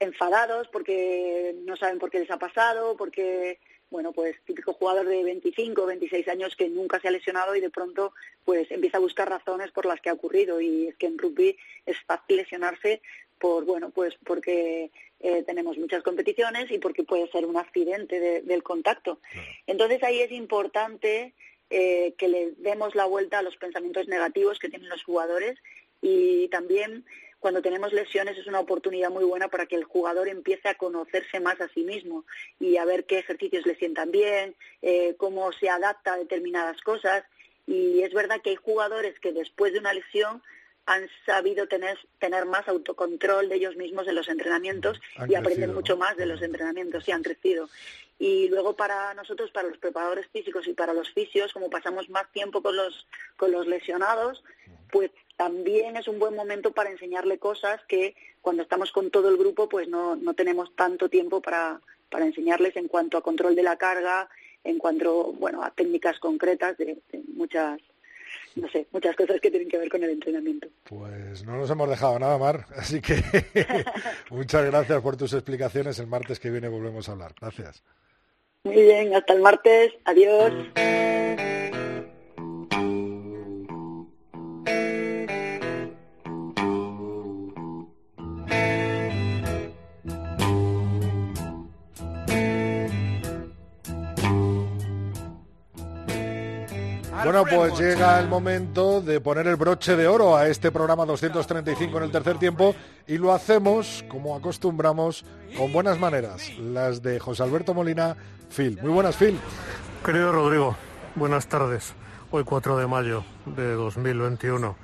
enfadados 0.00 0.68
porque 0.68 1.54
no 1.64 1.76
saben 1.76 1.98
por 1.98 2.10
qué 2.10 2.20
les 2.20 2.30
ha 2.30 2.38
pasado, 2.38 2.96
porque, 2.96 3.58
bueno, 3.90 4.12
pues 4.12 4.36
típico 4.44 4.72
jugador 4.72 5.06
de 5.06 5.22
25 5.22 5.82
o 5.82 5.86
26 5.86 6.28
años 6.28 6.56
que 6.56 6.68
nunca 6.68 7.00
se 7.00 7.08
ha 7.08 7.10
lesionado 7.10 7.54
y 7.56 7.60
de 7.60 7.70
pronto 7.70 8.12
pues 8.44 8.70
empieza 8.70 8.98
a 8.98 9.00
buscar 9.00 9.28
razones 9.28 9.70
por 9.70 9.86
las 9.86 10.00
que 10.00 10.10
ha 10.10 10.14
ocurrido 10.14 10.60
y 10.60 10.88
es 10.88 10.96
que 10.96 11.06
en 11.06 11.18
rugby 11.18 11.56
es 11.86 11.96
fácil 12.06 12.36
lesionarse 12.36 13.00
por, 13.38 13.64
bueno, 13.64 13.90
pues 13.90 14.14
porque 14.24 14.90
eh, 15.20 15.42
tenemos 15.44 15.76
muchas 15.78 16.02
competiciones 16.02 16.70
y 16.70 16.78
porque 16.78 17.04
puede 17.04 17.30
ser 17.30 17.46
un 17.46 17.56
accidente 17.56 18.42
del 18.42 18.62
contacto. 18.62 19.20
Entonces 19.66 20.02
ahí 20.02 20.20
es 20.20 20.32
importante 20.32 21.34
eh, 21.76 22.14
que 22.16 22.28
le 22.28 22.52
demos 22.58 22.94
la 22.94 23.04
vuelta 23.04 23.40
a 23.40 23.42
los 23.42 23.56
pensamientos 23.56 24.06
negativos 24.06 24.60
que 24.60 24.68
tienen 24.68 24.88
los 24.88 25.02
jugadores 25.02 25.58
y 26.00 26.46
también 26.48 27.04
cuando 27.40 27.62
tenemos 27.62 27.92
lesiones 27.92 28.38
es 28.38 28.46
una 28.46 28.60
oportunidad 28.60 29.10
muy 29.10 29.24
buena 29.24 29.48
para 29.48 29.66
que 29.66 29.74
el 29.74 29.82
jugador 29.82 30.28
empiece 30.28 30.68
a 30.68 30.76
conocerse 30.76 31.40
más 31.40 31.60
a 31.60 31.68
sí 31.70 31.82
mismo 31.82 32.24
y 32.60 32.76
a 32.76 32.84
ver 32.84 33.06
qué 33.06 33.18
ejercicios 33.18 33.66
le 33.66 33.74
sientan 33.74 34.12
bien, 34.12 34.54
eh, 34.82 35.16
cómo 35.18 35.50
se 35.50 35.68
adapta 35.68 36.12
a 36.12 36.18
determinadas 36.18 36.80
cosas. 36.80 37.24
Y 37.66 38.02
es 38.02 38.14
verdad 38.14 38.40
que 38.40 38.50
hay 38.50 38.56
jugadores 38.56 39.18
que 39.18 39.32
después 39.32 39.72
de 39.72 39.80
una 39.80 39.92
lesión 39.92 40.44
han 40.86 41.08
sabido 41.24 41.66
tener, 41.66 41.98
tener 42.18 42.46
más 42.46 42.68
autocontrol 42.68 43.48
de 43.48 43.56
ellos 43.56 43.76
mismos 43.76 44.06
en 44.06 44.14
los 44.14 44.28
entrenamientos 44.28 45.00
y 45.28 45.34
aprender 45.34 45.70
mucho 45.70 45.96
más 45.96 46.16
de 46.16 46.26
los 46.26 46.42
entrenamientos 46.42 47.08
y 47.08 47.12
han 47.12 47.22
crecido. 47.22 47.68
Y 48.18 48.48
luego 48.48 48.76
para 48.76 49.12
nosotros, 49.14 49.50
para 49.50 49.68
los 49.68 49.78
preparadores 49.78 50.26
físicos 50.28 50.66
y 50.68 50.74
para 50.74 50.92
los 50.92 51.10
fisios, 51.10 51.52
como 51.52 51.70
pasamos 51.70 52.08
más 52.10 52.30
tiempo 52.32 52.62
con 52.62 52.76
los, 52.76 53.06
con 53.36 53.50
los 53.50 53.66
lesionados, 53.66 54.44
pues 54.90 55.10
también 55.36 55.96
es 55.96 56.06
un 56.06 56.18
buen 56.18 56.36
momento 56.36 56.72
para 56.72 56.90
enseñarle 56.90 57.38
cosas 57.38 57.80
que 57.88 58.14
cuando 58.40 58.62
estamos 58.62 58.92
con 58.92 59.10
todo 59.10 59.28
el 59.28 59.36
grupo 59.36 59.68
pues 59.68 59.88
no, 59.88 60.14
no 60.16 60.34
tenemos 60.34 60.74
tanto 60.76 61.08
tiempo 61.08 61.40
para, 61.40 61.80
para 62.10 62.26
enseñarles 62.26 62.76
en 62.76 62.86
cuanto 62.86 63.18
a 63.18 63.22
control 63.22 63.56
de 63.56 63.64
la 63.64 63.76
carga, 63.76 64.28
en 64.62 64.78
cuanto 64.78 65.32
bueno 65.32 65.64
a 65.64 65.70
técnicas 65.70 66.20
concretas 66.20 66.78
de, 66.78 66.98
muchas 67.34 67.80
no 68.56 68.68
sé, 68.68 68.86
muchas 68.92 69.16
cosas 69.16 69.40
que 69.40 69.50
tienen 69.50 69.68
que 69.68 69.78
ver 69.78 69.88
con 69.88 70.02
el 70.02 70.10
entrenamiento. 70.10 70.68
Pues 70.84 71.44
no 71.44 71.56
nos 71.56 71.70
hemos 71.70 71.88
dejado 71.88 72.18
nada, 72.18 72.38
Mar, 72.38 72.66
así 72.76 73.00
que 73.00 73.22
muchas 74.30 74.64
gracias 74.66 75.02
por 75.02 75.16
tus 75.16 75.32
explicaciones. 75.32 75.98
El 75.98 76.06
martes 76.06 76.38
que 76.40 76.50
viene 76.50 76.68
volvemos 76.68 77.08
a 77.08 77.12
hablar. 77.12 77.34
Gracias. 77.40 77.82
Muy 78.64 78.82
bien, 78.82 79.14
hasta 79.14 79.34
el 79.34 79.42
martes. 79.42 79.92
Adiós. 80.04 80.52
Bueno, 97.34 97.50
pues 97.50 97.80
llega 97.80 98.20
el 98.20 98.28
momento 98.28 99.00
de 99.00 99.20
poner 99.20 99.48
el 99.48 99.56
broche 99.56 99.96
de 99.96 100.06
oro 100.06 100.36
a 100.36 100.46
este 100.46 100.70
programa 100.70 101.04
235 101.04 101.98
en 101.98 102.04
el 102.04 102.12
tercer 102.12 102.38
tiempo 102.38 102.76
y 103.08 103.18
lo 103.18 103.32
hacemos, 103.32 104.04
como 104.06 104.36
acostumbramos, 104.36 105.24
con 105.56 105.72
buenas 105.72 105.98
maneras, 105.98 106.56
las 106.60 107.02
de 107.02 107.18
José 107.18 107.42
Alberto 107.42 107.74
Molina, 107.74 108.16
Phil. 108.50 108.78
Muy 108.80 108.92
buenas, 108.92 109.16
Phil. 109.16 109.36
Querido 110.04 110.30
Rodrigo, 110.30 110.76
buenas 111.16 111.48
tardes. 111.48 111.94
Hoy 112.30 112.44
4 112.44 112.76
de 112.76 112.86
mayo 112.86 113.24
de 113.46 113.72
2021, 113.72 114.76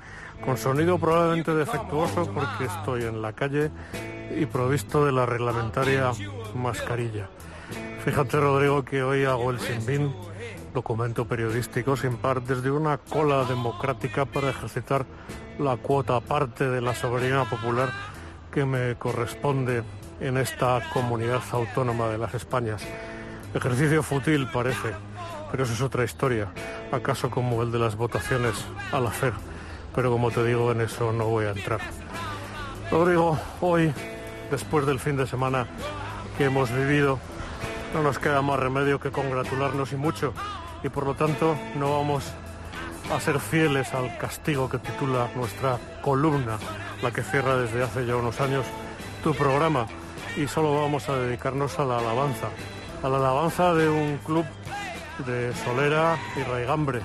con 0.43 0.57
sonido 0.57 0.99
probablemente 0.99 1.55
defectuoso 1.55 2.29
porque 2.33 2.65
estoy 2.65 3.03
en 3.03 3.21
la 3.21 3.31
calle 3.31 3.71
y 4.37 4.45
provisto 4.45 5.05
de 5.05 5.13
la 5.13 5.25
reglamentaria 5.25 6.11
mascarilla. 6.53 7.29
Fíjate, 8.03 8.41
Rodrigo, 8.41 8.83
que 8.83 9.03
hoy 9.03 9.23
hago 9.23 9.51
el 9.51 9.59
sinbin 9.61 10.13
documento 10.73 11.25
periodístico 11.25 11.95
sin 11.97 12.17
par 12.17 12.41
desde 12.41 12.71
una 12.71 12.97
cola 12.97 13.43
democrática 13.45 14.25
para 14.25 14.49
ejercitar 14.49 15.05
la 15.59 15.77
cuota 15.77 16.19
parte 16.19 16.69
de 16.69 16.81
la 16.81 16.95
soberanía 16.95 17.43
popular 17.45 17.89
que 18.51 18.65
me 18.65 18.95
corresponde 18.95 19.83
en 20.19 20.37
esta 20.37 20.81
comunidad 20.93 21.41
autónoma 21.51 22.07
de 22.09 22.17
las 22.17 22.33
Españas. 22.33 22.83
Ejercicio 23.53 24.03
fútil 24.03 24.47
parece, 24.47 24.93
pero 25.49 25.63
eso 25.63 25.73
es 25.73 25.81
otra 25.81 26.03
historia, 26.03 26.51
acaso 26.91 27.29
como 27.29 27.61
el 27.63 27.71
de 27.71 27.79
las 27.79 27.95
votaciones 27.95 28.53
al 28.91 29.07
hacer, 29.07 29.33
pero 29.93 30.11
como 30.11 30.31
te 30.31 30.43
digo, 30.45 30.71
en 30.71 30.81
eso 30.81 31.11
no 31.11 31.25
voy 31.25 31.45
a 31.45 31.51
entrar. 31.51 31.79
Rodrigo, 32.89 33.37
hoy, 33.61 33.93
después 34.49 34.85
del 34.85 34.99
fin 34.99 35.17
de 35.17 35.27
semana 35.27 35.67
que 36.37 36.45
hemos 36.45 36.71
vivido, 36.71 37.19
no 37.93 38.03
nos 38.03 38.19
queda 38.19 38.41
más 38.41 38.59
remedio 38.59 38.99
que 38.99 39.11
congratularnos 39.11 39.91
y 39.91 39.97
mucho 39.97 40.33
y 40.83 40.89
por 40.89 41.05
lo 41.05 41.15
tanto 41.15 41.57
no 41.75 41.97
vamos 41.97 42.31
a 43.11 43.19
ser 43.19 43.39
fieles 43.39 43.93
al 43.93 44.17
castigo 44.17 44.69
que 44.69 44.77
titula 44.77 45.29
nuestra 45.35 45.77
columna, 46.01 46.57
la 47.01 47.11
que 47.11 47.23
cierra 47.23 47.57
desde 47.57 47.83
hace 47.83 48.05
ya 48.05 48.15
unos 48.15 48.39
años 48.39 48.65
tu 49.23 49.33
programa. 49.33 49.87
Y 50.37 50.47
solo 50.47 50.81
vamos 50.81 51.09
a 51.09 51.17
dedicarnos 51.17 51.77
a 51.79 51.85
la 51.85 51.97
alabanza, 51.97 52.47
a 53.03 53.09
la 53.09 53.17
alabanza 53.17 53.73
de 53.73 53.89
un 53.89 54.17
club 54.25 54.45
de 55.25 55.53
solera 55.65 56.17
y 56.37 56.43
raigambre 56.43 57.01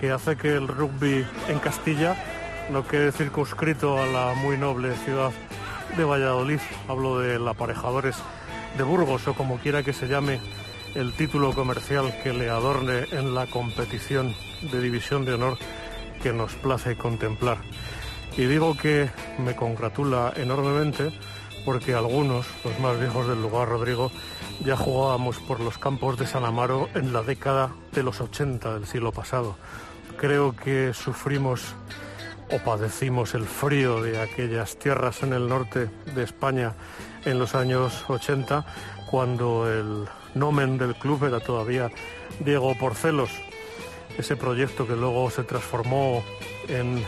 que 0.00 0.10
hace 0.10 0.36
que 0.36 0.48
el 0.48 0.66
rugby 0.66 1.26
en 1.48 1.58
Castilla 1.58 2.16
no 2.70 2.86
quede 2.86 3.12
circunscrito 3.12 3.98
a 3.98 4.06
la 4.06 4.34
muy 4.34 4.56
noble 4.56 4.94
ciudad 5.04 5.30
de 5.96 6.04
Valladolid, 6.04 6.60
hablo 6.88 7.18
de 7.20 7.36
aparejadores 7.48 8.16
de 8.76 8.82
Burgos 8.82 9.28
o 9.28 9.34
como 9.34 9.58
quiera 9.58 9.82
que 9.82 9.92
se 9.92 10.08
llame 10.08 10.40
el 10.94 11.12
título 11.12 11.52
comercial 11.52 12.14
que 12.22 12.32
le 12.32 12.48
adorne 12.48 13.06
en 13.10 13.34
la 13.34 13.46
competición 13.46 14.34
de 14.60 14.80
división 14.80 15.24
de 15.24 15.34
honor 15.34 15.58
que 16.22 16.32
nos 16.32 16.54
place 16.54 16.96
contemplar. 16.96 17.58
Y 18.36 18.44
digo 18.44 18.76
que 18.76 19.10
me 19.38 19.56
congratula 19.56 20.32
enormemente 20.36 21.12
porque 21.64 21.94
algunos, 21.94 22.46
los 22.64 22.78
más 22.78 22.98
viejos 22.98 23.26
del 23.26 23.40
lugar, 23.42 23.68
Rodrigo, 23.68 24.10
ya 24.64 24.76
jugábamos 24.76 25.38
por 25.38 25.60
los 25.60 25.78
campos 25.78 26.18
de 26.18 26.26
San 26.26 26.44
Amaro 26.44 26.88
en 26.94 27.12
la 27.12 27.22
década 27.22 27.72
de 27.92 28.02
los 28.02 28.20
80 28.20 28.74
del 28.74 28.86
siglo 28.86 29.12
pasado. 29.12 29.56
Creo 30.16 30.54
que 30.54 30.92
sufrimos 30.94 31.74
o 32.52 32.58
padecimos 32.58 33.34
el 33.34 33.46
frío 33.46 34.02
de 34.02 34.20
aquellas 34.20 34.78
tierras 34.78 35.22
en 35.22 35.32
el 35.32 35.48
norte 35.48 35.90
de 36.14 36.22
España 36.22 36.74
en 37.24 37.38
los 37.38 37.54
años 37.54 38.04
80, 38.08 38.66
cuando 39.10 39.70
el 39.70 40.06
nomen 40.34 40.78
del 40.78 40.94
club 40.94 41.24
era 41.24 41.40
todavía 41.40 41.90
Diego 42.40 42.74
Porcelos, 42.78 43.30
ese 44.18 44.36
proyecto 44.36 44.86
que 44.86 44.96
luego 44.96 45.30
se 45.30 45.44
transformó 45.44 46.22
en 46.68 47.04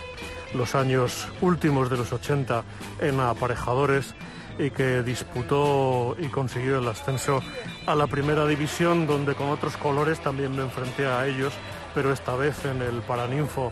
los 0.54 0.74
años 0.74 1.28
últimos 1.40 1.90
de 1.90 1.96
los 1.96 2.12
80 2.12 2.64
en 3.00 3.20
aparejadores 3.20 4.14
y 4.58 4.70
que 4.70 5.02
disputó 5.02 6.16
y 6.18 6.28
consiguió 6.28 6.78
el 6.78 6.88
ascenso 6.88 7.42
a 7.86 7.94
la 7.94 8.06
primera 8.06 8.46
división 8.46 9.06
donde 9.06 9.34
con 9.34 9.50
otros 9.50 9.76
colores 9.76 10.20
también 10.20 10.56
me 10.56 10.62
enfrenté 10.62 11.06
a 11.06 11.26
ellos, 11.26 11.52
pero 11.94 12.12
esta 12.12 12.34
vez 12.36 12.64
en 12.64 12.80
el 12.80 13.02
Paraninfo 13.02 13.70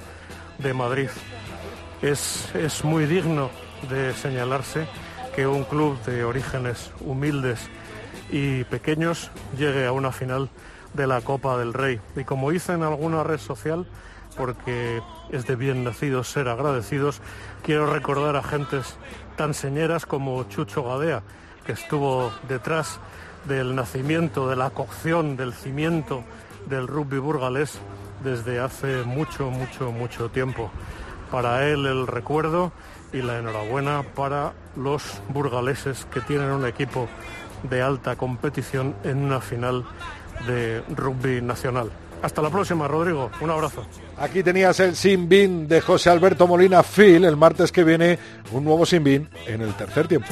de 0.59 0.75
Madrid. 0.75 1.09
Es, 2.03 2.55
es 2.55 2.85
muy 2.85 3.07
digno 3.07 3.51
de 3.89 4.13
señalarse 4.13 4.87
que 5.35 5.47
un 5.47 5.65
club 5.65 6.01
de 6.05 6.25
orígenes 6.25 6.91
humildes 7.01 7.59
y 8.35 8.64
pequeños 8.64 9.30
llegue 9.57 9.87
a 9.87 9.93
una 9.93 10.11
final 10.11 10.49
de 10.93 11.07
la 11.07 11.20
Copa 11.20 11.57
del 11.57 11.72
Rey. 11.72 12.01
Y 12.16 12.24
como 12.24 12.51
hice 12.51 12.72
en 12.72 12.82
alguna 12.82 13.22
red 13.22 13.39
social, 13.39 13.87
porque 14.37 15.01
es 15.30 15.47
de 15.47 15.55
bien 15.55 15.85
nacidos 15.85 16.30
ser 16.30 16.49
agradecidos, 16.49 17.20
quiero 17.62 17.87
recordar 17.87 18.35
a 18.35 18.43
gentes 18.43 18.97
tan 19.37 19.55
señeras 19.55 20.05
como 20.05 20.43
Chucho 20.49 20.82
Gadea, 20.82 21.22
que 21.64 21.72
estuvo 21.72 22.32
detrás 22.49 22.99
del 23.47 23.76
nacimiento, 23.76 24.49
de 24.49 24.57
la 24.57 24.70
cocción, 24.70 25.37
del 25.37 25.53
cimiento 25.53 26.24
del 26.66 26.89
rugby 26.89 27.18
burgalés 27.18 27.78
desde 28.24 28.59
hace 28.59 29.05
mucho, 29.05 29.49
mucho, 29.49 29.93
mucho 29.93 30.28
tiempo. 30.28 30.72
Para 31.30 31.68
él 31.68 31.87
el 31.87 32.09
recuerdo 32.09 32.72
y 33.12 33.22
la 33.22 33.39
enhorabuena 33.39 34.03
para 34.03 34.55
los 34.74 35.20
burgaleses 35.28 36.05
que 36.12 36.20
tienen 36.20 36.51
un 36.51 36.66
equipo 36.66 37.09
de 37.69 37.83
alta 37.83 38.17
competición 38.17 38.95
en 39.05 39.19
una 39.19 39.41
final 39.41 39.85
de 40.47 40.83
rugby 40.95 41.41
nacional. 41.43 41.91
Hasta 42.23 42.41
la 42.41 42.49
próxima, 42.49 42.89
Rodrigo. 42.89 43.31
Un 43.41 43.51
abrazo. 43.51 43.85
Aquí 44.17 44.43
tenías 44.43 44.81
el 44.81 44.97
Sin 44.97 45.29
Bin 45.29 45.69
de 45.69 45.83
José 45.83 46.09
Alberto 46.09 46.47
Molina 46.47 46.83
Phil. 46.83 47.25
El 47.25 47.37
martes 47.37 47.71
que 47.71 47.85
viene 47.85 48.19
un 48.53 48.65
nuevo 48.65 48.87
Sin 48.87 49.05
Bin 49.05 49.29
en 49.47 49.61
el 49.61 49.75
tercer 49.75 50.09
tiempo. 50.09 50.29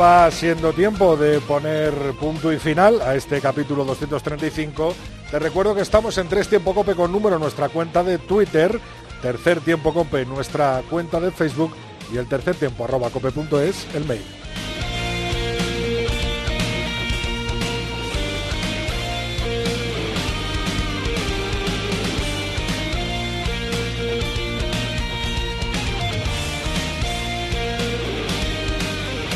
Va 0.00 0.30
siendo 0.30 0.72
tiempo 0.72 1.14
de 1.14 1.40
poner 1.40 1.92
punto 2.18 2.50
y 2.50 2.58
final 2.58 3.02
a 3.02 3.14
este 3.16 3.38
capítulo 3.38 3.84
235. 3.84 4.94
Te 5.30 5.38
recuerdo 5.38 5.74
que 5.74 5.82
estamos 5.82 6.16
en 6.16 6.26
Tres 6.26 6.48
Tiempo 6.48 6.74
Cope 6.74 6.94
con 6.94 7.12
número 7.12 7.38
nuestra 7.38 7.68
cuenta 7.68 8.02
de 8.02 8.16
Twitter, 8.16 8.80
Tercer 9.20 9.60
Tiempo 9.60 9.92
Cope 9.92 10.24
nuestra 10.24 10.82
cuenta 10.88 11.20
de 11.20 11.30
Facebook 11.30 11.74
y 12.10 12.16
el 12.16 12.26
tercer 12.26 12.54
tiempo 12.54 12.84
arroba 12.84 13.10
cope.es 13.10 13.94
el 13.94 14.06
mail. 14.06 14.24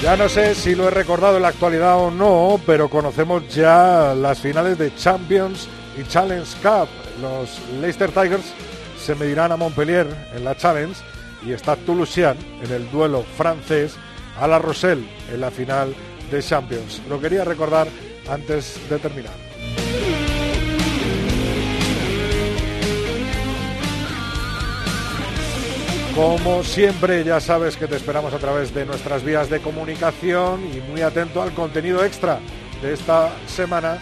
Ya 0.04 0.18
no 0.18 0.28
sé 0.28 0.54
si 0.54 0.74
lo 0.74 0.86
he 0.86 0.90
recordado 0.90 1.36
en 1.36 1.42
la 1.44 1.48
actualidad 1.48 1.98
o 1.98 2.10
no, 2.10 2.60
pero 2.66 2.90
conocemos 2.90 3.48
ya 3.48 4.14
las 4.14 4.38
finales 4.38 4.76
de 4.76 4.94
Champions 4.94 5.66
y 5.98 6.06
Challenge 6.06 6.46
Cup. 6.62 6.88
Los 7.22 7.58
Leicester 7.80 8.10
Tigers 8.10 8.52
se 9.02 9.14
medirán 9.14 9.52
a 9.52 9.56
Montpellier 9.56 10.06
en 10.36 10.44
la 10.44 10.54
Challenge 10.58 10.94
y 11.46 11.52
está 11.52 11.76
Toulousain 11.76 12.36
en 12.62 12.70
el 12.70 12.90
duelo 12.90 13.24
francés 13.38 13.96
a 14.38 14.46
la 14.46 14.58
Rochelle 14.58 15.08
en 15.32 15.40
la 15.40 15.50
final 15.50 15.94
de 16.30 16.42
Champions. 16.42 17.00
Lo 17.08 17.18
quería 17.18 17.42
recordar 17.42 17.88
antes 18.28 18.78
de 18.90 18.98
terminar. 18.98 19.32
Como 26.14 26.62
siempre, 26.62 27.24
ya 27.24 27.40
sabes 27.40 27.76
que 27.76 27.88
te 27.88 27.96
esperamos 27.96 28.32
a 28.32 28.38
través 28.38 28.72
de 28.72 28.86
nuestras 28.86 29.24
vías 29.24 29.50
de 29.50 29.60
comunicación 29.60 30.64
y 30.72 30.80
muy 30.88 31.00
atento 31.00 31.42
al 31.42 31.52
contenido 31.52 32.04
extra 32.04 32.38
de 32.80 32.92
esta 32.92 33.32
semana 33.48 33.98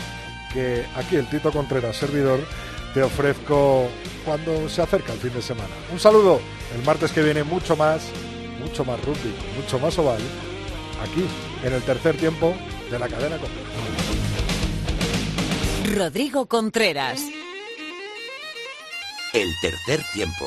que 0.52 0.84
aquí 0.94 1.16
el 1.16 1.26
Tito 1.30 1.50
Contreras, 1.50 1.96
servidor, 1.96 2.40
te 2.92 3.02
ofrezco 3.02 3.88
cuando 4.26 4.68
se 4.68 4.82
acerca 4.82 5.14
el 5.14 5.20
fin 5.20 5.32
de 5.32 5.40
semana. 5.40 5.70
Un 5.90 5.98
saludo, 5.98 6.38
el 6.76 6.84
martes 6.84 7.12
que 7.12 7.22
viene 7.22 7.44
mucho 7.44 7.76
más, 7.76 8.02
mucho 8.60 8.84
más 8.84 9.02
rugby, 9.06 9.34
mucho 9.56 9.78
más 9.78 9.98
oval, 9.98 10.20
aquí 11.02 11.24
en 11.64 11.72
el 11.72 11.80
tercer 11.80 12.18
tiempo 12.18 12.54
de 12.90 12.98
la 12.98 13.08
cadena 13.08 13.38
Cope. 13.38 13.52
Rodrigo 15.96 16.44
Contreras. 16.44 17.22
El 19.32 19.48
tercer 19.62 20.04
tiempo. 20.12 20.46